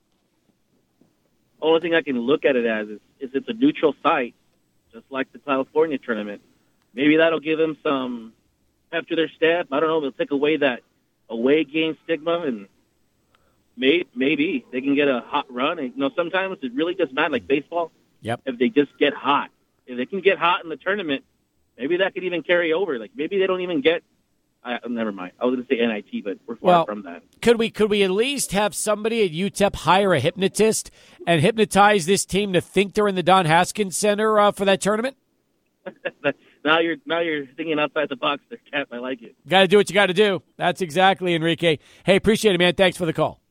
Only 1.61 1.81
thing 1.81 1.95
I 1.95 2.03
can 2.03 2.19
look 2.19 2.45
at 2.45 2.57
it 2.57 2.67
as 2.67 2.89
is, 2.89 3.01
is 3.21 3.31
it's 3.33 3.49
a 3.49 3.55
neutral 3.55 3.95
site, 4.03 4.35
just 4.93 5.07
like 5.11 5.33
the 5.33 5.39
California 5.39 5.97
tournament. 5.97 6.43
Maybe 6.93 7.17
that'll 7.17 7.41
give 7.41 7.59
them 7.59 7.79
some 7.83 8.35
pep 8.93 9.09
to 9.09 9.17
their 9.17 9.31
staff. 9.31 9.67
I 9.73 9.81
don't 9.81 9.89
know. 9.89 10.01
They'll 10.03 10.13
take 10.13 10.31
away 10.31 10.59
that 10.59 10.81
away 11.31 11.65
game 11.65 11.97
stigma, 12.05 12.41
and 12.41 12.69
may, 13.77 14.05
maybe 14.15 14.65
they 14.71 14.83
can 14.83 14.95
get 14.95 15.09
a 15.09 15.21
hot 15.21 15.47
run. 15.53 15.79
And, 15.79 15.93
you 15.95 15.99
know, 15.99 16.11
sometimes 16.15 16.59
it 16.63 16.75
really 16.75 16.95
does 16.95 17.11
matter, 17.13 17.31
like 17.31 17.49
baseball. 17.49 17.91
Yep. 18.21 18.43
If 18.45 18.59
they 18.59 18.69
just 18.69 18.97
get 18.99 19.15
hot, 19.15 19.51
if 19.87 19.97
they 19.97 20.07
can 20.07 20.21
get 20.21 20.39
hot 20.39 20.63
in 20.63 20.69
the 20.69 20.77
tournament, 20.77 21.25
Maybe 21.79 21.97
that 21.99 22.15
could 22.15 22.25
even 22.25 22.43
carry 22.43 22.73
over. 22.73 22.99
Like 22.99 23.13
maybe 23.15 23.39
they 23.39 23.47
don't 23.47 23.61
even 23.61 23.81
get. 23.81 24.03
I, 24.67 24.79
never 24.89 25.13
mind. 25.13 25.33
I 25.39 25.45
was 25.45 25.57
going 25.57 25.67
to 25.67 25.75
say 25.75 25.87
NIT, 25.87 26.25
but 26.25 26.39
we're 26.47 26.57
far 26.57 26.69
well, 26.69 26.87
from 26.87 27.03
that. 27.03 27.23
Could 27.43 27.59
we 27.59 27.69
could 27.69 27.91
we 27.91 28.03
at 28.03 28.11
least 28.11 28.53
have 28.53 28.75
somebody 28.75 29.23
at 29.23 29.31
UTEP 29.31 29.75
hire 29.77 30.15
a 30.15 30.21
hypnotist 30.21 30.91
and 31.27 31.43
hypnotize 31.43 32.07
this 32.07 32.25
team 32.25 32.55
to 32.55 32.63
think 32.63 32.95
they're 32.95 33.09
in 33.09 33.15
the 33.15 33.23
Don 33.23 33.45
Haskins 33.45 33.97
Center 33.97 34.39
uh, 34.39 34.53
for 34.53 34.65
that 34.65 34.81
tournament? 34.81 35.17
now 36.65 36.79
you're 36.79 36.97
now 37.05 37.21
you're 37.21 37.47
thinking 37.47 37.79
outside 37.79 38.09
the 38.09 38.17
box, 38.17 38.43
there, 38.49 38.59
Cap. 38.73 38.89
I 38.91 38.99
like 38.99 39.23
it. 39.23 39.35
Got 39.47 39.63
to 39.63 39.69
do 39.69 39.77
what 39.77 39.91
you 39.91 39.95
got 39.95 40.07
to 40.07 40.15
do. 40.15 40.43
That's 40.57 40.81
exactly 40.81 41.35
Enrique. 41.35 41.79
Hey, 42.05 42.17
appreciate 42.17 42.55
it, 42.55 42.59
man. 42.59 42.75
Thanks 42.75 42.97
for 42.97 43.05
the 43.05 43.13
call. 43.13 43.44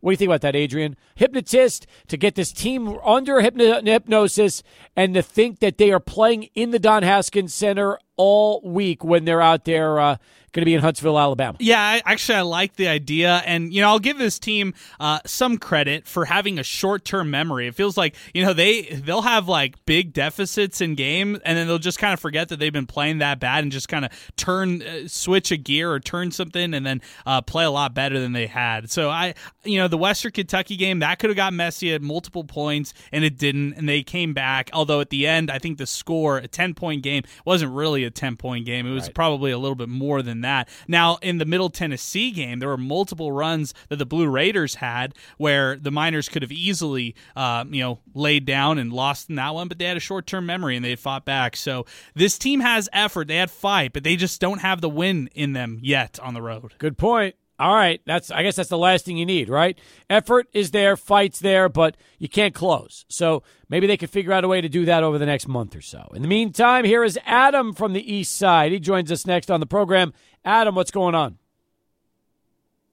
What 0.00 0.10
do 0.10 0.12
you 0.12 0.16
think 0.18 0.28
about 0.28 0.42
that, 0.42 0.54
Adrian? 0.56 0.96
Hypnotist 1.14 1.86
to 2.08 2.16
get 2.16 2.34
this 2.34 2.52
team 2.52 2.98
under 3.04 3.40
hypnosis 3.40 4.62
and 4.94 5.14
to 5.14 5.22
think 5.22 5.60
that 5.60 5.78
they 5.78 5.90
are 5.90 6.00
playing 6.00 6.44
in 6.54 6.70
the 6.70 6.78
Don 6.78 7.02
Haskins 7.02 7.54
Center 7.54 7.98
all 8.16 8.60
week 8.62 9.04
when 9.04 9.24
they're 9.24 9.42
out 9.42 9.64
there 9.64 10.00
uh, 10.00 10.16
going 10.56 10.62
to 10.62 10.66
be 10.66 10.74
in 10.74 10.80
Huntsville, 10.80 11.18
Alabama. 11.18 11.56
Yeah, 11.60 11.80
I, 11.80 12.02
actually, 12.04 12.36
I 12.36 12.40
like 12.40 12.76
the 12.76 12.88
idea, 12.88 13.42
and 13.44 13.72
you 13.72 13.82
know, 13.82 13.88
I'll 13.88 13.98
give 13.98 14.18
this 14.18 14.38
team 14.38 14.74
uh, 14.98 15.20
some 15.26 15.58
credit 15.58 16.08
for 16.08 16.24
having 16.24 16.58
a 16.58 16.62
short-term 16.62 17.30
memory. 17.30 17.68
It 17.68 17.74
feels 17.74 17.96
like 17.96 18.16
you 18.34 18.42
know 18.42 18.54
they 18.54 18.82
they'll 18.82 19.22
have 19.22 19.48
like 19.48 19.84
big 19.84 20.14
deficits 20.14 20.80
in 20.80 20.94
game, 20.94 21.38
and 21.44 21.58
then 21.58 21.66
they'll 21.66 21.78
just 21.78 21.98
kind 21.98 22.14
of 22.14 22.20
forget 22.20 22.48
that 22.48 22.58
they've 22.58 22.72
been 22.72 22.86
playing 22.86 23.18
that 23.18 23.38
bad, 23.38 23.62
and 23.62 23.70
just 23.70 23.88
kind 23.88 24.06
of 24.06 24.10
turn 24.36 24.82
uh, 24.82 25.06
switch 25.06 25.52
a 25.52 25.56
gear 25.56 25.92
or 25.92 26.00
turn 26.00 26.30
something, 26.30 26.72
and 26.72 26.86
then 26.86 27.02
uh, 27.26 27.42
play 27.42 27.64
a 27.64 27.70
lot 27.70 27.94
better 27.94 28.18
than 28.18 28.32
they 28.32 28.46
had. 28.46 28.90
So 28.90 29.10
I, 29.10 29.34
you 29.62 29.78
know, 29.78 29.88
the 29.88 29.98
Western 29.98 30.32
Kentucky 30.32 30.76
game 30.76 31.00
that 31.00 31.18
could 31.18 31.28
have 31.28 31.36
got 31.36 31.52
messy 31.52 31.92
at 31.92 32.00
multiple 32.00 32.44
points, 32.44 32.94
and 33.12 33.24
it 33.24 33.36
didn't, 33.36 33.74
and 33.74 33.86
they 33.86 34.02
came 34.02 34.32
back. 34.32 34.70
Although 34.72 35.00
at 35.00 35.10
the 35.10 35.26
end, 35.26 35.50
I 35.50 35.58
think 35.58 35.76
the 35.76 35.86
score, 35.86 36.38
a 36.38 36.48
ten-point 36.48 37.02
game, 37.02 37.24
wasn't 37.44 37.72
really 37.72 38.05
a 38.06 38.10
ten-point 38.10 38.64
game. 38.64 38.86
It 38.86 38.94
was 38.94 39.04
right. 39.04 39.14
probably 39.14 39.50
a 39.50 39.58
little 39.58 39.74
bit 39.74 39.88
more 39.88 40.22
than 40.22 40.40
that. 40.40 40.68
Now, 40.88 41.18
in 41.22 41.38
the 41.38 41.44
Middle 41.44 41.70
Tennessee 41.70 42.30
game, 42.30 42.58
there 42.58 42.68
were 42.68 42.76
multiple 42.76 43.32
runs 43.32 43.74
that 43.88 43.96
the 43.96 44.06
Blue 44.06 44.28
Raiders 44.28 44.76
had 44.76 45.14
where 45.36 45.76
the 45.76 45.90
Miners 45.90 46.28
could 46.28 46.42
have 46.42 46.52
easily, 46.52 47.14
uh, 47.34 47.64
you 47.68 47.82
know, 47.82 48.00
laid 48.14 48.44
down 48.44 48.78
and 48.78 48.92
lost 48.92 49.28
in 49.28 49.36
that 49.36 49.54
one, 49.54 49.68
but 49.68 49.78
they 49.78 49.84
had 49.84 49.96
a 49.96 50.00
short 50.00 50.26
term 50.26 50.46
memory 50.46 50.76
and 50.76 50.84
they 50.84 50.96
fought 50.96 51.24
back. 51.24 51.56
So 51.56 51.86
this 52.14 52.38
team 52.38 52.60
has 52.60 52.88
effort. 52.92 53.28
They 53.28 53.36
had 53.36 53.50
fight, 53.50 53.92
but 53.92 54.04
they 54.04 54.16
just 54.16 54.40
don't 54.40 54.60
have 54.60 54.80
the 54.80 54.88
win 54.88 55.28
in 55.34 55.52
them 55.52 55.78
yet 55.82 56.18
on 56.20 56.34
the 56.34 56.42
road. 56.42 56.74
Good 56.78 56.96
point. 56.98 57.34
All 57.58 57.74
right, 57.74 58.02
that's 58.04 58.30
I 58.30 58.42
guess 58.42 58.56
that's 58.56 58.68
the 58.68 58.76
last 58.76 59.06
thing 59.06 59.16
you 59.16 59.24
need, 59.24 59.48
right? 59.48 59.78
Effort 60.10 60.46
is 60.52 60.72
there, 60.72 60.94
fights 60.94 61.38
there, 61.38 61.70
but 61.70 61.96
you 62.18 62.28
can't 62.28 62.54
close. 62.54 63.06
So 63.08 63.42
maybe 63.70 63.86
they 63.86 63.96
could 63.96 64.10
figure 64.10 64.32
out 64.32 64.44
a 64.44 64.48
way 64.48 64.60
to 64.60 64.68
do 64.68 64.84
that 64.84 65.02
over 65.02 65.16
the 65.16 65.24
next 65.24 65.48
month 65.48 65.74
or 65.74 65.80
so. 65.80 66.06
In 66.14 66.20
the 66.20 66.28
meantime, 66.28 66.84
here 66.84 67.02
is 67.02 67.18
Adam 67.24 67.72
from 67.72 67.94
the 67.94 68.12
East 68.14 68.36
Side. 68.36 68.72
He 68.72 68.78
joins 68.78 69.10
us 69.10 69.26
next 69.26 69.50
on 69.50 69.60
the 69.60 69.66
program. 69.66 70.12
Adam, 70.44 70.74
what's 70.74 70.90
going 70.90 71.14
on? 71.14 71.38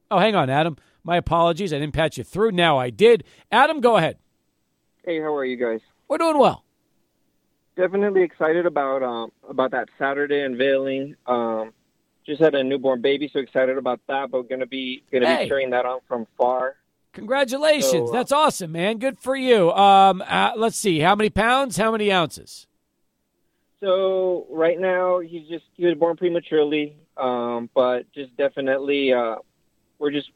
Oh, 0.09 0.19
hang 0.19 0.35
on, 0.35 0.49
Adam. 0.49 0.77
My 1.03 1.17
apologies. 1.17 1.73
I 1.73 1.79
didn't 1.79 1.93
patch 1.93 2.17
you 2.17 2.23
through. 2.23 2.51
Now 2.51 2.77
I 2.77 2.89
did. 2.89 3.25
Adam, 3.51 3.81
go 3.81 3.97
ahead. 3.97 4.17
Hey, 5.03 5.19
how 5.19 5.35
are 5.35 5.43
you 5.43 5.57
guys? 5.57 5.81
We're 6.07 6.19
doing 6.19 6.37
well. 6.37 6.63
Definitely 7.75 8.21
excited 8.21 8.65
about 8.65 9.03
um, 9.03 9.31
about 9.49 9.71
that 9.71 9.89
Saturday 9.97 10.39
unveiling. 10.41 11.15
Um, 11.25 11.73
just 12.25 12.41
had 12.41 12.55
a 12.55 12.63
newborn 12.63 13.01
baby, 13.01 13.29
so 13.31 13.39
excited 13.39 13.77
about 13.77 13.99
that. 14.07 14.31
But 14.31 14.49
gonna 14.49 14.65
be 14.65 15.03
gonna 15.11 15.27
hey. 15.27 15.43
be 15.43 15.49
carrying 15.49 15.71
that 15.71 15.85
on 15.85 15.99
from 16.07 16.27
far. 16.37 16.75
Congratulations! 17.13 17.91
So, 17.91 18.07
uh, 18.09 18.11
That's 18.11 18.31
awesome, 18.31 18.71
man. 18.71 18.97
Good 18.97 19.19
for 19.19 19.35
you. 19.35 19.71
Um, 19.71 20.23
uh, 20.27 20.51
let's 20.55 20.77
see, 20.77 20.99
how 20.99 21.15
many 21.15 21.29
pounds? 21.29 21.77
How 21.77 21.91
many 21.91 22.11
ounces? 22.11 22.67
So 23.83 24.47
right 24.49 24.79
now 24.79 25.19
he's 25.19 25.47
just 25.47 25.65
he 25.75 25.85
was 25.85 25.95
born 25.95 26.15
prematurely, 26.15 26.95
um, 27.17 27.69
but 27.75 28.11
just 28.13 28.35
definitely 28.37 29.11
uh, 29.13 29.35
we're 29.99 30.11
just 30.11 30.29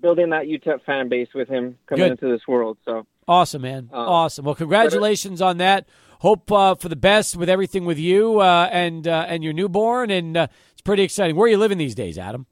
building 0.00 0.30
that 0.30 0.46
UTEP 0.46 0.82
fan 0.84 1.08
base 1.08 1.28
with 1.32 1.48
him 1.48 1.78
coming 1.86 2.04
Good. 2.04 2.10
into 2.12 2.28
this 2.30 2.46
world. 2.48 2.76
So 2.84 3.06
awesome, 3.28 3.62
man! 3.62 3.88
Um, 3.92 4.00
awesome. 4.00 4.44
Well, 4.44 4.56
congratulations 4.56 5.40
on 5.40 5.58
that. 5.58 5.86
Hope 6.18 6.52
uh, 6.52 6.74
for 6.74 6.88
the 6.88 6.96
best 6.96 7.36
with 7.36 7.48
everything 7.48 7.84
with 7.84 7.98
you 7.98 8.40
uh, 8.40 8.68
and 8.70 9.08
uh, 9.08 9.26
and 9.28 9.42
your 9.42 9.52
newborn, 9.52 10.10
and 10.10 10.36
uh, 10.36 10.46
it's 10.82 10.86
pretty 10.88 11.04
exciting. 11.04 11.36
Where 11.36 11.46
are 11.46 11.48
you 11.48 11.58
living 11.58 11.78
these 11.78 11.94
days, 11.94 12.18
Adam? 12.18 12.44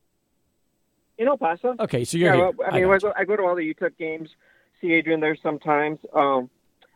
In 1.19 1.27
El 1.27 1.37
Paso. 1.37 1.75
Okay, 1.81 2.05
so 2.05 2.17
you're 2.17 2.33
yeah, 2.33 2.37
here. 2.37 2.45
I 2.65 2.75
mean, 2.77 2.85
I, 2.85 2.95
I, 2.95 2.99
go, 2.99 3.13
I, 3.17 3.25
go, 3.25 3.37
to 3.37 3.43
all 3.43 3.57
the 3.57 3.75
UTEP 3.75 3.99
games, 3.99 4.29
see 4.81 4.93
Adrian 4.93 5.19
there 5.19 5.37
sometimes. 5.43 5.99
Um, 6.15 6.49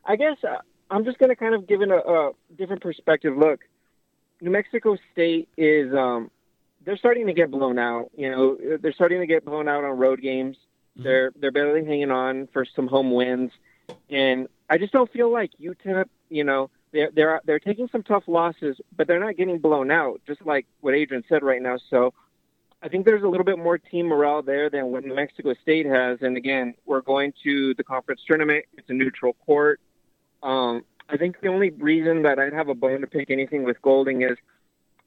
I 0.04 0.14
guess 0.14 0.36
uh, 0.44 0.58
I'm 0.92 1.04
just 1.04 1.18
going 1.18 1.30
to 1.30 1.36
kind 1.36 1.56
of 1.56 1.66
give 1.66 1.82
it 1.82 1.90
a, 1.90 1.96
a, 1.96 2.32
different 2.56 2.82
perspective. 2.82 3.36
Look, 3.36 3.62
New 4.40 4.50
Mexico 4.50 4.96
State 5.12 5.48
is 5.56 5.92
um, 5.92 6.30
they're 6.84 6.96
starting 6.96 7.26
to 7.26 7.32
get 7.32 7.50
blown 7.50 7.80
out. 7.80 8.12
You 8.16 8.30
know, 8.30 8.56
they're 8.80 8.92
starting 8.92 9.18
to 9.18 9.26
get 9.26 9.44
blown 9.44 9.66
out 9.66 9.82
on 9.82 9.98
road 9.98 10.22
games. 10.22 10.56
Mm-hmm. 10.56 11.02
They're 11.02 11.32
they're 11.40 11.50
barely 11.50 11.84
hanging 11.84 12.12
on 12.12 12.46
for 12.52 12.64
some 12.76 12.86
home 12.86 13.10
wins, 13.10 13.50
and 14.08 14.46
I 14.70 14.78
just 14.78 14.92
don't 14.92 15.12
feel 15.12 15.32
like 15.32 15.50
UTEP. 15.60 16.04
You 16.30 16.44
know, 16.44 16.70
they're 16.94 17.10
they're 17.14 17.40
they're 17.44 17.58
taking 17.58 17.88
some 17.88 18.02
tough 18.02 18.24
losses, 18.26 18.76
but 18.96 19.06
they're 19.06 19.20
not 19.20 19.36
getting 19.36 19.58
blown 19.58 19.90
out. 19.90 20.22
Just 20.26 20.44
like 20.46 20.66
what 20.80 20.94
Adrian 20.94 21.24
said 21.28 21.42
right 21.42 21.60
now. 21.60 21.76
So. 21.90 22.14
I 22.82 22.88
think 22.88 23.06
there's 23.06 23.22
a 23.22 23.28
little 23.28 23.46
bit 23.46 23.56
more 23.56 23.78
team 23.78 24.08
morale 24.08 24.42
there 24.42 24.68
than 24.68 24.88
what 24.88 25.06
New 25.06 25.14
Mexico 25.14 25.54
State 25.62 25.86
has. 25.86 26.18
And 26.20 26.36
again, 26.36 26.74
we're 26.84 27.00
going 27.00 27.32
to 27.42 27.72
the 27.78 27.82
conference 27.82 28.20
tournament. 28.26 28.66
It's 28.76 28.90
a 28.90 28.92
neutral 28.92 29.32
court. 29.46 29.80
Um, 30.42 30.82
I 31.08 31.16
think 31.16 31.40
the 31.40 31.48
only 31.48 31.70
reason 31.70 32.22
that 32.24 32.38
I'd 32.38 32.52
have 32.52 32.68
a 32.68 32.74
bone 32.74 33.00
to 33.00 33.06
pick 33.06 33.30
anything 33.30 33.64
with 33.64 33.80
Golding 33.80 34.20
is 34.20 34.36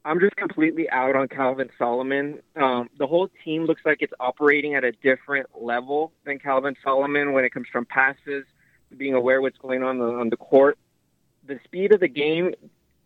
I'm 0.04 0.20
just 0.20 0.36
completely 0.36 0.88
out 0.90 1.16
on 1.16 1.28
Calvin 1.28 1.68
Solomon. 1.78 2.40
Um, 2.56 2.88
the 2.98 3.06
whole 3.06 3.28
team 3.44 3.64
looks 3.64 3.82
like 3.84 3.98
it's 4.00 4.12
operating 4.18 4.74
at 4.74 4.84
a 4.84 4.92
different 4.92 5.48
level 5.60 6.12
than 6.24 6.38
Calvin 6.38 6.76
Solomon 6.82 7.32
when 7.32 7.44
it 7.44 7.52
comes 7.52 7.66
from 7.70 7.84
passes, 7.84 8.44
being 8.96 9.14
aware 9.14 9.42
what's 9.42 9.58
going 9.58 9.82
on 9.82 10.00
on 10.00 10.30
the 10.30 10.36
court. 10.36 10.78
The 11.48 11.58
speed 11.64 11.92
of 11.92 12.00
the 12.00 12.08
game, 12.08 12.54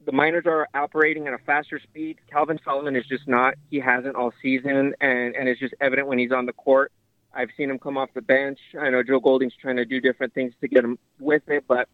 the 0.05 0.13
Miners 0.13 0.45
are 0.47 0.69
operating 0.75 1.27
at 1.27 1.33
a 1.33 1.39
faster 1.39 1.81
speed. 1.81 2.19
Calvin 2.31 2.59
Solomon 2.65 2.97
is 2.97 3.07
just 3.07 3.27
not. 3.27 3.55
He 3.71 3.81
hasn't 3.81 4.17
all 4.17 4.33
season, 4.43 4.95
and, 5.01 5.35
and 5.35 5.49
it's 5.49 5.61
just 5.61 5.75
evident 5.81 6.09
when 6.09 6.19
he's 6.19 6.33
on 6.33 6.45
the 6.45 6.53
court. 6.53 6.93
I've 7.33 7.49
seen 7.57 7.71
him 7.71 7.79
come 7.79 7.97
off 7.97 8.11
the 8.15 8.21
bench. 8.21 8.59
I 8.79 8.91
know 8.91 9.03
Joe 9.03 9.21
Golding's 9.21 9.55
trying 9.59 9.77
to 9.77 9.87
do 9.87 10.01
different 10.01 10.35
things 10.35 10.53
to 10.61 10.69
get 10.69 10.85
him 10.85 10.99
with 11.19 11.49
it, 11.49 11.65
but 11.67 11.89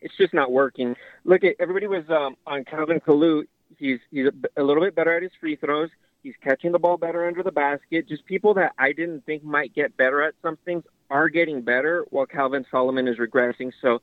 it's 0.00 0.16
just 0.16 0.32
not 0.32 0.52
working. 0.52 0.94
Look 1.24 1.42
at 1.42 1.56
everybody 1.58 1.88
was 1.88 2.04
um, 2.08 2.36
on 2.46 2.64
Calvin 2.64 3.00
Kalu 3.00 3.46
He's 3.78 3.98
he's 4.10 4.26
a, 4.26 4.60
a 4.60 4.62
little 4.62 4.82
bit 4.82 4.94
better 4.94 5.16
at 5.16 5.22
his 5.22 5.32
free 5.40 5.56
throws. 5.56 5.90
He's 6.22 6.34
catching 6.42 6.72
the 6.72 6.78
ball 6.78 6.96
better 6.96 7.26
under 7.26 7.42
the 7.42 7.52
basket. 7.52 8.08
Just 8.08 8.24
people 8.26 8.54
that 8.54 8.72
I 8.78 8.92
didn't 8.92 9.24
think 9.26 9.44
might 9.44 9.74
get 9.74 9.96
better 9.96 10.22
at 10.22 10.34
some 10.42 10.56
things 10.64 10.84
are 11.08 11.28
getting 11.28 11.62
better, 11.62 12.04
while 12.10 12.26
Calvin 12.26 12.66
Solomon 12.70 13.06
is 13.06 13.18
regressing. 13.18 13.72
So 13.80 14.00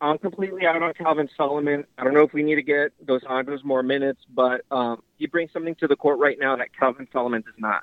I'm 0.00 0.18
completely 0.18 0.66
out 0.66 0.82
on 0.82 0.92
Calvin 0.94 1.28
Solomon. 1.36 1.84
I 1.96 2.04
don't 2.04 2.14
know 2.14 2.22
if 2.22 2.32
we 2.32 2.42
need 2.42 2.56
to 2.56 2.62
get 2.62 2.92
Dos 3.06 3.22
Anjos 3.22 3.64
more 3.64 3.82
minutes, 3.82 4.20
but 4.34 4.62
um, 4.70 5.02
he 5.16 5.26
brings 5.26 5.52
something 5.52 5.74
to 5.76 5.86
the 5.86 5.96
court 5.96 6.18
right 6.18 6.36
now 6.38 6.56
that 6.56 6.68
Calvin 6.78 7.08
Solomon 7.12 7.42
does 7.42 7.54
not. 7.58 7.82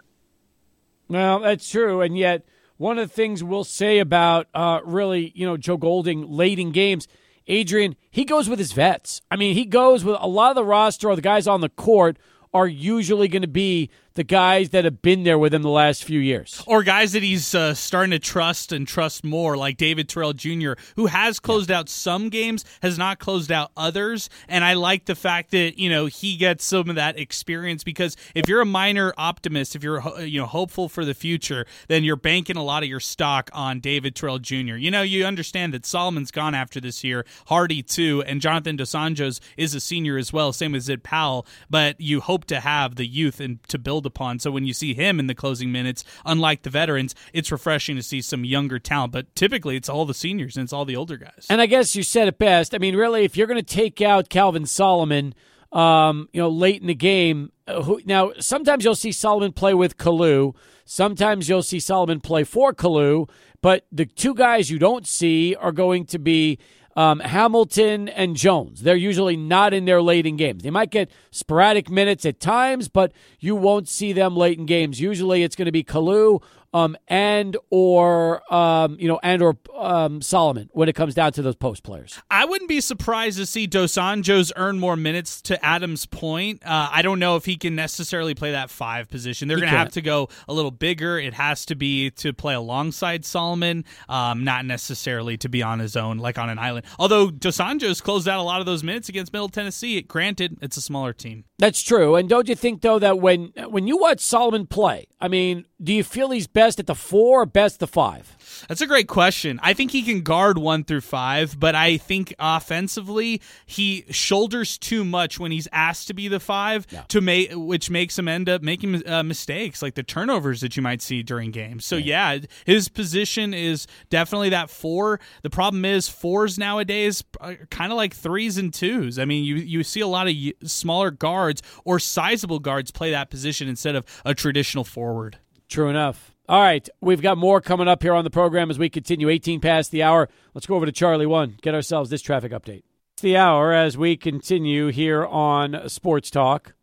Well, 1.07 1.39
that's 1.39 1.69
true, 1.69 2.01
and 2.01 2.17
yet 2.17 2.45
one 2.77 2.97
of 2.97 3.09
the 3.09 3.13
things 3.13 3.43
we'll 3.43 3.63
say 3.63 3.99
about 3.99 4.47
uh, 4.53 4.79
really, 4.83 5.31
you 5.35 5.45
know, 5.45 5.57
Joe 5.57 5.77
Golding 5.77 6.29
late 6.29 6.59
in 6.59 6.71
games– 6.71 7.07
Adrian, 7.47 7.95
he 8.09 8.23
goes 8.23 8.47
with 8.47 8.59
his 8.59 8.71
vets. 8.71 9.21
I 9.29 9.35
mean, 9.35 9.53
he 9.55 9.65
goes 9.65 10.03
with 10.03 10.17
a 10.19 10.27
lot 10.27 10.51
of 10.51 10.55
the 10.55 10.63
roster 10.63 11.09
or 11.09 11.15
the 11.15 11.21
guys 11.21 11.47
on 11.47 11.61
the 11.61 11.69
court 11.69 12.17
are 12.53 12.67
usually 12.67 13.27
going 13.27 13.41
to 13.41 13.47
be 13.47 13.89
the 14.15 14.23
guys 14.23 14.69
that 14.69 14.85
have 14.85 15.01
been 15.01 15.23
there 15.23 15.37
with 15.37 15.53
him 15.53 15.63
the 15.63 15.69
last 15.69 16.03
few 16.03 16.19
years. 16.19 16.61
Or 16.67 16.83
guys 16.83 17.13
that 17.13 17.23
he's 17.23 17.55
uh, 17.55 17.73
starting 17.73 18.11
to 18.11 18.19
trust 18.19 18.71
and 18.71 18.87
trust 18.87 19.23
more, 19.23 19.57
like 19.57 19.77
David 19.77 20.07
Terrell 20.07 20.33
Jr., 20.33 20.73
who 20.95 21.07
has 21.07 21.39
closed 21.39 21.69
yeah. 21.69 21.79
out 21.79 21.89
some 21.89 22.29
games, 22.29 22.63
has 22.81 22.97
not 22.97 23.19
closed 23.19 23.51
out 23.51 23.71
others. 23.75 24.29
And 24.47 24.63
I 24.63 24.73
like 24.73 25.05
the 25.05 25.15
fact 25.15 25.51
that, 25.51 25.79
you 25.79 25.89
know, 25.89 26.05
he 26.05 26.37
gets 26.37 26.63
some 26.63 26.89
of 26.89 26.95
that 26.95 27.17
experience 27.17 27.83
because 27.83 28.15
if 28.35 28.47
you're 28.47 28.61
a 28.61 28.65
Miner 28.65 29.13
optimist, 29.17 29.75
if 29.75 29.83
you're, 29.83 30.01
you 30.19 30.39
know, 30.39 30.45
hopeful 30.45 30.89
for 30.89 31.05
the 31.05 31.13
future, 31.13 31.65
then 31.87 32.03
you're 32.03 32.15
banking 32.15 32.57
a 32.57 32.63
lot 32.63 32.83
of 32.83 32.89
your 32.89 32.99
stock 32.99 33.49
on 33.53 33.79
David 33.79 34.15
Terrell 34.15 34.39
Jr. 34.39 34.75
You 34.75 34.91
know, 34.91 35.01
you 35.01 35.25
understand 35.25 35.73
that 35.73 35.85
Solomon's 35.85 36.31
gone 36.31 36.53
after 36.53 36.79
this 36.79 37.03
year, 37.03 37.25
Hardy 37.47 37.81
too, 37.81 38.23
and 38.27 38.41
Jonathan 38.41 38.75
Dos 38.75 38.91
Anjos 38.91 39.39
is 39.57 39.73
a 39.73 39.79
senior 39.79 40.17
as 40.17 40.31
well, 40.31 40.53
same 40.53 40.75
as 40.75 40.83
Zid 40.83 41.03
Powell, 41.03 41.47
but 41.69 41.99
you 41.99 42.21
hope 42.21 42.45
to 42.45 42.59
have 42.59 42.95
the 42.95 43.05
youth 43.05 43.39
and 43.39 43.63
to 43.69 43.79
build 43.79 44.02
build 44.03 44.11
upon. 44.13 44.39
So 44.39 44.51
when 44.51 44.65
you 44.65 44.73
see 44.73 44.93
him 44.93 45.19
in 45.19 45.27
the 45.27 45.35
closing 45.35 45.71
minutes, 45.71 46.03
unlike 46.25 46.63
the 46.63 46.69
veterans, 46.69 47.15
it's 47.33 47.51
refreshing 47.51 47.95
to 47.95 48.03
see 48.03 48.21
some 48.21 48.43
younger 48.43 48.79
talent. 48.79 49.13
But 49.13 49.33
typically, 49.35 49.75
it's 49.75 49.89
all 49.89 50.05
the 50.05 50.13
seniors 50.13 50.57
and 50.57 50.65
it's 50.65 50.73
all 50.73 50.85
the 50.85 50.95
older 50.95 51.17
guys. 51.17 51.47
And 51.49 51.61
I 51.61 51.65
guess 51.65 51.95
you 51.95 52.03
said 52.03 52.27
it 52.27 52.37
best. 52.37 52.75
I 52.75 52.77
mean, 52.77 52.95
really, 52.95 53.23
if 53.23 53.37
you're 53.37 53.47
going 53.47 53.63
to 53.63 53.75
take 53.75 54.01
out 54.01 54.29
Calvin 54.29 54.65
Solomon, 54.65 55.33
um, 55.71 56.29
you 56.33 56.41
know, 56.41 56.49
late 56.49 56.81
in 56.81 56.87
the 56.87 56.95
game, 56.95 57.51
uh, 57.67 57.81
who, 57.81 58.01
now 58.05 58.31
sometimes 58.39 58.83
you'll 58.83 58.95
see 58.95 59.11
Solomon 59.11 59.53
play 59.53 59.73
with 59.73 59.97
Kalu. 59.97 60.55
Sometimes 60.85 61.47
you'll 61.47 61.63
see 61.63 61.79
Solomon 61.79 62.19
play 62.19 62.43
for 62.43 62.73
Kalu. 62.73 63.29
But 63.61 63.85
the 63.93 64.05
two 64.05 64.33
guys 64.33 64.69
you 64.69 64.77
don't 64.77 65.07
see 65.07 65.55
are 65.55 65.71
going 65.71 66.05
to 66.07 66.19
be 66.19 66.59
um, 66.95 67.19
Hamilton 67.19 68.09
and 68.09 68.35
Jones. 68.35 68.81
They're 68.81 68.95
usually 68.95 69.35
not 69.35 69.73
in 69.73 69.85
there 69.85 70.01
late 70.01 70.25
in 70.25 70.37
games. 70.37 70.63
They 70.63 70.69
might 70.69 70.91
get 70.91 71.09
sporadic 71.31 71.89
minutes 71.89 72.25
at 72.25 72.39
times, 72.39 72.87
but 72.87 73.11
you 73.39 73.55
won't 73.55 73.87
see 73.87 74.13
them 74.13 74.35
late 74.35 74.57
in 74.57 74.65
games. 74.65 74.99
Usually 74.99 75.43
it's 75.43 75.55
going 75.55 75.65
to 75.65 75.71
be 75.71 75.83
Kalu 75.83 76.41
um, 76.73 76.97
and 77.07 77.55
or 77.69 78.41
um, 78.53 78.97
you 78.99 79.07
know 79.07 79.19
and 79.21 79.41
or 79.41 79.57
um, 79.77 80.21
Solomon 80.21 80.69
when 80.71 80.89
it 80.89 80.93
comes 80.93 81.13
down 81.13 81.33
to 81.33 81.41
those 81.41 81.55
post 81.55 81.83
players. 81.83 82.19
I 82.31 82.45
wouldn't 82.45 82.69
be 82.69 82.81
surprised 82.81 83.37
to 83.37 83.45
see 83.45 83.67
Dos 83.67 83.93
Anjos 83.93 84.51
earn 84.55 84.79
more 84.79 84.95
minutes. 84.95 85.41
To 85.43 85.63
Adam's 85.63 86.05
point, 86.05 86.63
uh, 86.65 86.89
I 86.91 87.01
don't 87.01 87.19
know 87.19 87.35
if 87.35 87.45
he 87.45 87.57
can 87.57 87.75
necessarily 87.75 88.33
play 88.33 88.51
that 88.51 88.69
five 88.69 89.09
position. 89.09 89.47
They're 89.47 89.57
going 89.57 89.71
to 89.71 89.77
have 89.77 89.91
to 89.91 90.01
go 90.01 90.29
a 90.47 90.53
little 90.53 90.71
bigger. 90.71 91.19
It 91.19 91.33
has 91.33 91.65
to 91.67 91.75
be 91.75 92.11
to 92.11 92.33
play 92.33 92.53
alongside 92.53 93.25
Solomon, 93.25 93.85
um, 94.07 94.43
not 94.43 94.65
necessarily 94.65 95.37
to 95.37 95.49
be 95.49 95.61
on 95.61 95.79
his 95.79 95.95
own 95.95 96.17
like 96.17 96.37
on 96.37 96.49
an 96.49 96.59
island. 96.59 96.85
Although 96.97 97.29
Dos 97.29 97.57
Anjos 97.57 98.01
closed 98.01 98.27
out 98.27 98.39
a 98.39 98.43
lot 98.43 98.59
of 98.59 98.65
those 98.65 98.83
minutes 98.83 99.09
against 99.09 99.33
Middle 99.33 99.49
Tennessee. 99.49 99.97
It, 99.97 100.07
Granted, 100.07 100.57
it's 100.61 100.77
a 100.77 100.81
smaller 100.81 101.13
team. 101.13 101.45
That's 101.57 101.81
true. 101.81 102.15
And 102.15 102.29
don't 102.29 102.47
you 102.47 102.55
think 102.55 102.81
though 102.81 102.99
that 102.99 103.19
when 103.19 103.53
when 103.67 103.87
you 103.87 103.97
watch 103.97 104.19
Solomon 104.19 104.67
play, 104.67 105.07
I 105.19 105.27
mean, 105.27 105.65
do 105.83 105.93
you 105.93 106.03
feel 106.03 106.31
he's 106.31 106.47
best 106.47 106.79
at 106.79 106.87
the 106.87 106.95
four 106.95 107.41
or 107.41 107.45
best 107.45 107.79
the 107.79 107.87
five? 107.87 108.37
That's 108.67 108.81
a 108.81 108.87
great 108.87 109.07
question. 109.07 109.59
I 109.61 109.73
think 109.73 109.91
he 109.91 110.01
can 110.01 110.21
guard 110.21 110.57
one 110.57 110.83
through 110.83 111.01
five, 111.01 111.59
but 111.59 111.75
I 111.75 111.97
think 111.97 112.33
offensively 112.39 113.41
he 113.65 114.05
shoulders 114.09 114.77
too 114.77 115.03
much 115.03 115.39
when 115.39 115.51
he's 115.51 115.67
asked 115.71 116.07
to 116.07 116.13
be 116.13 116.27
the 116.27 116.39
five, 116.39 116.87
yeah. 116.89 117.03
to 117.09 117.19
make 117.19 117.51
which 117.53 117.89
makes 117.89 118.17
him 118.17 118.27
end 118.27 118.47
up 118.47 118.61
making 118.61 119.07
uh, 119.07 119.23
mistakes 119.23 119.81
like 119.81 119.95
the 119.95 120.03
turnovers 120.03 120.61
that 120.61 120.77
you 120.77 120.83
might 120.83 121.01
see 121.01 121.23
during 121.23 121.51
games. 121.51 121.85
So 121.85 121.97
yeah. 121.97 122.33
yeah, 122.33 122.45
his 122.65 122.89
position 122.89 123.53
is 123.53 123.87
definitely 124.09 124.49
that 124.49 124.69
four. 124.69 125.19
The 125.41 125.49
problem 125.49 125.83
is 125.83 126.07
fours 126.07 126.57
nowadays 126.57 127.23
are 127.41 127.55
kind 127.69 127.91
of 127.91 127.97
like 127.97 128.15
threes 128.15 128.57
and 128.57 128.73
twos. 128.73 129.19
I 129.19 129.25
mean, 129.25 129.43
you 129.43 129.55
you 129.55 129.83
see 129.83 129.99
a 129.99 130.07
lot 130.07 130.27
of 130.27 130.35
smaller 130.63 131.11
guards 131.11 131.61
or 131.83 131.99
sizable 131.99 132.59
guards 132.59 132.91
play 132.91 133.11
that 133.11 133.29
position 133.29 133.67
instead 133.67 133.95
of 133.95 134.05
a 134.23 134.33
traditional 134.33 134.83
forward. 134.83 135.37
True 135.73 135.89
enough. 135.89 136.35
All 136.47 136.61
right, 136.61 136.87
we've 137.01 137.23
got 137.23 137.35
more 137.35 137.59
coming 137.59 137.87
up 137.87 138.03
here 138.03 138.13
on 138.13 138.23
the 138.23 138.29
program 138.29 138.69
as 138.69 138.77
we 138.77 138.91
continue. 138.91 139.27
18 139.27 139.59
past 139.59 139.89
the 139.89 140.03
hour. 140.03 140.29
Let's 140.53 140.67
go 140.67 140.75
over 140.75 140.85
to 140.85 140.91
Charlie 140.91 141.25
One. 141.25 141.57
Get 141.63 141.73
ourselves 141.73 142.11
this 142.11 142.21
traffic 142.21 142.51
update. 142.51 142.83
It's 143.13 143.23
the 143.23 143.37
hour 143.37 143.73
as 143.73 143.97
we 143.97 144.15
continue 144.15 144.89
here 144.89 145.25
on 145.25 145.89
Sports 145.89 146.29
Talk. 146.29 146.75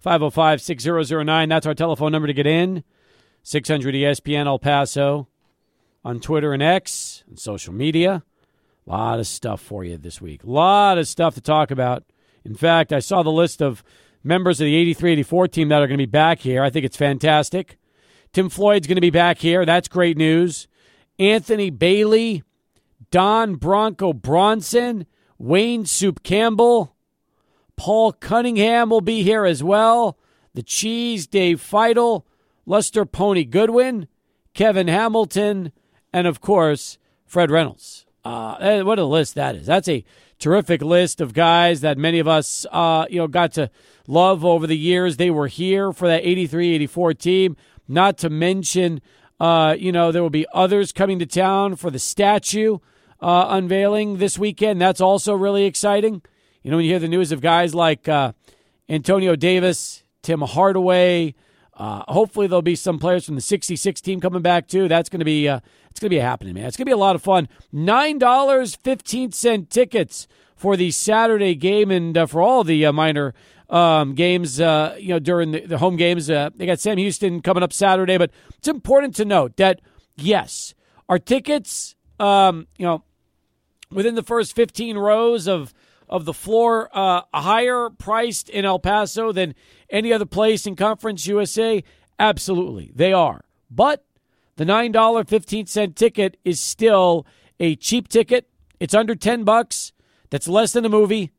505 0.00 0.60
6009. 0.60 1.48
That's 1.48 1.66
our 1.66 1.72
telephone 1.72 2.12
number 2.12 2.26
to 2.26 2.34
get 2.34 2.46
in. 2.46 2.84
600 3.44 3.94
ESPN 3.94 4.44
El 4.44 4.58
Paso 4.58 5.28
on 6.04 6.20
Twitter 6.20 6.52
and 6.52 6.62
X 6.62 7.24
and 7.26 7.38
social 7.38 7.72
media. 7.72 8.22
A 8.86 8.90
lot 8.90 9.20
of 9.20 9.26
stuff 9.26 9.62
for 9.62 9.84
you 9.84 9.96
this 9.96 10.20
week. 10.20 10.44
A 10.44 10.50
lot 10.50 10.98
of 10.98 11.08
stuff 11.08 11.34
to 11.36 11.40
talk 11.40 11.70
about. 11.70 12.04
In 12.44 12.54
fact, 12.54 12.92
I 12.92 12.98
saw 12.98 13.22
the 13.22 13.32
list 13.32 13.62
of 13.62 13.82
members 14.22 14.60
of 14.60 14.66
the 14.66 14.76
83 14.76 15.12
84 15.12 15.48
team 15.48 15.68
that 15.70 15.80
are 15.80 15.86
going 15.86 15.96
to 15.96 16.06
be 16.06 16.10
back 16.10 16.40
here. 16.40 16.62
I 16.62 16.68
think 16.68 16.84
it's 16.84 16.98
fantastic. 16.98 17.77
Tim 18.32 18.48
Floyd's 18.48 18.86
going 18.86 18.96
to 18.96 19.00
be 19.00 19.10
back 19.10 19.38
here. 19.38 19.64
That's 19.64 19.88
great 19.88 20.16
news. 20.16 20.68
Anthony 21.18 21.70
Bailey, 21.70 22.42
Don 23.10 23.56
Bronco 23.56 24.12
Bronson, 24.12 25.06
Wayne 25.38 25.86
Soup 25.86 26.22
Campbell, 26.22 26.94
Paul 27.76 28.12
Cunningham 28.12 28.90
will 28.90 29.00
be 29.00 29.22
here 29.22 29.44
as 29.44 29.62
well. 29.62 30.18
The 30.54 30.62
Cheese, 30.62 31.26
Dave 31.26 31.60
Feitl, 31.60 32.24
Lester 32.66 33.06
Pony 33.06 33.44
Goodwin, 33.44 34.08
Kevin 34.52 34.88
Hamilton, 34.88 35.72
and 36.12 36.26
of 36.26 36.40
course, 36.40 36.98
Fred 37.24 37.50
Reynolds. 37.50 38.04
Uh, 38.24 38.56
eh, 38.60 38.82
what 38.82 38.98
a 38.98 39.04
list 39.04 39.36
that 39.36 39.54
is. 39.54 39.66
That's 39.66 39.88
a 39.88 40.04
terrific 40.38 40.82
list 40.82 41.20
of 41.20 41.32
guys 41.32 41.80
that 41.80 41.96
many 41.96 42.18
of 42.18 42.26
us, 42.28 42.66
uh, 42.72 43.06
you 43.08 43.18
know, 43.18 43.28
got 43.28 43.52
to 43.52 43.70
love 44.06 44.44
over 44.44 44.66
the 44.66 44.76
years. 44.76 45.16
They 45.16 45.30
were 45.30 45.46
here 45.46 45.92
for 45.92 46.08
that 46.08 46.26
83 46.26 46.74
84 46.74 47.14
team. 47.14 47.56
Not 47.88 48.18
to 48.18 48.30
mention, 48.30 49.00
uh, 49.40 49.74
you 49.78 49.90
know, 49.90 50.12
there 50.12 50.22
will 50.22 50.30
be 50.30 50.46
others 50.52 50.92
coming 50.92 51.18
to 51.18 51.26
town 51.26 51.76
for 51.76 51.90
the 51.90 51.98
statue 51.98 52.78
uh, 53.20 53.46
unveiling 53.48 54.18
this 54.18 54.38
weekend. 54.38 54.80
That's 54.80 55.00
also 55.00 55.34
really 55.34 55.64
exciting. 55.64 56.22
You 56.62 56.70
know, 56.70 56.76
when 56.76 56.84
you 56.84 56.92
hear 56.92 56.98
the 56.98 57.08
news 57.08 57.32
of 57.32 57.40
guys 57.40 57.74
like 57.74 58.08
uh, 58.08 58.32
Antonio 58.88 59.36
Davis, 59.36 60.04
Tim 60.22 60.42
Hardaway, 60.42 61.34
uh, 61.74 62.02
hopefully 62.08 62.46
there'll 62.46 62.60
be 62.62 62.74
some 62.74 62.98
players 62.98 63.24
from 63.24 63.36
the 63.36 63.40
66 63.40 64.00
team 64.00 64.20
coming 64.20 64.42
back 64.42 64.66
too. 64.66 64.88
That's 64.88 65.08
going 65.08 65.20
to 65.20 65.24
be 65.24 65.48
uh, 65.48 65.60
it's 65.90 66.00
going 66.00 66.10
to 66.10 66.16
be 66.16 66.20
happening, 66.20 66.54
man. 66.54 66.66
It's 66.66 66.76
going 66.76 66.86
to 66.86 66.90
be 66.90 66.92
a 66.92 66.96
lot 66.96 67.16
of 67.16 67.22
fun. 67.22 67.48
Nine 67.72 68.18
dollars 68.18 68.74
fifteen 68.74 69.32
cent 69.32 69.70
tickets 69.70 70.26
for 70.56 70.76
the 70.76 70.90
Saturday 70.90 71.54
game 71.54 71.90
and 71.90 72.18
uh, 72.18 72.26
for 72.26 72.42
all 72.42 72.64
the 72.64 72.84
uh, 72.84 72.92
Miner 72.92 73.32
um, 73.68 74.14
games. 74.14 74.60
Uh, 74.60 74.96
you 74.98 75.08
know, 75.08 75.18
during 75.18 75.50
the, 75.52 75.60
the 75.60 75.78
home 75.78 75.96
games, 75.96 76.28
uh, 76.30 76.50
they 76.54 76.66
got 76.66 76.80
Sam 76.80 76.98
Houston 76.98 77.40
coming 77.42 77.62
up 77.62 77.72
Saturday. 77.72 78.18
But 78.18 78.30
it's 78.56 78.68
important 78.68 79.14
to 79.16 79.24
note 79.24 79.56
that 79.56 79.80
yes, 80.16 80.74
our 81.08 81.18
tickets, 81.18 81.94
um, 82.18 82.66
you 82.76 82.86
know, 82.86 83.04
within 83.90 84.14
the 84.14 84.22
first 84.22 84.54
fifteen 84.54 84.96
rows 84.96 85.46
of 85.46 85.72
of 86.08 86.24
the 86.24 86.34
floor, 86.34 86.88
uh, 86.92 87.22
higher 87.34 87.90
priced 87.90 88.48
in 88.48 88.64
El 88.64 88.78
Paso 88.78 89.32
than 89.32 89.54
any 89.90 90.12
other 90.12 90.26
place 90.26 90.66
in 90.66 90.74
Conference 90.76 91.26
USA? 91.26 91.82
Absolutely, 92.18 92.92
they 92.94 93.12
are. 93.12 93.44
But 93.70 94.04
the 94.56 94.64
$9.15 94.64 95.94
ticket 95.94 96.36
is 96.44 96.60
still 96.60 97.26
a 97.60 97.76
cheap 97.76 98.08
ticket. 98.08 98.48
It's 98.80 98.94
under 98.94 99.14
10 99.14 99.44
bucks. 99.44 99.92
That's 100.30 100.48
less 100.48 100.72
than 100.72 100.84
a 100.84 100.88
movie. 100.88 101.30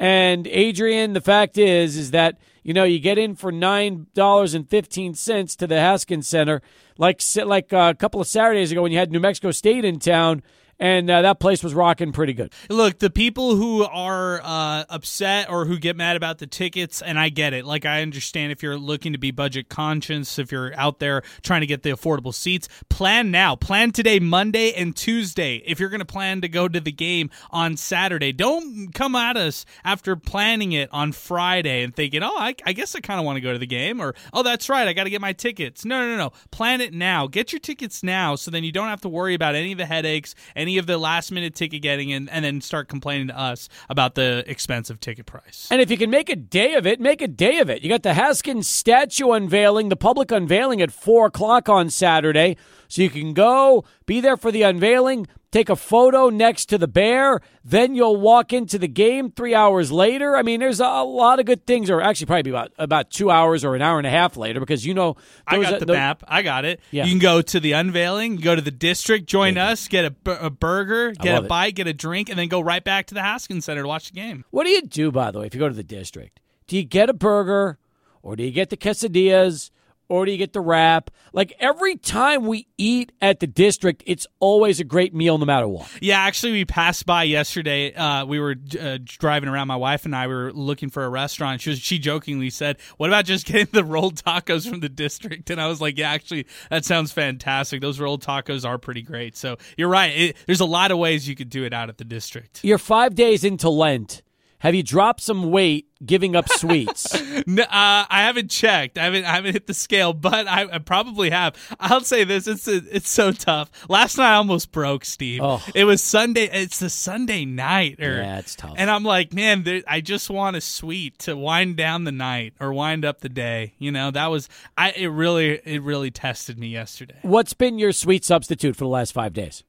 And 0.00 0.46
Adrian, 0.46 1.12
the 1.12 1.20
fact 1.20 1.58
is, 1.58 1.98
is 1.98 2.10
that 2.12 2.38
you 2.62 2.72
know 2.72 2.84
you 2.84 2.98
get 2.98 3.18
in 3.18 3.34
for 3.34 3.52
nine 3.52 4.06
dollars 4.14 4.54
and 4.54 4.66
fifteen 4.66 5.12
cents 5.12 5.54
to 5.56 5.66
the 5.66 5.78
Haskins 5.78 6.26
Center, 6.26 6.62
like 6.96 7.20
like 7.44 7.70
uh, 7.70 7.92
a 7.94 7.94
couple 7.94 8.18
of 8.18 8.26
Saturdays 8.26 8.72
ago 8.72 8.80
when 8.80 8.92
you 8.92 8.98
had 8.98 9.12
New 9.12 9.20
Mexico 9.20 9.50
State 9.50 9.84
in 9.84 9.98
town 9.98 10.42
and 10.80 11.10
uh, 11.10 11.22
that 11.22 11.38
place 11.38 11.62
was 11.62 11.74
rocking 11.74 12.10
pretty 12.10 12.32
good. 12.32 12.52
Look, 12.70 12.98
the 12.98 13.10
people 13.10 13.54
who 13.54 13.84
are 13.84 14.40
uh, 14.42 14.84
upset 14.88 15.50
or 15.50 15.66
who 15.66 15.78
get 15.78 15.94
mad 15.94 16.16
about 16.16 16.38
the 16.38 16.46
tickets, 16.46 17.02
and 17.02 17.18
I 17.18 17.28
get 17.28 17.52
it. 17.52 17.66
Like, 17.66 17.84
I 17.84 18.00
understand 18.00 18.50
if 18.50 18.62
you're 18.62 18.78
looking 18.78 19.12
to 19.12 19.18
be 19.18 19.30
budget 19.30 19.68
conscious, 19.68 20.38
if 20.38 20.50
you're 20.50 20.74
out 20.74 20.98
there 20.98 21.22
trying 21.42 21.60
to 21.60 21.66
get 21.66 21.82
the 21.82 21.90
affordable 21.90 22.34
seats, 22.34 22.68
plan 22.88 23.30
now. 23.30 23.54
Plan 23.54 23.92
today, 23.92 24.18
Monday 24.18 24.72
and 24.72 24.96
Tuesday. 24.96 25.56
If 25.66 25.78
you're 25.78 25.90
going 25.90 26.00
to 26.00 26.06
plan 26.06 26.40
to 26.40 26.48
go 26.48 26.66
to 26.66 26.80
the 26.80 26.92
game 26.92 27.30
on 27.50 27.76
Saturday, 27.76 28.32
don't 28.32 28.94
come 28.94 29.14
at 29.14 29.36
us 29.36 29.66
after 29.84 30.16
planning 30.16 30.72
it 30.72 30.88
on 30.92 31.12
Friday 31.12 31.82
and 31.82 31.94
thinking, 31.94 32.22
oh, 32.22 32.36
I, 32.38 32.54
I 32.64 32.72
guess 32.72 32.94
I 32.94 33.00
kind 33.00 33.20
of 33.20 33.26
want 33.26 33.36
to 33.36 33.42
go 33.42 33.52
to 33.52 33.58
the 33.58 33.66
game, 33.66 34.00
or 34.00 34.14
oh, 34.32 34.42
that's 34.42 34.70
right, 34.70 34.88
I 34.88 34.94
got 34.94 35.04
to 35.04 35.10
get 35.10 35.20
my 35.20 35.34
tickets. 35.34 35.84
No, 35.84 36.06
no, 36.06 36.16
no. 36.16 36.32
Plan 36.50 36.80
it 36.80 36.94
now. 36.94 37.26
Get 37.26 37.52
your 37.52 37.60
tickets 37.60 38.02
now 38.02 38.34
so 38.34 38.50
then 38.50 38.64
you 38.64 38.72
don't 38.72 38.88
have 38.88 39.02
to 39.02 39.08
worry 39.10 39.34
about 39.34 39.54
any 39.54 39.72
of 39.72 39.78
the 39.78 39.86
headaches, 39.86 40.34
any 40.56 40.69
any 40.70 40.78
of 40.78 40.86
the 40.86 40.98
last 40.98 41.32
minute 41.32 41.54
ticket 41.56 41.82
getting 41.82 42.12
and, 42.12 42.30
and 42.30 42.44
then 42.44 42.60
start 42.60 42.86
complaining 42.86 43.26
to 43.26 43.38
us 43.38 43.68
about 43.88 44.14
the 44.14 44.44
expensive 44.46 45.00
ticket 45.00 45.26
price. 45.26 45.66
And 45.68 45.80
if 45.80 45.90
you 45.90 45.96
can 45.96 46.10
make 46.10 46.30
a 46.30 46.36
day 46.36 46.74
of 46.74 46.86
it, 46.86 47.00
make 47.00 47.20
a 47.20 47.28
day 47.28 47.58
of 47.58 47.68
it. 47.68 47.82
You 47.82 47.88
got 47.88 48.04
the 48.04 48.14
Haskins 48.14 48.68
statue 48.68 49.32
unveiling, 49.32 49.88
the 49.88 49.96
public 49.96 50.30
unveiling 50.30 50.80
at 50.80 50.92
4 50.92 51.26
o'clock 51.26 51.68
on 51.68 51.90
Saturday. 51.90 52.56
So 52.90 53.02
you 53.02 53.10
can 53.10 53.34
go, 53.34 53.84
be 54.04 54.20
there 54.20 54.36
for 54.36 54.50
the 54.50 54.62
unveiling, 54.62 55.28
take 55.52 55.68
a 55.68 55.76
photo 55.76 56.28
next 56.28 56.66
to 56.66 56.76
the 56.76 56.88
bear, 56.88 57.40
then 57.64 57.94
you'll 57.94 58.16
walk 58.16 58.52
into 58.52 58.80
the 58.80 58.88
game 58.88 59.30
three 59.30 59.54
hours 59.54 59.92
later. 59.92 60.36
I 60.36 60.42
mean, 60.42 60.58
there's 60.58 60.80
a 60.80 61.02
lot 61.04 61.38
of 61.38 61.46
good 61.46 61.68
things, 61.68 61.88
or 61.88 62.00
actually 62.00 62.26
probably 62.26 62.50
about 62.50 62.72
about 62.78 63.12
two 63.12 63.30
hours 63.30 63.64
or 63.64 63.76
an 63.76 63.80
hour 63.80 63.98
and 63.98 64.08
a 64.08 64.10
half 64.10 64.36
later, 64.36 64.58
because 64.58 64.84
you 64.84 64.92
know 64.92 65.14
I 65.46 65.62
got 65.62 65.80
a, 65.80 65.84
the 65.84 65.92
map. 65.92 66.24
I 66.26 66.42
got 66.42 66.64
it. 66.64 66.80
Yeah. 66.90 67.04
You 67.04 67.12
can 67.12 67.20
go 67.20 67.42
to 67.42 67.60
the 67.60 67.72
unveiling, 67.72 68.36
go 68.36 68.56
to 68.56 68.62
the 68.62 68.72
district, 68.72 69.26
join 69.26 69.54
yeah. 69.54 69.68
us, 69.68 69.86
get 69.86 70.04
a, 70.26 70.46
a 70.46 70.50
burger, 70.50 71.12
get 71.12 71.38
a 71.38 71.42
bite, 71.42 71.68
it. 71.68 71.72
get 71.76 71.86
a 71.86 71.94
drink, 71.94 72.28
and 72.28 72.36
then 72.36 72.48
go 72.48 72.60
right 72.60 72.82
back 72.82 73.06
to 73.06 73.14
the 73.14 73.22
Haskins 73.22 73.66
Center 73.66 73.82
to 73.82 73.88
watch 73.88 74.08
the 74.08 74.14
game. 74.14 74.44
What 74.50 74.64
do 74.64 74.70
you 74.70 74.82
do, 74.82 75.12
by 75.12 75.30
the 75.30 75.38
way, 75.38 75.46
if 75.46 75.54
you 75.54 75.60
go 75.60 75.68
to 75.68 75.74
the 75.74 75.84
district? 75.84 76.40
Do 76.66 76.76
you 76.76 76.82
get 76.82 77.08
a 77.08 77.14
burger, 77.14 77.78
or 78.20 78.34
do 78.34 78.42
you 78.42 78.50
get 78.50 78.70
the 78.70 78.76
quesadillas? 78.76 79.70
Or 80.10 80.26
do 80.26 80.32
you 80.32 80.38
get 80.38 80.52
the 80.52 80.60
wrap? 80.60 81.10
Like 81.32 81.54
every 81.60 81.96
time 81.96 82.46
we 82.46 82.66
eat 82.76 83.12
at 83.22 83.38
the 83.38 83.46
district, 83.46 84.02
it's 84.06 84.26
always 84.40 84.80
a 84.80 84.84
great 84.84 85.14
meal 85.14 85.38
no 85.38 85.46
matter 85.46 85.68
what. 85.68 85.88
Yeah, 86.02 86.18
actually, 86.18 86.52
we 86.52 86.64
passed 86.64 87.06
by 87.06 87.22
yesterday. 87.22 87.94
Uh, 87.94 88.26
we 88.26 88.40
were 88.40 88.56
uh, 88.78 88.98
driving 89.04 89.48
around. 89.48 89.68
My 89.68 89.76
wife 89.76 90.04
and 90.04 90.14
I 90.14 90.26
were 90.26 90.52
looking 90.52 90.90
for 90.90 91.04
a 91.04 91.08
restaurant. 91.08 91.60
She 91.60 91.70
was, 91.70 91.78
she 91.78 92.00
jokingly 92.00 92.50
said, 92.50 92.78
"What 92.96 93.08
about 93.08 93.24
just 93.24 93.46
getting 93.46 93.68
the 93.72 93.84
rolled 93.84 94.16
tacos 94.16 94.68
from 94.68 94.80
the 94.80 94.88
district?" 94.88 95.48
And 95.48 95.60
I 95.60 95.68
was 95.68 95.80
like, 95.80 95.96
"Yeah, 95.96 96.10
actually, 96.10 96.46
that 96.70 96.84
sounds 96.84 97.12
fantastic. 97.12 97.80
Those 97.80 98.00
rolled 98.00 98.24
tacos 98.24 98.68
are 98.68 98.78
pretty 98.78 99.02
great." 99.02 99.36
So 99.36 99.58
you're 99.78 99.88
right. 99.88 100.16
It, 100.16 100.36
there's 100.46 100.60
a 100.60 100.66
lot 100.66 100.90
of 100.90 100.98
ways 100.98 101.28
you 101.28 101.36
could 101.36 101.50
do 101.50 101.64
it 101.64 101.72
out 101.72 101.88
at 101.88 101.98
the 101.98 102.04
district. 102.04 102.64
You're 102.64 102.78
five 102.78 103.14
days 103.14 103.44
into 103.44 103.70
Lent. 103.70 104.22
Have 104.58 104.74
you 104.74 104.82
dropped 104.82 105.20
some 105.22 105.50
weight 105.50 105.89
giving 106.04 106.36
up 106.36 106.48
sweets? 106.48 107.20
no, 107.46 107.62
uh, 107.62 107.66
I 107.70 108.22
haven't 108.22 108.50
checked. 108.50 108.98
I 108.98 109.04
haven't. 109.04 109.24
I 109.24 109.34
haven't 109.34 109.52
hit 109.52 109.66
the 109.66 109.74
scale, 109.74 110.12
but 110.12 110.46
I, 110.48 110.66
I 110.70 110.78
probably 110.78 111.30
have. 111.30 111.56
I'll 111.78 112.00
say 112.02 112.24
this: 112.24 112.46
it's 112.46 112.66
it's 112.68 113.08
so 113.08 113.32
tough. 113.32 113.70
Last 113.88 114.18
night 114.18 114.32
I 114.32 114.36
almost 114.36 114.72
broke, 114.72 115.04
Steve. 115.04 115.40
Oh. 115.42 115.64
It 115.74 115.84
was 115.84 116.02
Sunday. 116.02 116.44
It's 116.44 116.78
the 116.78 116.90
Sunday 116.90 117.44
night. 117.44 118.00
Or, 118.00 118.16
yeah, 118.16 118.38
it's 118.38 118.54
tough. 118.54 118.74
And 118.76 118.90
I'm 118.90 119.04
like, 119.04 119.32
man, 119.32 119.62
there, 119.64 119.82
I 119.86 120.00
just 120.00 120.30
want 120.30 120.56
a 120.56 120.60
sweet 120.60 121.18
to 121.20 121.36
wind 121.36 121.76
down 121.76 122.04
the 122.04 122.12
night 122.12 122.54
or 122.60 122.72
wind 122.72 123.04
up 123.04 123.20
the 123.20 123.28
day. 123.28 123.74
You 123.78 123.92
know, 123.92 124.10
that 124.10 124.26
was 124.26 124.48
I. 124.76 124.92
It 124.92 125.08
really, 125.08 125.60
it 125.64 125.82
really 125.82 126.10
tested 126.10 126.58
me 126.58 126.68
yesterday. 126.68 127.18
What's 127.22 127.54
been 127.54 127.78
your 127.78 127.92
sweet 127.92 128.24
substitute 128.24 128.76
for 128.76 128.84
the 128.84 128.90
last 128.90 129.12
five 129.12 129.32
days? 129.32 129.64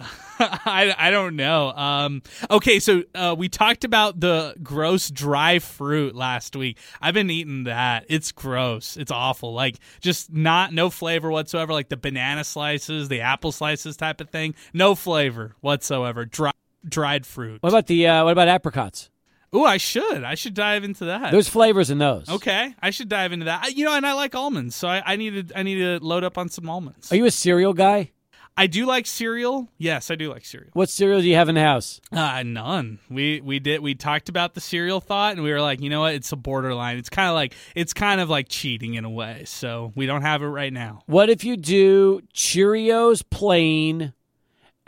I, 0.40 0.94
I 0.96 1.10
don't 1.10 1.36
know. 1.36 1.70
Um, 1.72 2.22
okay, 2.50 2.80
so 2.80 3.02
uh, 3.14 3.34
we 3.36 3.48
talked 3.48 3.84
about 3.84 4.20
the 4.20 4.54
gross 4.62 5.10
dry 5.10 5.58
fruit 5.58 6.14
last 6.14 6.54
week. 6.56 6.78
I've 7.00 7.14
been 7.14 7.30
eating 7.30 7.64
that. 7.64 8.06
It's 8.08 8.32
gross. 8.32 8.96
It's 8.96 9.10
awful. 9.10 9.52
Like 9.52 9.78
just 10.00 10.32
not 10.32 10.72
no 10.72 10.90
flavor 10.90 11.30
whatsoever. 11.30 11.72
Like 11.72 11.88
the 11.88 11.96
banana 11.96 12.44
slices, 12.44 13.08
the 13.08 13.20
apple 13.20 13.52
slices 13.52 13.96
type 13.96 14.20
of 14.20 14.30
thing. 14.30 14.54
No 14.72 14.94
flavor 14.94 15.54
whatsoever. 15.60 16.24
Dry, 16.24 16.52
dried 16.86 17.26
fruit. 17.26 17.62
What 17.62 17.70
about 17.70 17.86
the 17.86 18.06
uh, 18.06 18.24
what 18.24 18.32
about 18.32 18.48
apricots? 18.48 19.10
Oh, 19.52 19.64
I 19.64 19.78
should. 19.78 20.24
I 20.24 20.34
should 20.34 20.52
dive 20.52 20.84
into 20.84 21.06
that. 21.06 21.32
There's 21.32 21.48
flavors 21.48 21.88
in 21.88 21.96
those. 21.98 22.28
Okay, 22.28 22.74
I 22.82 22.90
should 22.90 23.08
dive 23.08 23.32
into 23.32 23.46
that. 23.46 23.74
You 23.74 23.86
know, 23.86 23.94
and 23.94 24.06
I 24.06 24.12
like 24.12 24.34
almonds, 24.34 24.76
so 24.76 24.88
I, 24.88 25.02
I 25.04 25.16
need 25.16 25.48
to 25.48 25.58
I 25.58 25.62
need 25.62 25.76
to 25.76 25.98
load 26.04 26.22
up 26.22 26.36
on 26.36 26.48
some 26.48 26.68
almonds. 26.68 27.10
Are 27.10 27.16
you 27.16 27.24
a 27.24 27.30
cereal 27.30 27.72
guy? 27.72 28.12
I 28.58 28.66
do 28.66 28.86
like 28.86 29.06
cereal. 29.06 29.68
Yes, 29.78 30.10
I 30.10 30.16
do 30.16 30.30
like 30.32 30.44
cereal. 30.44 30.70
What 30.72 30.90
cereal 30.90 31.20
do 31.20 31.28
you 31.28 31.36
have 31.36 31.48
in 31.48 31.54
the 31.54 31.60
house? 31.60 32.00
Uh, 32.10 32.42
none. 32.42 32.98
We 33.08 33.40
we 33.40 33.60
did 33.60 33.80
we 33.80 33.94
talked 33.94 34.28
about 34.28 34.54
the 34.54 34.60
cereal 34.60 35.00
thought, 35.00 35.34
and 35.34 35.44
we 35.44 35.52
were 35.52 35.60
like, 35.60 35.80
you 35.80 35.88
know 35.88 36.00
what? 36.00 36.14
It's 36.14 36.32
a 36.32 36.36
borderline. 36.36 36.98
It's 36.98 37.08
kind 37.08 37.28
of 37.28 37.36
like 37.36 37.54
it's 37.76 37.94
kind 37.94 38.20
of 38.20 38.28
like 38.28 38.48
cheating 38.48 38.94
in 38.94 39.04
a 39.04 39.10
way. 39.10 39.44
So 39.46 39.92
we 39.94 40.06
don't 40.06 40.22
have 40.22 40.42
it 40.42 40.46
right 40.46 40.72
now. 40.72 41.02
What 41.06 41.30
if 41.30 41.44
you 41.44 41.56
do 41.56 42.20
Cheerios 42.34 43.22
plain, 43.30 44.12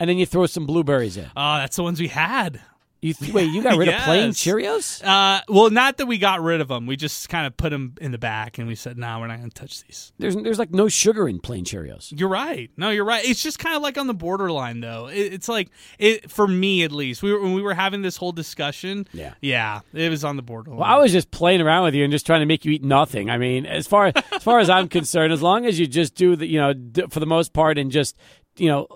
and 0.01 0.09
then 0.09 0.17
you 0.17 0.25
throw 0.25 0.47
some 0.47 0.65
blueberries 0.65 1.15
in? 1.15 1.31
Oh, 1.37 1.57
that's 1.57 1.77
the 1.77 1.83
ones 1.83 2.01
we 2.01 2.09
had. 2.09 2.61
You 3.01 3.13
th- 3.15 3.33
wait, 3.33 3.51
you 3.51 3.63
got 3.63 3.77
rid 3.77 3.87
yes. 3.87 4.01
of 4.01 4.05
plain 4.05 4.29
Cheerios? 4.29 5.03
Uh, 5.03 5.41
well, 5.49 5.71
not 5.71 5.97
that 5.97 6.05
we 6.05 6.19
got 6.19 6.41
rid 6.41 6.61
of 6.61 6.67
them. 6.67 6.85
We 6.85 6.95
just 6.95 7.29
kind 7.29 7.47
of 7.47 7.57
put 7.57 7.71
them 7.71 7.95
in 7.99 8.11
the 8.11 8.19
back, 8.19 8.59
and 8.59 8.67
we 8.67 8.75
said, 8.75 8.95
"No, 8.97 9.07
nah, 9.07 9.19
we're 9.19 9.27
not 9.27 9.39
going 9.39 9.49
to 9.49 9.59
touch 9.59 9.83
these." 9.83 10.13
There's 10.19 10.35
there's 10.35 10.59
like 10.59 10.69
no 10.69 10.87
sugar 10.87 11.27
in 11.27 11.39
plain 11.39 11.65
Cheerios. 11.65 12.13
You're 12.15 12.29
right. 12.29 12.69
No, 12.77 12.91
you're 12.91 13.05
right. 13.05 13.25
It's 13.25 13.41
just 13.41 13.57
kind 13.57 13.75
of 13.75 13.81
like 13.81 13.97
on 13.97 14.05
the 14.05 14.13
borderline, 14.13 14.81
though. 14.81 15.07
It, 15.07 15.33
it's 15.33 15.49
like 15.49 15.69
it 15.97 16.29
for 16.29 16.47
me 16.47 16.83
at 16.83 16.91
least. 16.91 17.23
We 17.23 17.33
were 17.33 17.41
when 17.41 17.53
we 17.53 17.63
were 17.63 17.73
having 17.73 18.03
this 18.03 18.17
whole 18.17 18.33
discussion. 18.33 19.07
Yeah, 19.13 19.33
yeah, 19.41 19.79
it 19.93 20.09
was 20.09 20.23
on 20.23 20.35
the 20.35 20.43
borderline. 20.43 20.79
Well, 20.79 20.89
I 20.89 20.97
was 20.99 21.11
just 21.11 21.31
playing 21.31 21.61
around 21.61 21.85
with 21.85 21.95
you 21.95 22.03
and 22.03 22.11
just 22.11 22.27
trying 22.27 22.41
to 22.41 22.45
make 22.45 22.65
you 22.65 22.71
eat 22.71 22.83
nothing. 22.83 23.31
I 23.31 23.39
mean, 23.39 23.65
as 23.65 23.87
far 23.87 24.11
as 24.15 24.43
far 24.43 24.59
as 24.59 24.69
I'm 24.69 24.87
concerned, 24.87 25.33
as 25.33 25.41
long 25.41 25.65
as 25.65 25.79
you 25.79 25.87
just 25.87 26.13
do 26.13 26.35
the 26.35 26.45
you 26.45 26.59
know 26.59 26.73
for 27.09 27.19
the 27.19 27.25
most 27.25 27.51
part 27.51 27.79
and 27.79 27.89
just 27.89 28.15
you 28.61 28.67
know, 28.67 28.87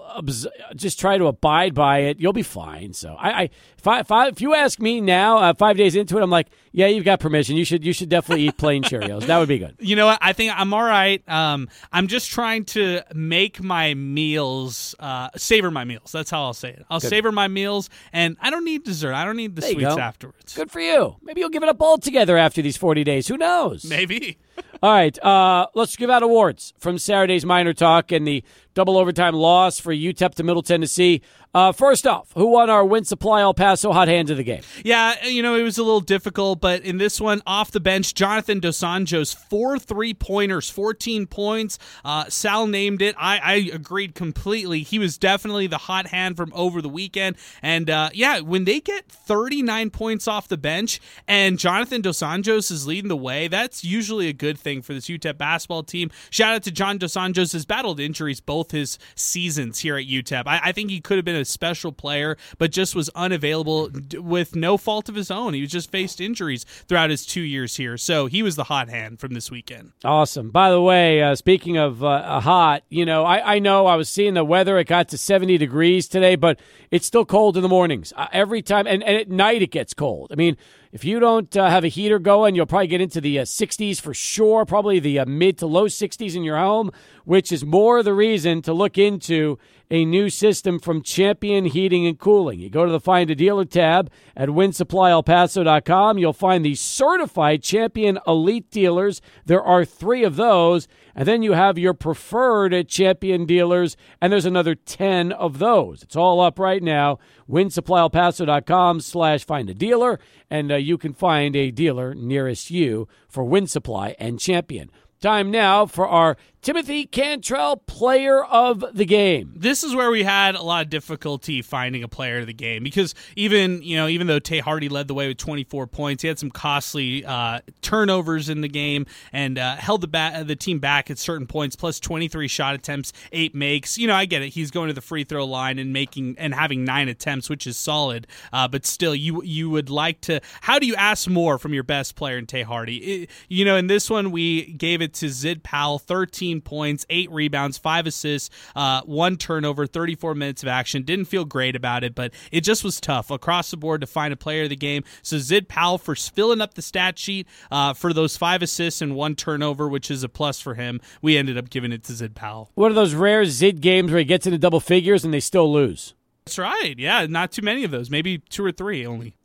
just 0.75 0.99
try 0.99 1.17
to 1.17 1.25
abide 1.25 1.73
by 1.73 1.99
it. 2.01 2.19
You'll 2.19 2.33
be 2.33 2.43
fine. 2.43 2.93
So 2.93 3.15
I, 3.15 3.29
I 3.31 3.49
if, 3.79 3.87
I, 3.87 3.99
if, 4.01 4.11
I, 4.11 4.27
if 4.27 4.39
you 4.39 4.53
ask 4.53 4.79
me 4.79 5.01
now, 5.01 5.39
uh, 5.39 5.53
five 5.55 5.75
days 5.75 5.95
into 5.95 6.19
it, 6.19 6.21
I'm 6.21 6.29
like, 6.29 6.49
yeah, 6.71 6.85
you've 6.85 7.03
got 7.03 7.19
permission. 7.19 7.55
You 7.55 7.65
should 7.65 7.83
you 7.83 7.91
should 7.91 8.07
definitely 8.07 8.47
eat 8.47 8.57
plain 8.57 8.83
Cheerios. 8.83 9.25
That 9.25 9.39
would 9.39 9.47
be 9.47 9.57
good. 9.57 9.75
You 9.79 9.95
know 9.95 10.05
what? 10.05 10.19
I 10.21 10.33
think 10.33 10.53
I'm 10.55 10.71
all 10.71 10.83
right. 10.83 11.27
Um, 11.27 11.67
I'm 11.91 12.05
just 12.05 12.29
trying 12.29 12.65
to 12.65 13.01
make 13.15 13.59
my 13.63 13.95
meals, 13.95 14.93
uh, 14.99 15.29
savor 15.35 15.71
my 15.71 15.83
meals. 15.83 16.11
That's 16.11 16.29
how 16.29 16.43
I'll 16.43 16.53
say 16.53 16.69
it. 16.69 16.85
I'll 16.91 16.99
good. 16.99 17.09
savor 17.09 17.31
my 17.31 17.47
meals, 17.47 17.89
and 18.13 18.37
I 18.41 18.51
don't 18.51 18.65
need 18.65 18.83
dessert. 18.83 19.13
I 19.13 19.25
don't 19.25 19.37
need 19.37 19.55
the 19.55 19.61
there 19.61 19.71
sweets 19.71 19.97
afterwards. 19.97 20.53
Good 20.53 20.69
for 20.69 20.79
you. 20.79 21.15
Maybe 21.23 21.41
you'll 21.41 21.49
give 21.49 21.63
it 21.63 21.69
up 21.69 21.81
altogether 21.81 22.37
after 22.37 22.61
these 22.61 22.77
40 22.77 23.03
days. 23.03 23.27
Who 23.27 23.37
knows? 23.37 23.83
Maybe. 23.83 24.37
all 24.83 24.91
right. 24.91 25.17
Uh, 25.23 25.67
let's 25.73 25.95
give 25.95 26.09
out 26.09 26.21
awards 26.21 26.73
from 26.77 26.97
Saturday's 26.97 27.45
Miner 27.45 27.73
Talk 27.73 28.11
and 28.11 28.27
the 28.27 28.43
double 28.75 28.97
overtime 28.97 29.33
loss 29.33 29.79
for 29.79 29.91
UTEP 29.91 30.35
to 30.35 30.43
Middle 30.43 30.61
Tennessee. 30.61 31.21
Uh, 31.55 31.71
first 31.71 32.05
off, 32.05 32.33
who 32.35 32.47
won 32.47 32.69
our 32.69 32.83
Win 32.83 33.05
Supply 33.05 33.39
El 33.39 33.53
Paso 33.53 33.93
hot 33.93 34.09
hand 34.09 34.29
of 34.29 34.35
the 34.35 34.43
game? 34.43 34.61
Yeah, 34.83 35.25
you 35.25 35.41
know, 35.41 35.55
it 35.55 35.63
was 35.63 35.77
a 35.77 35.83
little 35.83 36.01
difficult, 36.01 36.59
but 36.59 36.83
in 36.83 36.97
this 36.97 37.21
one, 37.21 37.41
off 37.47 37.71
the 37.71 37.79
bench, 37.79 38.13
Jonathan 38.13 38.59
Dos 38.59 38.79
Anjos, 38.79 39.33
four 39.33 39.79
three 39.79 40.13
pointers, 40.13 40.69
14 40.69 41.27
points. 41.27 41.79
Uh, 42.03 42.25
Sal 42.27 42.67
named 42.67 43.01
it. 43.01 43.15
I, 43.17 43.37
I, 43.37 43.53
agreed 43.73 44.15
completely. 44.15 44.83
He 44.83 44.99
was 44.99 45.17
definitely 45.17 45.67
the 45.67 45.77
hot 45.77 46.07
hand 46.07 46.35
from 46.35 46.51
over 46.53 46.81
the 46.81 46.89
weekend. 46.89 47.37
And 47.61 47.89
uh, 47.89 48.09
yeah, 48.13 48.41
when 48.41 48.65
they 48.65 48.81
get 48.81 49.07
39 49.07 49.91
points 49.91 50.27
off 50.27 50.49
the 50.49 50.57
bench 50.57 50.99
and 51.25 51.57
Jonathan 51.57 52.01
Dos 52.01 52.19
Anjos 52.19 52.69
is 52.69 52.85
leading 52.85 53.07
the 53.07 53.15
way, 53.15 53.47
that's 53.47 53.81
usually 53.81 54.27
a 54.27 54.33
good 54.33 54.59
thing 54.59 54.81
for 54.81 54.93
this 54.93 55.05
UTEP 55.05 55.37
basketball 55.37 55.83
team. 55.83 56.11
Shout 56.29 56.53
out 56.53 56.63
to 56.63 56.71
John 56.71 56.97
Dos 56.97 57.13
Anjos, 57.13 57.53
has 57.53 57.65
battled 57.65 58.01
injuries 58.01 58.41
both 58.41 58.64
his 58.71 58.97
seasons 59.15 59.79
here 59.79 59.97
at 59.97 60.05
UTEP. 60.05 60.43
I, 60.45 60.59
I 60.65 60.71
think 60.71 60.89
he 60.89 61.01
could 61.01 61.17
have 61.17 61.25
been 61.25 61.35
a 61.35 61.45
special 61.45 61.91
player, 61.91 62.37
but 62.57 62.71
just 62.71 62.95
was 62.95 63.09
unavailable 63.09 63.89
with 64.15 64.55
no 64.55 64.77
fault 64.77 65.09
of 65.09 65.15
his 65.15 65.31
own. 65.31 65.53
He 65.53 65.61
was 65.61 65.71
just 65.71 65.91
faced 65.91 66.21
injuries 66.21 66.63
throughout 66.87 67.09
his 67.09 67.25
two 67.25 67.41
years 67.41 67.77
here. 67.77 67.97
So 67.97 68.27
he 68.27 68.43
was 68.43 68.55
the 68.55 68.65
hot 68.65 68.89
hand 68.89 69.19
from 69.19 69.33
this 69.33 69.51
weekend. 69.51 69.91
Awesome. 70.03 70.51
By 70.51 70.71
the 70.71 70.81
way, 70.81 71.21
uh, 71.21 71.35
speaking 71.35 71.77
of 71.77 72.03
uh, 72.03 72.39
hot, 72.39 72.83
you 72.89 73.05
know, 73.05 73.23
I, 73.23 73.55
I 73.55 73.59
know 73.59 73.85
I 73.85 73.95
was 73.95 74.09
seeing 74.09 74.33
the 74.33 74.43
weather. 74.43 74.77
It 74.77 74.87
got 74.87 75.09
to 75.09 75.17
70 75.17 75.57
degrees 75.57 76.07
today, 76.07 76.35
but 76.35 76.59
it's 76.91 77.05
still 77.05 77.25
cold 77.25 77.57
in 77.57 77.63
the 77.63 77.69
mornings. 77.69 78.13
Uh, 78.15 78.27
every 78.31 78.61
time, 78.61 78.87
and, 78.87 79.03
and 79.03 79.17
at 79.17 79.29
night 79.29 79.61
it 79.61 79.71
gets 79.71 79.93
cold. 79.93 80.31
I 80.31 80.35
mean, 80.35 80.57
if 80.95 81.03
you 81.03 81.19
don't 81.19 81.57
uh, 81.57 81.69
have 81.69 81.83
a 81.83 81.89
heater 81.89 82.19
going, 82.19 82.55
you'll 82.55 82.65
probably 82.65 82.87
get 82.87 83.01
into 83.01 83.19
the 83.19 83.39
uh, 83.39 83.43
60s 83.43 83.99
for 83.99 84.13
sure, 84.13 84.63
probably 84.63 84.97
the 84.97 85.19
uh, 85.19 85.25
mid 85.25 85.57
to 85.57 85.65
low 85.65 85.87
60s 85.87 86.37
in 86.37 86.43
your 86.45 86.55
home, 86.55 86.89
which 87.25 87.51
is 87.51 87.65
more 87.65 88.01
the 88.01 88.13
reason 88.13 88.61
to 88.61 88.71
look 88.71 88.97
into 88.97 89.59
a 89.91 90.05
new 90.05 90.29
system 90.29 90.79
from 90.79 91.01
Champion 91.01 91.65
Heating 91.65 92.07
and 92.07 92.17
Cooling. 92.17 92.61
You 92.61 92.69
go 92.69 92.85
to 92.85 92.91
the 92.93 93.01
Find 93.01 93.29
a 93.29 93.35
Dealer 93.35 93.65
tab 93.65 94.09
at 94.37 94.47
winsupplyelpaso.com. 94.47 96.17
You'll 96.17 96.31
find 96.31 96.63
the 96.63 96.75
certified 96.75 97.61
Champion 97.61 98.17
Elite 98.25 98.71
dealers. 98.71 99.21
There 99.45 99.61
are 99.61 99.83
three 99.83 100.23
of 100.23 100.37
those. 100.37 100.87
And 101.15 101.27
then 101.27 101.41
you 101.41 101.53
have 101.53 101.77
your 101.77 101.93
preferred 101.93 102.87
champion 102.89 103.45
dealers, 103.45 103.95
and 104.21 104.33
there's 104.33 104.45
another 104.45 104.75
10 104.75 105.31
of 105.31 105.59
those. 105.59 106.03
It's 106.03 106.15
all 106.15 106.41
up 106.41 106.59
right 106.59 106.83
now. 106.83 107.19
WinSupplyElPaso.com 107.49 108.99
slash 108.99 109.45
find 109.45 109.69
a 109.69 109.73
dealer, 109.73 110.19
and 110.49 110.71
uh, 110.71 110.75
you 110.75 110.97
can 110.97 111.13
find 111.13 111.55
a 111.55 111.71
dealer 111.71 112.13
nearest 112.13 112.69
you 112.69 113.07
for 113.29 113.45
Win 113.45 113.65
Supply 113.67 114.15
and 114.19 114.39
Champion. 114.39 114.91
Time 115.21 115.49
now 115.49 115.85
for 115.85 116.07
our 116.07 116.35
Timothy 116.65 117.05
Cantrell, 117.05 117.77
player 117.77 118.43
of 118.43 118.83
the 118.91 119.05
game. 119.05 119.53
This 119.55 119.83
is 119.83 119.93
where 119.93 120.09
we 120.09 120.23
had 120.23 120.55
a 120.55 120.63
lot 120.63 120.81
of 120.83 120.89
difficulty 120.89 121.61
finding 121.61 122.01
a 122.01 122.07
player 122.07 122.39
of 122.39 122.47
the 122.47 122.55
game 122.55 122.83
because 122.83 123.13
even 123.35 123.83
you 123.83 123.95
know 123.95 124.07
even 124.07 124.25
though 124.25 124.39
Tae 124.39 124.61
Hardy 124.61 124.89
led 124.89 125.07
the 125.07 125.13
way 125.13 125.27
with 125.27 125.37
24 125.37 125.85
points, 125.85 126.23
he 126.23 126.27
had 126.27 126.39
some 126.39 126.49
costly 126.49 127.23
uh, 127.23 127.59
turnovers 127.83 128.49
in 128.49 128.61
the 128.61 128.67
game 128.67 129.05
and 129.31 129.59
uh, 129.59 129.75
held 129.75 130.01
the 130.01 130.07
ba- 130.07 130.43
the 130.43 130.55
team 130.55 130.79
back 130.79 131.11
at 131.11 131.19
certain 131.19 131.45
points. 131.45 131.75
Plus 131.75 131.99
23 131.99 132.47
shot 132.47 132.73
attempts, 132.73 133.13
eight 133.31 133.53
makes. 133.53 133.99
You 133.99 134.07
know 134.07 134.15
I 134.15 134.25
get 134.25 134.41
it. 134.41 134.49
He's 134.49 134.71
going 134.71 134.87
to 134.87 134.95
the 134.95 135.01
free 135.01 135.23
throw 135.23 135.45
line 135.45 135.77
and 135.77 135.93
making 135.93 136.33
and 136.39 136.55
having 136.55 136.83
nine 136.83 137.09
attempts, 137.09 137.47
which 137.47 137.67
is 137.67 137.77
solid. 137.77 138.25
Uh, 138.51 138.67
but 138.67 138.87
still, 138.87 139.13
you 139.13 139.43
you 139.43 139.69
would 139.69 139.91
like 139.91 140.19
to. 140.21 140.41
How 140.61 140.79
do 140.79 140.87
you 140.87 140.95
ask 140.95 141.29
more 141.29 141.59
from 141.59 141.75
your 141.75 141.83
best 141.83 142.15
player 142.15 142.39
in 142.39 142.47
Tae 142.47 142.63
Hardy? 142.63 142.97
It, 142.97 143.29
you 143.49 143.65
know 143.65 143.75
in 143.75 143.85
this 143.85 144.09
one 144.09 144.31
we 144.31 144.73
gave 144.73 145.03
it 145.03 145.13
to 145.13 145.29
Zid 145.29 145.61
Powell, 145.61 145.99
13 145.99 146.54
points, 146.61 147.05
eight 147.09 147.31
rebounds, 147.31 147.77
five 147.77 148.07
assists, 148.07 148.49
uh, 148.75 149.01
one 149.01 149.37
turnover, 149.37 149.87
34 149.87 150.35
minutes 150.35 150.63
of 150.63 150.69
action. 150.69 151.03
Didn't 151.03 151.25
feel 151.25 151.45
great 151.45 151.75
about 151.75 152.03
it, 152.03 152.15
but 152.15 152.33
it 152.51 152.61
just 152.61 152.83
was 152.83 152.99
tough 152.99 153.31
across 153.31 153.71
the 153.71 153.77
board 153.77 154.01
to 154.01 154.07
find 154.07 154.33
a 154.33 154.37
player 154.37 154.63
of 154.63 154.69
the 154.69 154.75
game. 154.75 155.03
So 155.21 155.37
Zid 155.37 155.67
Powell 155.67 155.97
for 155.97 156.15
filling 156.15 156.61
up 156.61 156.73
the 156.73 156.81
stat 156.81 157.19
sheet 157.19 157.47
uh, 157.71 157.93
for 157.93 158.13
those 158.13 158.37
five 158.37 158.61
assists 158.61 159.01
and 159.01 159.15
one 159.15 159.35
turnover, 159.35 159.87
which 159.87 160.09
is 160.09 160.23
a 160.23 160.29
plus 160.29 160.59
for 160.59 160.75
him. 160.75 161.01
We 161.21 161.37
ended 161.37 161.57
up 161.57 161.69
giving 161.69 161.91
it 161.91 162.03
to 162.05 162.13
Zid 162.13 162.35
Powell. 162.35 162.71
One 162.75 162.91
of 162.91 162.95
those 162.95 163.13
rare 163.13 163.45
Zid 163.45 163.81
games 163.81 164.11
where 164.11 164.19
he 164.19 164.25
gets 164.25 164.45
into 164.45 164.57
double 164.57 164.79
figures 164.79 165.23
and 165.23 165.33
they 165.33 165.39
still 165.39 165.71
lose. 165.71 166.13
That's 166.45 166.59
right. 166.59 166.93
Yeah, 166.97 167.25
not 167.25 167.51
too 167.51 167.63
many 167.63 167.83
of 167.83 167.91
those. 167.91 168.09
Maybe 168.09 168.37
two 168.37 168.63
or 168.63 168.71
three 168.71 169.05
only. 169.05 169.35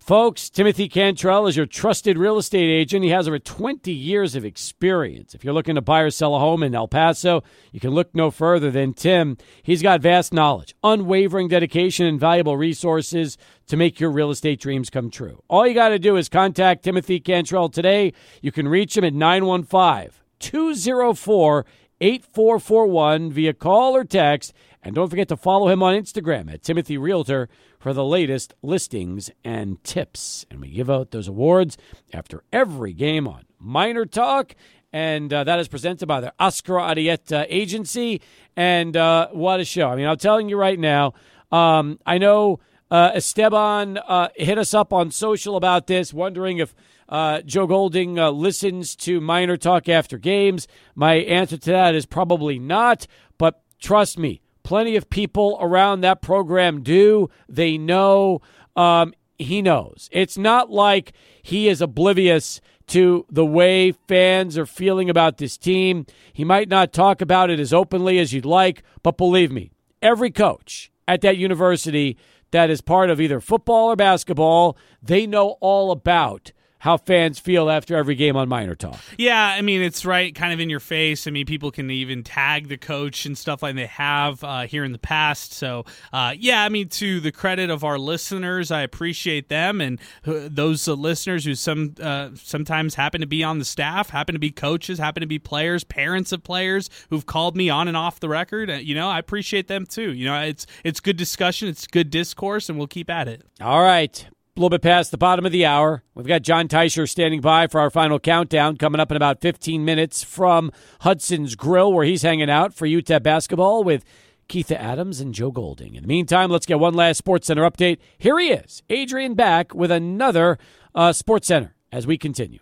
Folks, 0.00 0.50
Timothy 0.50 0.88
Cantrell 0.88 1.46
is 1.46 1.56
your 1.56 1.66
trusted 1.66 2.18
real 2.18 2.36
estate 2.36 2.68
agent. 2.68 3.04
He 3.04 3.10
has 3.10 3.28
over 3.28 3.38
20 3.38 3.92
years 3.92 4.34
of 4.34 4.44
experience. 4.44 5.34
If 5.34 5.44
you're 5.44 5.54
looking 5.54 5.76
to 5.76 5.82
buy 5.82 6.00
or 6.00 6.10
sell 6.10 6.34
a 6.34 6.40
home 6.40 6.64
in 6.64 6.74
El 6.74 6.88
Paso, 6.88 7.44
you 7.70 7.78
can 7.78 7.90
look 7.90 8.12
no 8.12 8.32
further 8.32 8.72
than 8.72 8.92
Tim. 8.92 9.36
He's 9.62 9.82
got 9.82 10.00
vast 10.00 10.32
knowledge, 10.32 10.74
unwavering 10.82 11.46
dedication, 11.46 12.06
and 12.06 12.18
valuable 12.18 12.56
resources 12.56 13.38
to 13.68 13.76
make 13.76 14.00
your 14.00 14.10
real 14.10 14.30
estate 14.30 14.60
dreams 14.60 14.90
come 14.90 15.10
true. 15.10 15.40
All 15.48 15.64
you 15.64 15.74
got 15.74 15.90
to 15.90 15.98
do 16.00 16.16
is 16.16 16.28
contact 16.28 16.82
Timothy 16.82 17.20
Cantrell 17.20 17.68
today. 17.68 18.12
You 18.42 18.50
can 18.50 18.66
reach 18.66 18.96
him 18.96 19.04
at 19.04 19.14
915 19.14 20.10
204 20.40 21.66
8441 22.00 23.32
via 23.32 23.54
call 23.54 23.94
or 23.94 24.04
text. 24.04 24.52
And 24.84 24.94
don't 24.94 25.08
forget 25.08 25.28
to 25.28 25.36
follow 25.36 25.68
him 25.68 25.82
on 25.82 25.94
Instagram 25.94 26.52
at 26.52 26.62
Timothy 26.62 26.98
Realtor 26.98 27.48
for 27.78 27.94
the 27.94 28.04
latest 28.04 28.52
listings 28.62 29.30
and 29.42 29.82
tips. 29.82 30.44
And 30.50 30.60
we 30.60 30.68
give 30.68 30.90
out 30.90 31.10
those 31.10 31.26
awards 31.26 31.78
after 32.12 32.44
every 32.52 32.92
game 32.92 33.26
on 33.26 33.46
Miner 33.58 34.04
Talk. 34.04 34.54
And 34.92 35.32
uh, 35.32 35.44
that 35.44 35.58
is 35.58 35.68
presented 35.68 36.06
by 36.06 36.20
the 36.20 36.34
Oscar 36.38 36.74
Arieta 36.74 37.46
Agency. 37.48 38.20
And 38.56 38.94
uh, 38.94 39.28
what 39.32 39.58
a 39.58 39.64
show. 39.64 39.88
I 39.88 39.96
mean, 39.96 40.06
I'm 40.06 40.18
telling 40.18 40.50
you 40.50 40.58
right 40.58 40.78
now, 40.78 41.14
um, 41.50 41.98
I 42.04 42.18
know 42.18 42.60
uh, 42.90 43.12
Esteban 43.14 43.96
uh, 43.96 44.28
hit 44.36 44.58
us 44.58 44.74
up 44.74 44.92
on 44.92 45.10
social 45.10 45.56
about 45.56 45.86
this, 45.86 46.12
wondering 46.12 46.58
if 46.58 46.74
uh, 47.08 47.40
Joe 47.40 47.66
Golding 47.66 48.18
uh, 48.18 48.30
listens 48.30 48.94
to 48.96 49.20
Miner 49.20 49.56
talk 49.56 49.88
after 49.88 50.18
games. 50.18 50.68
My 50.94 51.14
answer 51.14 51.56
to 51.56 51.70
that 51.70 51.94
is 51.94 52.04
probably 52.04 52.58
not. 52.58 53.06
But 53.38 53.62
trust 53.80 54.18
me, 54.18 54.42
Plenty 54.64 54.96
of 54.96 55.08
people 55.08 55.56
around 55.60 56.00
that 56.00 56.20
program 56.20 56.82
do. 56.82 57.30
They 57.48 57.78
know. 57.78 58.40
Um, 58.74 59.14
he 59.38 59.62
knows. 59.62 60.08
It's 60.12 60.38
not 60.38 60.70
like 60.70 61.12
he 61.42 61.68
is 61.68 61.80
oblivious 61.80 62.60
to 62.88 63.26
the 63.30 63.46
way 63.46 63.92
fans 63.92 64.58
are 64.58 64.66
feeling 64.66 65.08
about 65.08 65.38
this 65.38 65.56
team. 65.56 66.06
He 66.32 66.44
might 66.44 66.68
not 66.68 66.92
talk 66.92 67.20
about 67.20 67.50
it 67.50 67.60
as 67.60 67.72
openly 67.72 68.18
as 68.18 68.32
you'd 68.32 68.44
like, 68.44 68.82
but 69.02 69.16
believe 69.16 69.50
me, 69.50 69.70
every 70.02 70.30
coach 70.30 70.90
at 71.08 71.20
that 71.22 71.36
university 71.36 72.16
that 72.50 72.70
is 72.70 72.80
part 72.80 73.10
of 73.10 73.20
either 73.20 73.40
football 73.40 73.90
or 73.90 73.96
basketball, 73.96 74.76
they 75.02 75.26
know 75.26 75.56
all 75.60 75.90
about 75.90 76.52
how 76.84 76.98
fans 76.98 77.38
feel 77.38 77.70
after 77.70 77.96
every 77.96 78.14
game 78.14 78.36
on 78.36 78.46
Miner 78.46 78.74
Talk. 78.74 79.00
Yeah, 79.16 79.42
I 79.42 79.62
mean 79.62 79.80
it's 79.80 80.04
right, 80.04 80.34
kind 80.34 80.52
of 80.52 80.60
in 80.60 80.68
your 80.68 80.80
face. 80.80 81.26
I 81.26 81.30
mean 81.30 81.46
people 81.46 81.70
can 81.70 81.90
even 81.90 82.22
tag 82.22 82.68
the 82.68 82.76
coach 82.76 83.24
and 83.24 83.38
stuff 83.38 83.62
like 83.62 83.74
they 83.74 83.86
have 83.86 84.44
uh, 84.44 84.66
here 84.66 84.84
in 84.84 84.92
the 84.92 84.98
past. 84.98 85.54
So 85.54 85.86
uh, 86.12 86.34
yeah, 86.38 86.62
I 86.62 86.68
mean 86.68 86.90
to 86.90 87.20
the 87.20 87.32
credit 87.32 87.70
of 87.70 87.84
our 87.84 87.98
listeners, 87.98 88.70
I 88.70 88.82
appreciate 88.82 89.48
them 89.48 89.80
and 89.80 89.98
uh, 90.26 90.48
those 90.50 90.86
listeners 90.86 91.46
who 91.46 91.54
some 91.54 91.94
uh, 92.02 92.28
sometimes 92.34 92.96
happen 92.96 93.22
to 93.22 93.26
be 93.26 93.42
on 93.42 93.58
the 93.58 93.64
staff, 93.64 94.10
happen 94.10 94.34
to 94.34 94.38
be 94.38 94.50
coaches, 94.50 94.98
happen 94.98 95.22
to 95.22 95.26
be 95.26 95.38
players, 95.38 95.84
parents 95.84 96.32
of 96.32 96.44
players 96.44 96.90
who've 97.08 97.24
called 97.24 97.56
me 97.56 97.70
on 97.70 97.88
and 97.88 97.96
off 97.96 98.20
the 98.20 98.28
record. 98.28 98.68
Uh, 98.68 98.74
you 98.74 98.94
know, 98.94 99.08
I 99.08 99.18
appreciate 99.18 99.68
them 99.68 99.86
too. 99.86 100.12
You 100.12 100.26
know, 100.26 100.38
it's 100.42 100.66
it's 100.84 101.00
good 101.00 101.16
discussion, 101.16 101.66
it's 101.66 101.86
good 101.86 102.10
discourse, 102.10 102.68
and 102.68 102.76
we'll 102.76 102.88
keep 102.88 103.08
at 103.08 103.26
it. 103.26 103.40
All 103.62 103.80
right 103.80 104.28
a 104.56 104.60
little 104.60 104.70
bit 104.70 104.82
past 104.82 105.10
the 105.10 105.18
bottom 105.18 105.44
of 105.44 105.50
the 105.50 105.66
hour. 105.66 106.04
We've 106.14 106.28
got 106.28 106.42
Jon 106.42 106.68
Teicher 106.68 107.08
standing 107.08 107.40
by 107.40 107.66
for 107.66 107.80
our 107.80 107.90
final 107.90 108.20
countdown 108.20 108.76
coming 108.76 109.00
up 109.00 109.10
in 109.10 109.16
about 109.16 109.40
15 109.40 109.84
minutes 109.84 110.22
from 110.22 110.70
Hudson's 111.00 111.56
Grill, 111.56 111.92
where 111.92 112.04
he's 112.04 112.22
hanging 112.22 112.48
out 112.48 112.72
for 112.72 112.86
UTEP 112.86 113.24
basketball 113.24 113.82
with 113.82 114.04
Keitha 114.48 114.76
Adams 114.76 115.20
and 115.20 115.34
Joe 115.34 115.50
Golding. 115.50 115.96
In 115.96 116.02
the 116.02 116.08
meantime, 116.08 116.52
let's 116.52 116.66
get 116.66 116.78
one 116.78 116.94
last 116.94 117.18
Sports 117.18 117.48
Center 117.48 117.68
update. 117.68 117.98
Here 118.16 118.38
he 118.38 118.52
is, 118.52 118.84
Adrian 118.88 119.34
back 119.34 119.74
with 119.74 119.90
another 119.90 120.56
uh, 120.94 121.12
Sports 121.12 121.48
Center 121.48 121.74
as 121.90 122.06
we 122.06 122.16
continue. 122.16 122.60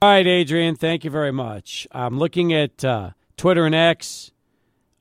All 0.00 0.10
right, 0.10 0.26
Adrian, 0.26 0.76
thank 0.76 1.02
you 1.02 1.10
very 1.10 1.32
much. 1.32 1.88
I'm 1.90 2.20
looking 2.20 2.52
at 2.52 2.84
uh, 2.84 3.10
Twitter 3.36 3.66
and 3.66 3.74
X. 3.74 4.30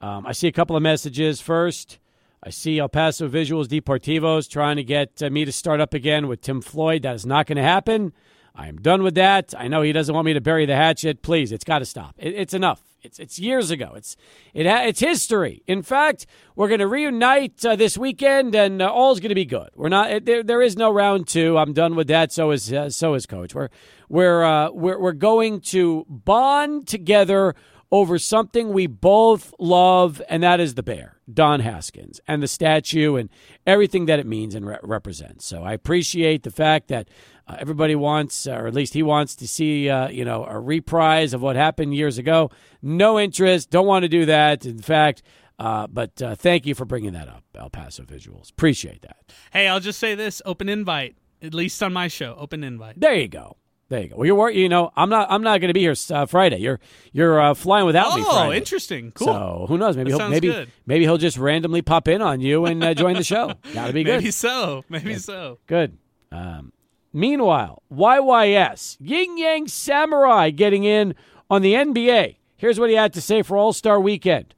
Um, 0.01 0.25
I 0.25 0.32
see 0.32 0.47
a 0.47 0.51
couple 0.51 0.75
of 0.75 0.82
messages. 0.82 1.39
First, 1.39 1.99
I 2.44 2.50
see 2.50 2.80
El 2.80 2.89
Paso 2.89 3.30
Visuals 3.30 3.68
Deportivos 3.68 4.50
trying 4.50 4.78
to 4.78 4.84
get 4.84 5.22
uh, 5.22 5.30
me 5.30 5.46
to 5.46 5.52
start 5.52 5.80
up 5.80 5.94
again 5.94 6.28
with 6.28 6.42
Tim 6.42 6.60
Floyd. 6.60 7.04
That 7.04 7.14
is 7.14 7.24
not 7.24 7.46
going 7.46 7.58
to 7.58 7.62
happen. 7.62 8.14
I 8.56 8.68
am 8.68 8.78
done 8.78 9.04
with 9.04 9.14
that. 9.14 9.54
I 9.56 9.68
know 9.68 9.84
he 9.84 9.92
doesn't 9.92 10.14
want 10.14 10.26
me 10.26 10.34
to 10.34 10.42
bury 10.42 10.66
the 10.66 10.76
hatchet. 10.76 11.22
Please, 11.22 11.52
it's 11.52 11.64
got 11.64 11.80
to 11.80 11.86
stop. 11.86 12.16
It, 12.18 12.34
it's 12.34 12.56
enough. 12.56 12.82
It's 13.04 13.20
it's 13.20 13.38
years 13.38 13.70
ago. 13.70 13.94
It's 13.96 14.16
it 14.56 14.66
it's 14.66 15.00
history. 15.00 15.62
In 15.68 15.84
fact, 15.84 16.26
we're 16.56 16.68
going 16.68 16.80
to 16.80 16.88
reunite 16.88 17.64
uh, 17.64 17.76
this 17.76 17.96
weekend, 17.96 18.56
and 18.56 18.82
uh, 18.82 18.92
all's 18.92 19.20
going 19.20 19.30
to 19.30 19.36
be 19.36 19.46
good. 19.46 19.70
We're 19.76 19.89
not 19.89 20.12
it, 20.12 20.26
there. 20.26 20.42
There 20.44 20.62
is 20.64 20.76
no 20.76 20.92
round 20.92 21.28
two. 21.28 21.58
I'm 21.60 21.74
done 21.74 21.96
with 21.96 22.08
that. 22.08 22.32
So 22.32 22.50
is 22.52 22.74
uh, 22.74 22.89
so 22.89 23.14
is 23.14 23.28
coach. 23.28 23.54
We're 23.54 23.70
we're 24.10 24.44
uh, 24.44 24.72
we're 24.72 25.00
we're 25.00 25.14
going 25.14 25.62
to 25.62 26.06
bond 26.10 26.88
together 26.88 27.56
over 27.92 28.18
something 28.18 28.70
we 28.70 28.88
both 28.88 29.54
love, 29.60 30.22
and 30.30 30.42
that 30.44 30.60
is 30.60 30.76
the 30.76 30.84
bear, 30.84 31.18
Don 31.32 31.60
Haskins, 31.60 32.22
and 32.28 32.42
the 32.42 32.48
statue 32.48 33.16
and 33.16 33.30
everything 33.68 34.06
that 34.06 34.20
it 34.20 34.26
means 34.26 34.56
and 34.56 34.66
re- 34.66 34.78
represents. 34.82 35.46
So 35.46 35.64
I 35.64 35.74
appreciate 35.74 36.44
the 36.44 36.52
fact 36.52 36.88
that 36.88 37.10
uh, 37.48 37.58
everybody 37.60 37.96
wants, 37.96 38.48
or 38.48 38.68
at 38.68 38.74
least 38.74 38.94
he 38.94 39.04
wants, 39.04 39.36
to 39.36 39.48
see 39.48 39.89
uh, 39.89 40.08
you 40.10 40.24
know 40.24 40.46
a 40.46 40.60
reprise 40.60 41.34
of 41.34 41.42
what 41.42 41.56
happened 41.56 41.94
years 41.94 42.18
ago. 42.18 42.50
No 42.82 43.20
interest, 43.20 43.70
don't 43.70 43.88
want 43.88 44.04
to 44.04 44.10
do 44.10 44.26
that. 44.26 44.66
In 44.66 44.80
fact. 44.80 45.24
Uh, 45.60 45.86
but 45.86 46.20
uh, 46.24 46.34
thank 46.34 46.66
you 46.66 46.74
for 46.74 46.86
bringing 46.86 47.14
that 47.14 47.28
up, 47.28 47.44
El 47.54 47.70
Paso 47.70 48.02
Visuals. 48.02 48.50
Appreciate 48.50 49.04
that. 49.04 49.32
Hey, 49.54 49.68
I'll 49.68 49.80
just 49.80 50.00
say 50.00 50.16
this: 50.16 50.42
open 50.44 50.68
invite, 50.68 51.16
at 51.39 51.54
least 51.54 51.84
on 51.84 51.94
my 51.94 52.08
show. 52.08 52.34
Open 52.39 52.64
invite. 52.64 53.00
There 53.00 53.14
you 53.14 53.28
go. 53.28 53.58
There 53.92 54.04
you 54.04 54.08
go. 54.08 54.16
Well, 54.16 54.26
you're 54.26 54.50
you 54.52 54.70
know 54.70 54.94
I'm 54.96 55.10
not 55.10 55.30
I'm 55.30 55.44
not 55.44 55.60
going 55.60 55.68
to 55.68 55.74
be 55.74 55.82
here 55.82 55.94
uh, 56.12 56.26
Friday. 56.26 56.60
You're 56.60 56.80
you're 57.12 57.42
uh, 57.42 57.54
flying 57.54 57.86
without 57.86 58.14
oh, 58.14 58.18
me. 58.18 58.24
Oh, 58.26 58.54
interesting. 58.54 59.12
Cool. 59.12 59.28
So 59.28 59.66
who 59.68 59.78
knows? 59.78 59.98
Maybe 59.98 60.12
that 60.12 60.18
he'll 60.18 60.30
maybe 60.30 60.48
good. 60.48 60.72
maybe 60.86 61.04
he'll 61.04 61.18
just 61.18 61.38
randomly 61.38 61.82
pop 61.82 62.08
in 62.08 62.22
on 62.22 62.39
you 62.39 62.66
and 62.66 62.82
uh, 62.82 62.94
join 62.94 63.16
the 63.16 63.24
show. 63.26 63.52
That'd 63.74 63.94
be 63.94 64.06
good. 64.06 64.20
Maybe 64.20 64.32
so. 64.32 64.86
Maybe 64.88 65.16
good. 65.16 65.22
so. 65.22 65.60
Good. 65.68 65.98
Um, 66.32 66.72
meanwhile, 67.12 67.84
YYS 67.92 68.96
Ying 69.02 69.38
Yang 69.38 69.68
Samurai 69.68 70.52
getting 70.52 70.86
in 70.86 71.14
on 71.50 71.62
the 71.62 71.74
NBA. 71.74 72.38
Here's 72.56 72.80
what 72.80 72.89
he 72.89 72.96
had 72.96 73.12
to 73.12 73.22
say 73.22 73.42
for 73.42 73.58
All 73.58 73.74
Star 73.74 74.00
Weekend. 74.00 74.56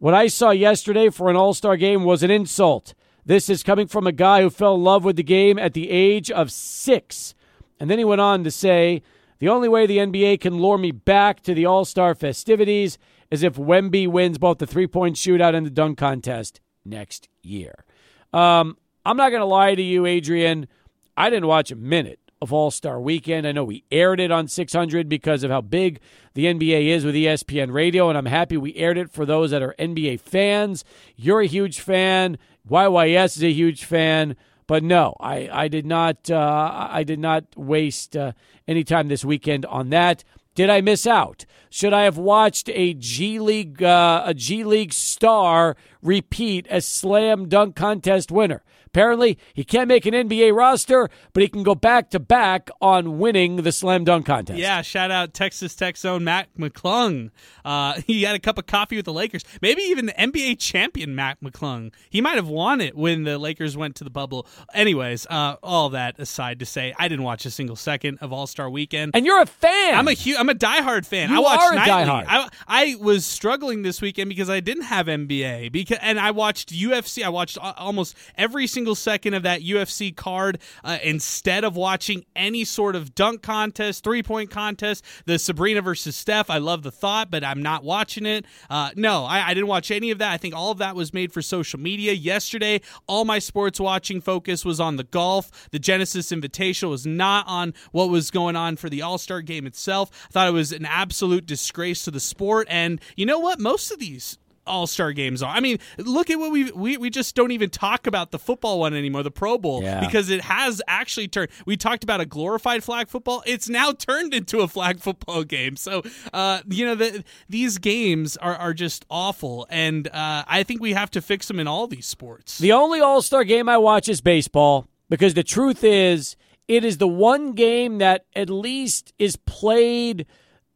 What 0.00 0.12
I 0.12 0.26
saw 0.26 0.50
yesterday 0.50 1.08
for 1.08 1.30
an 1.30 1.36
All 1.36 1.54
Star 1.54 1.78
game 1.78 2.04
was 2.04 2.22
an 2.22 2.30
insult. 2.30 2.92
This 3.24 3.48
is 3.48 3.62
coming 3.62 3.86
from 3.86 4.06
a 4.06 4.12
guy 4.12 4.42
who 4.42 4.50
fell 4.50 4.74
in 4.74 4.84
love 4.84 5.02
with 5.02 5.16
the 5.16 5.22
game 5.22 5.58
at 5.58 5.72
the 5.72 5.88
age 5.88 6.30
of 6.30 6.52
six. 6.52 7.34
And 7.78 7.90
then 7.90 7.98
he 7.98 8.04
went 8.04 8.20
on 8.20 8.44
to 8.44 8.50
say, 8.50 9.02
The 9.38 9.48
only 9.48 9.68
way 9.68 9.86
the 9.86 9.98
NBA 9.98 10.40
can 10.40 10.58
lure 10.58 10.78
me 10.78 10.90
back 10.90 11.42
to 11.42 11.54
the 11.54 11.66
All 11.66 11.84
Star 11.84 12.14
festivities 12.14 12.98
is 13.30 13.42
if 13.42 13.54
Wemby 13.54 14.08
wins 14.08 14.38
both 14.38 14.58
the 14.58 14.66
three 14.66 14.86
point 14.86 15.16
shootout 15.16 15.54
and 15.54 15.66
the 15.66 15.70
dunk 15.70 15.98
contest 15.98 16.60
next 16.84 17.28
year. 17.42 17.84
Um, 18.32 18.76
I'm 19.04 19.16
not 19.16 19.30
going 19.30 19.40
to 19.40 19.46
lie 19.46 19.74
to 19.74 19.82
you, 19.82 20.06
Adrian. 20.06 20.68
I 21.16 21.30
didn't 21.30 21.46
watch 21.46 21.70
a 21.70 21.76
minute 21.76 22.20
of 22.42 22.52
All 22.52 22.70
Star 22.70 23.00
Weekend. 23.00 23.46
I 23.46 23.52
know 23.52 23.64
we 23.64 23.84
aired 23.90 24.20
it 24.20 24.30
on 24.30 24.48
600 24.48 25.08
because 25.08 25.42
of 25.42 25.50
how 25.50 25.60
big 25.60 26.00
the 26.34 26.44
NBA 26.46 26.86
is 26.88 27.04
with 27.04 27.14
ESPN 27.14 27.72
Radio, 27.72 28.08
and 28.08 28.18
I'm 28.18 28.26
happy 28.26 28.56
we 28.56 28.74
aired 28.74 28.98
it 28.98 29.10
for 29.10 29.24
those 29.24 29.50
that 29.52 29.62
are 29.62 29.74
NBA 29.78 30.20
fans. 30.20 30.84
You're 31.16 31.40
a 31.40 31.46
huge 31.46 31.80
fan. 31.80 32.38
YYS 32.68 33.36
is 33.36 33.44
a 33.44 33.52
huge 33.52 33.84
fan. 33.84 34.36
But 34.66 34.82
no, 34.82 35.14
I, 35.20 35.48
I 35.52 35.68
did 35.68 35.86
not 35.86 36.30
uh, 36.30 36.88
I 36.90 37.04
did 37.04 37.20
not 37.20 37.44
waste 37.56 38.16
uh, 38.16 38.32
any 38.66 38.82
time 38.84 39.08
this 39.08 39.24
weekend 39.24 39.64
on 39.66 39.90
that. 39.90 40.24
Did 40.56 40.70
I 40.70 40.80
miss 40.80 41.06
out? 41.06 41.44
Should 41.70 41.92
I 41.92 42.02
have 42.04 42.16
watched 42.16 42.70
a 42.70 42.94
G 42.94 43.38
League 43.38 43.82
uh, 43.82 44.22
a 44.24 44.34
G 44.34 44.64
League 44.64 44.92
star 44.92 45.76
repeat 46.02 46.66
as 46.68 46.86
slam 46.86 47.48
dunk 47.48 47.76
contest 47.76 48.32
winner? 48.32 48.62
Apparently, 48.86 49.38
he 49.52 49.64
can't 49.64 49.88
make 49.88 50.06
an 50.06 50.14
NBA 50.14 50.54
roster, 50.56 51.08
but 51.32 51.42
he 51.42 51.48
can 51.48 51.62
go 51.62 51.74
back 51.74 52.10
to 52.10 52.18
back 52.18 52.70
on 52.80 53.18
winning 53.18 53.56
the 53.56 53.72
slam 53.72 54.04
dunk 54.04 54.26
contest. 54.26 54.58
Yeah, 54.58 54.82
shout 54.82 55.10
out 55.10 55.34
Texas 55.34 55.74
Tech 55.74 55.96
zone 55.96 56.24
Mac 56.24 56.48
McClung. 56.58 57.30
Uh, 57.64 58.00
he 58.06 58.22
had 58.22 58.34
a 58.34 58.38
cup 58.38 58.58
of 58.58 58.66
coffee 58.66 58.96
with 58.96 59.04
the 59.04 59.12
Lakers. 59.12 59.44
Maybe 59.60 59.82
even 59.82 60.06
the 60.06 60.12
NBA 60.12 60.58
champion 60.58 61.14
Mac 61.14 61.40
McClung. 61.40 61.92
He 62.08 62.20
might 62.20 62.36
have 62.36 62.48
won 62.48 62.80
it 62.80 62.96
when 62.96 63.24
the 63.24 63.38
Lakers 63.38 63.76
went 63.76 63.96
to 63.96 64.04
the 64.04 64.10
bubble. 64.10 64.46
Anyways, 64.72 65.26
uh, 65.28 65.56
all 65.62 65.90
that 65.90 66.18
aside 66.18 66.58
to 66.60 66.66
say, 66.66 66.94
I 66.98 67.08
didn't 67.08 67.24
watch 67.24 67.44
a 67.44 67.50
single 67.50 67.76
second 67.76 68.18
of 68.20 68.32
All 68.32 68.46
Star 68.46 68.70
Weekend. 68.70 69.12
And 69.14 69.26
you're 69.26 69.42
a 69.42 69.46
fan. 69.46 69.94
I'm 69.94 70.08
a 70.08 70.12
huge, 70.12 70.36
I'm 70.38 70.48
a 70.48 70.54
diehard 70.54 71.04
fan. 71.06 71.30
You 71.30 71.36
I 71.36 71.38
watched 71.40 71.62
are 71.62 71.72
a 71.72 71.76
nightly. 71.76 71.92
diehard. 71.92 72.24
I, 72.28 72.48
I 72.66 72.94
was 73.00 73.26
struggling 73.26 73.82
this 73.82 74.00
weekend 74.00 74.28
because 74.28 74.48
I 74.48 74.60
didn't 74.60 74.84
have 74.84 75.06
NBA 75.06 75.72
because, 75.72 75.98
and 76.00 76.18
I 76.18 76.30
watched 76.30 76.72
UFC. 76.72 77.24
I 77.24 77.28
watched 77.28 77.58
almost 77.58 78.16
every 78.36 78.66
single 78.66 78.85
single 78.86 78.94
second 78.94 79.34
of 79.34 79.42
that 79.42 79.62
UFC 79.62 80.14
card 80.14 80.60
uh, 80.84 80.98
instead 81.02 81.64
of 81.64 81.74
watching 81.74 82.24
any 82.36 82.64
sort 82.64 82.94
of 82.94 83.16
dunk 83.16 83.42
contest, 83.42 84.04
three 84.04 84.22
point 84.22 84.48
contest, 84.48 85.04
the 85.24 85.40
Sabrina 85.40 85.82
versus 85.82 86.14
Steph. 86.14 86.50
I 86.50 86.58
love 86.58 86.84
the 86.84 86.92
thought, 86.92 87.28
but 87.28 87.42
I'm 87.42 87.60
not 87.60 87.82
watching 87.82 88.26
it. 88.26 88.44
Uh, 88.70 88.90
no, 88.94 89.24
I, 89.24 89.48
I 89.48 89.54
didn't 89.54 89.66
watch 89.66 89.90
any 89.90 90.12
of 90.12 90.18
that. 90.18 90.30
I 90.30 90.36
think 90.36 90.54
all 90.54 90.70
of 90.70 90.78
that 90.78 90.94
was 90.94 91.12
made 91.12 91.32
for 91.32 91.42
social 91.42 91.80
media. 91.80 92.12
Yesterday, 92.12 92.80
all 93.08 93.24
my 93.24 93.40
sports 93.40 93.80
watching 93.80 94.20
focus 94.20 94.64
was 94.64 94.78
on 94.78 94.94
the 94.94 95.04
golf. 95.04 95.68
The 95.72 95.80
Genesis 95.80 96.30
Invitational 96.30 96.90
was 96.90 97.04
not 97.04 97.44
on 97.48 97.74
what 97.90 98.08
was 98.08 98.30
going 98.30 98.54
on 98.54 98.76
for 98.76 98.88
the 98.88 99.02
All 99.02 99.18
Star 99.18 99.42
game 99.42 99.66
itself. 99.66 100.12
I 100.28 100.30
thought 100.30 100.48
it 100.48 100.52
was 100.52 100.70
an 100.70 100.86
absolute 100.86 101.44
disgrace 101.44 102.04
to 102.04 102.12
the 102.12 102.20
sport. 102.20 102.68
And 102.70 103.00
you 103.16 103.26
know 103.26 103.40
what? 103.40 103.58
Most 103.58 103.90
of 103.90 103.98
these 103.98 104.38
all 104.66 104.86
Star 104.86 105.12
games 105.12 105.42
are. 105.42 105.54
I 105.54 105.60
mean, 105.60 105.78
look 105.98 106.30
at 106.30 106.38
what 106.38 106.50
we 106.50 106.70
we 106.72 106.96
we 106.96 107.10
just 107.10 107.34
don't 107.34 107.50
even 107.50 107.70
talk 107.70 108.06
about 108.06 108.30
the 108.30 108.38
football 108.38 108.80
one 108.80 108.94
anymore, 108.94 109.22
the 109.22 109.30
Pro 109.30 109.58
Bowl, 109.58 109.82
yeah. 109.82 110.00
because 110.00 110.30
it 110.30 110.42
has 110.42 110.82
actually 110.86 111.28
turned. 111.28 111.50
We 111.66 111.76
talked 111.76 112.04
about 112.04 112.20
a 112.20 112.26
glorified 112.26 112.84
flag 112.84 113.08
football; 113.08 113.42
it's 113.46 113.68
now 113.68 113.92
turned 113.92 114.34
into 114.34 114.60
a 114.60 114.68
flag 114.68 115.00
football 115.06 115.44
game. 115.44 115.76
So, 115.76 116.02
uh, 116.32 116.60
you 116.68 116.86
know, 116.86 116.94
the, 116.94 117.24
these 117.48 117.78
games 117.78 118.36
are 118.36 118.56
are 118.56 118.74
just 118.74 119.04
awful, 119.10 119.66
and 119.70 120.08
uh, 120.08 120.44
I 120.46 120.62
think 120.62 120.80
we 120.80 120.92
have 120.92 121.10
to 121.12 121.22
fix 121.22 121.48
them 121.48 121.60
in 121.60 121.66
all 121.66 121.86
these 121.86 122.06
sports. 122.06 122.58
The 122.58 122.72
only 122.72 123.00
All 123.00 123.22
Star 123.22 123.44
game 123.44 123.68
I 123.68 123.78
watch 123.78 124.08
is 124.08 124.20
baseball 124.20 124.86
because 125.08 125.34
the 125.34 125.44
truth 125.44 125.84
is, 125.84 126.36
it 126.68 126.84
is 126.84 126.98
the 126.98 127.08
one 127.08 127.52
game 127.52 127.98
that 127.98 128.24
at 128.34 128.50
least 128.50 129.12
is 129.18 129.36
played. 129.36 130.26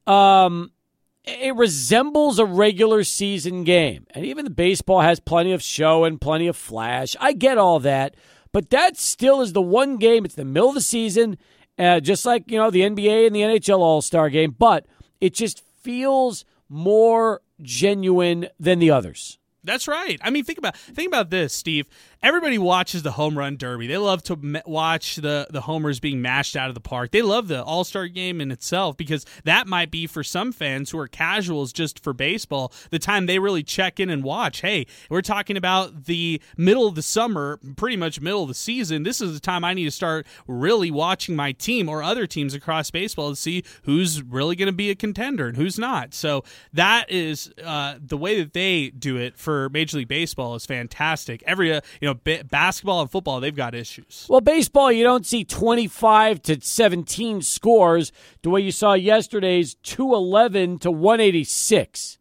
Um, 0.06 0.72
it 1.40 1.56
resembles 1.56 2.38
a 2.38 2.44
regular 2.44 3.04
season 3.04 3.64
game. 3.64 4.06
And 4.10 4.24
even 4.24 4.44
the 4.44 4.50
baseball 4.50 5.00
has 5.00 5.20
plenty 5.20 5.52
of 5.52 5.62
show 5.62 6.04
and 6.04 6.20
plenty 6.20 6.46
of 6.46 6.56
flash. 6.56 7.16
I 7.20 7.32
get 7.32 7.58
all 7.58 7.80
that. 7.80 8.14
But 8.52 8.70
that 8.70 8.96
still 8.96 9.40
is 9.40 9.52
the 9.52 9.62
one 9.62 9.96
game. 9.96 10.24
It's 10.24 10.34
the 10.34 10.44
middle 10.44 10.70
of 10.70 10.74
the 10.74 10.80
season, 10.80 11.38
uh, 11.78 12.00
just 12.00 12.26
like, 12.26 12.50
you 12.50 12.58
know, 12.58 12.70
the 12.70 12.80
NBA 12.80 13.26
and 13.26 13.34
the 13.34 13.42
NHL 13.42 13.78
All 13.78 14.02
Star 14.02 14.28
game. 14.28 14.54
But 14.58 14.86
it 15.20 15.34
just 15.34 15.62
feels 15.82 16.44
more 16.68 17.42
genuine 17.62 18.48
than 18.58 18.78
the 18.78 18.90
others. 18.90 19.38
That's 19.62 19.86
right. 19.86 20.18
I 20.22 20.30
mean, 20.30 20.44
think 20.44 20.58
about 20.58 20.76
think 20.76 21.08
about 21.08 21.30
this, 21.30 21.52
Steve. 21.52 21.86
Everybody 22.22 22.58
watches 22.58 23.02
the 23.02 23.12
home 23.12 23.36
run 23.36 23.56
derby. 23.56 23.86
They 23.86 23.96
love 23.96 24.22
to 24.24 24.62
watch 24.66 25.16
the 25.16 25.46
the 25.50 25.62
homers 25.62 26.00
being 26.00 26.20
mashed 26.20 26.56
out 26.56 26.68
of 26.68 26.74
the 26.74 26.80
park. 26.80 27.10
They 27.10 27.22
love 27.22 27.48
the 27.48 27.62
All 27.62 27.84
Star 27.84 28.08
game 28.08 28.40
in 28.40 28.50
itself 28.50 28.96
because 28.96 29.24
that 29.44 29.66
might 29.66 29.90
be 29.90 30.06
for 30.06 30.22
some 30.22 30.52
fans 30.52 30.90
who 30.90 30.98
are 30.98 31.08
casuals 31.08 31.72
just 31.72 32.02
for 32.02 32.12
baseball 32.12 32.72
the 32.90 32.98
time 32.98 33.26
they 33.26 33.38
really 33.38 33.62
check 33.62 33.98
in 33.98 34.10
and 34.10 34.22
watch. 34.22 34.60
Hey, 34.60 34.86
we're 35.08 35.22
talking 35.22 35.56
about 35.56 36.04
the 36.04 36.40
middle 36.56 36.86
of 36.86 36.94
the 36.94 37.02
summer, 37.02 37.58
pretty 37.76 37.96
much 37.96 38.20
middle 38.20 38.42
of 38.42 38.48
the 38.48 38.54
season. 38.54 39.02
This 39.02 39.20
is 39.20 39.32
the 39.32 39.40
time 39.40 39.64
I 39.64 39.74
need 39.74 39.84
to 39.84 39.90
start 39.90 40.26
really 40.46 40.90
watching 40.90 41.34
my 41.36 41.52
team 41.52 41.88
or 41.88 42.02
other 42.02 42.26
teams 42.26 42.54
across 42.54 42.90
baseball 42.90 43.30
to 43.30 43.36
see 43.36 43.64
who's 43.84 44.22
really 44.22 44.56
going 44.56 44.66
to 44.66 44.72
be 44.72 44.90
a 44.90 44.94
contender 44.94 45.48
and 45.48 45.56
who's 45.56 45.78
not. 45.78 46.14
So 46.14 46.44
that 46.72 47.10
is 47.10 47.52
uh, 47.64 47.94
the 48.00 48.16
way 48.16 48.42
that 48.42 48.52
they 48.52 48.90
do 48.90 49.16
it 49.16 49.38
for 49.38 49.68
Major 49.70 49.98
League 49.98 50.08
Baseball 50.08 50.54
is 50.54 50.66
fantastic. 50.66 51.42
Every 51.46 51.72
uh, 51.72 51.80
you 52.00 52.06
know 52.06 52.09
b- 52.14 52.42
basketball 52.42 53.00
and 53.00 53.10
football 53.10 53.40
they've 53.40 53.54
got 53.54 53.74
issues. 53.74 54.26
Well, 54.28 54.40
baseball 54.40 54.90
you 54.92 55.04
don't 55.04 55.26
see 55.26 55.44
twenty 55.44 55.86
five 55.86 56.42
to 56.42 56.60
seventeen 56.60 57.42
scores 57.42 58.12
the 58.42 58.50
way 58.50 58.60
you 58.60 58.72
saw 58.72 58.94
yesterday's 58.94 59.74
two 59.76 60.14
eleven 60.14 60.78
to 60.80 60.90
one 60.90 61.20
eighty 61.20 61.44
six. 61.44 62.18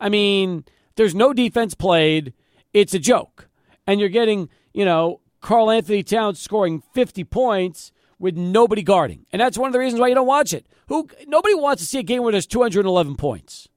I 0.00 0.08
mean, 0.08 0.64
there's 0.96 1.14
no 1.14 1.32
defense 1.32 1.74
played. 1.74 2.34
It's 2.72 2.94
a 2.94 2.98
joke, 2.98 3.48
and 3.86 4.00
you're 4.00 4.08
getting 4.08 4.48
you 4.72 4.84
know 4.84 5.20
Karl-Anthony 5.40 6.02
Towns 6.02 6.40
scoring 6.40 6.82
fifty 6.94 7.24
points 7.24 7.92
with 8.18 8.36
nobody 8.36 8.82
guarding, 8.82 9.26
and 9.32 9.40
that's 9.40 9.58
one 9.58 9.68
of 9.68 9.72
the 9.72 9.78
reasons 9.78 10.00
why 10.00 10.08
you 10.08 10.14
don't 10.14 10.26
watch 10.26 10.52
it. 10.54 10.66
Who 10.88 11.08
nobody 11.26 11.54
wants 11.54 11.82
to 11.82 11.88
see 11.88 11.98
a 11.98 12.02
game 12.02 12.22
where 12.22 12.32
there's 12.32 12.46
211 12.46 13.16
points 13.16 13.68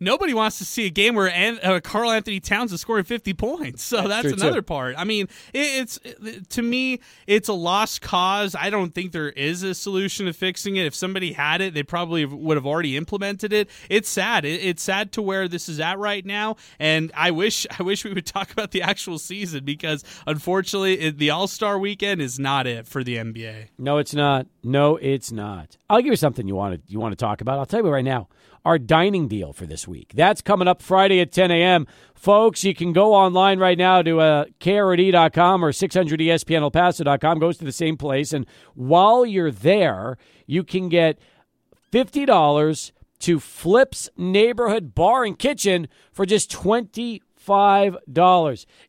nobody 0.00 0.34
wants 0.34 0.58
to 0.58 0.64
see 0.64 0.86
a 0.86 0.90
game 0.90 1.14
where 1.14 1.30
uh, 1.62 1.80
Karl-Anthony 1.80 2.40
Towns 2.40 2.72
is 2.72 2.80
scoring 2.80 3.04
50 3.04 3.34
points. 3.34 3.82
So 3.82 4.08
that's, 4.08 4.28
that's 4.28 4.42
another 4.42 4.60
too. 4.60 4.62
part. 4.62 4.94
I 4.98 5.04
mean, 5.04 5.28
it, 5.52 5.58
it's 5.58 5.98
it, 6.04 6.50
to 6.50 6.62
me, 6.62 7.00
it's 7.26 7.48
a 7.48 7.52
lost 7.52 8.00
cause. 8.00 8.54
I 8.54 8.70
don't 8.70 8.94
think 8.94 9.12
there 9.12 9.30
is 9.30 9.62
a 9.62 9.74
solution 9.74 10.26
to 10.26 10.32
fixing 10.32 10.76
it. 10.76 10.86
If 10.86 10.94
somebody 10.94 11.32
had 11.32 11.60
it, 11.60 11.74
they 11.74 11.82
probably 11.82 12.24
would 12.24 12.56
have 12.56 12.66
already 12.66 12.96
implemented 12.96 13.52
it. 13.52 13.70
It's 13.88 14.08
sad. 14.08 14.44
It, 14.44 14.64
it's 14.64 14.82
sad 14.82 15.12
to 15.12 15.22
where 15.22 15.48
this 15.48 15.68
is 15.68 15.80
at 15.80 15.98
right 15.98 16.24
now. 16.24 16.56
And 16.78 17.12
I 17.14 17.30
wish 17.30 17.66
I 17.78 17.82
wish 17.82 18.04
we 18.04 18.12
would 18.12 18.26
talk 18.26 18.50
about 18.50 18.70
the 18.70 18.82
actual 18.82 19.18
season 19.18 19.64
because 19.64 20.04
unfortunately, 20.26 21.10
the 21.10 21.30
All 21.30 21.46
Star 21.46 21.78
Weekend 21.78 22.20
is 22.20 22.38
not 22.38 22.66
it 22.66 22.86
for 22.86 23.04
the 23.04 23.16
NBA. 23.16 23.68
No, 23.78 23.98
it's 23.98 24.14
not. 24.14 24.46
No, 24.62 24.96
it's 24.96 25.30
not. 25.30 25.76
I'll 25.88 26.00
give 26.00 26.10
you 26.10 26.16
something 26.16 26.48
you 26.48 26.54
want 26.54 26.74
to 26.74 26.92
you 26.92 26.98
want 26.98 27.12
to 27.12 27.16
talk 27.16 27.40
about. 27.40 27.58
I'll 27.58 27.66
tell 27.66 27.84
you 27.84 27.90
right 27.90 28.04
now 28.04 28.28
our 28.64 28.78
dining 28.78 29.28
deal 29.28 29.52
for 29.52 29.66
this 29.66 29.86
week. 29.86 30.12
That's 30.14 30.40
coming 30.40 30.68
up 30.68 30.80
Friday 30.80 31.20
at 31.20 31.32
10 31.32 31.50
a.m. 31.50 31.86
Folks, 32.14 32.64
you 32.64 32.74
can 32.74 32.92
go 32.92 33.12
online 33.14 33.58
right 33.58 33.76
now 33.76 34.00
to 34.02 34.20
uh, 34.20 34.44
KRD.com 34.60 35.64
or 35.64 35.72
600ESPNElPaso.com. 35.72 37.38
Goes 37.38 37.58
to 37.58 37.64
the 37.64 37.72
same 37.72 37.96
place. 37.96 38.32
And 38.32 38.46
while 38.74 39.26
you're 39.26 39.50
there, 39.50 40.16
you 40.46 40.64
can 40.64 40.88
get 40.88 41.18
$50 41.92 42.92
to 43.20 43.40
Flip's 43.40 44.08
Neighborhood 44.16 44.94
Bar 44.94 45.24
and 45.24 45.38
Kitchen 45.38 45.88
for 46.12 46.24
just 46.26 46.50
$25. 46.50 47.20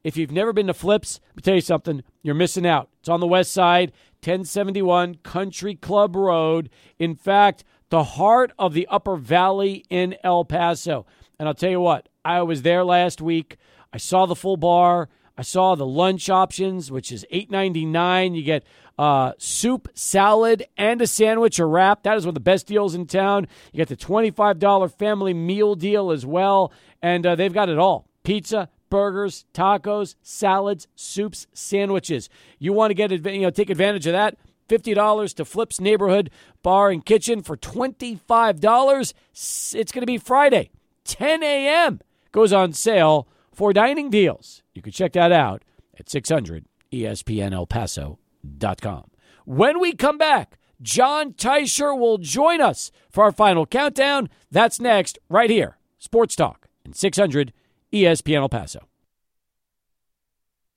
If 0.04 0.18
you've 0.18 0.32
never 0.32 0.54
been 0.54 0.68
to 0.68 0.74
Flip's, 0.74 1.20
let 1.30 1.36
me 1.36 1.42
tell 1.42 1.56
you 1.56 1.62
something, 1.62 2.04
you're 2.24 2.36
missing 2.36 2.66
out. 2.66 2.90
It's 3.00 3.10
on 3.10 3.20
the 3.20 3.28
west 3.28 3.52
side, 3.52 3.92
1071 4.24 5.16
Country 5.24 5.76
Club 5.76 6.16
Road. 6.16 6.70
In 6.98 7.16
fact, 7.16 7.64
the 7.90 8.04
heart 8.04 8.52
of 8.58 8.74
the 8.74 8.88
Upper 8.88 9.16
Valley 9.16 9.86
in 9.90 10.16
El 10.24 10.46
Paso. 10.46 11.06
And 11.40 11.48
I'll 11.48 11.54
tell 11.54 11.70
you 11.70 11.82
what, 11.82 12.10
I 12.24 12.42
was 12.42 12.62
there 12.62 12.84
last 12.84 13.22
week. 13.22 13.58
I 13.94 13.98
saw 13.98 14.26
the 14.26 14.36
full 14.36 14.58
bar. 14.58 15.10
I 15.38 15.42
saw 15.42 15.76
the 15.76 15.86
lunch 15.86 16.30
options, 16.30 16.92
which 16.92 17.12
is 17.12 17.26
eight 17.30 17.52
ninety 17.52 17.86
nine. 17.86 18.36
You 18.36 18.44
get 18.44 18.64
uh, 18.98 19.34
soup, 19.38 19.90
salad, 19.94 20.66
and 20.78 21.02
a 21.02 21.08
sandwich 21.08 21.60
or 21.60 21.68
wrap. 21.68 22.04
That 22.04 22.18
is 22.18 22.26
one 22.26 22.30
of 22.30 22.36
the 22.36 22.40
best 22.40 22.68
deals 22.68 22.96
in 22.96 23.06
town. 23.06 23.48
You 23.74 23.78
get 23.78 23.90
the 23.90 23.98
twenty 23.98 24.32
five 24.32 24.60
dollar 24.60 24.88
family 24.88 25.34
meal 25.34 25.76
deal 25.76 26.12
as 26.12 26.26
well, 26.26 26.72
and 27.02 27.26
uh, 27.26 27.36
they've 27.36 27.54
got 27.54 27.68
it 27.68 27.78
all: 27.78 28.08
pizza, 28.24 28.70
burgers, 28.90 29.46
tacos, 29.54 30.16
salads, 30.22 30.88
soups, 30.96 31.48
sandwiches. 31.54 32.30
You 32.58 32.72
want 32.72 32.92
to 32.92 32.96
get 32.96 33.12
you 33.12 33.42
know 33.42 33.50
take 33.50 33.70
advantage 33.70 34.08
of 34.08 34.14
that? 34.14 34.38
$50 34.68 35.36
to 35.36 35.45
Flip's 35.45 35.80
Neighborhood 35.80 36.30
Bar 36.63 36.89
and 36.91 37.05
Kitchen 37.05 37.41
for 37.41 37.57
$25. 37.57 39.13
It's 39.34 39.91
going 39.91 40.01
to 40.01 40.05
be 40.05 40.18
Friday, 40.18 40.72
10 41.03 41.43
a.m. 41.43 41.99
Goes 42.32 42.53
on 42.53 42.74
sale 42.74 43.28
for 43.53 43.74
dining 43.74 44.09
deals. 44.09 44.63
You 44.74 44.82
can 44.82 44.91
check 44.91 45.13
that 45.13 45.32
out 45.32 45.63
at 45.97 46.09
600 46.09 46.66
ESPNElPaso.com. 46.91 49.11
When 49.45 49.80
we 49.80 49.93
come 49.93 50.18
back, 50.18 50.57
Jon 50.82 51.34
Teicher 51.34 51.97
will 51.97 52.18
join 52.18 52.61
us 52.61 52.91
for 53.09 53.24
our 53.24 53.32
final 53.32 53.66
countdown. 53.66 54.30
That's 54.51 54.80
next, 54.80 55.18
right 55.30 55.49
here. 55.49 55.78
Sports 55.97 56.36
Talk 56.36 56.68
and 56.84 56.95
600 56.95 57.53
ESPN 57.93 58.41
El 58.41 58.49
Paso. 58.49 58.88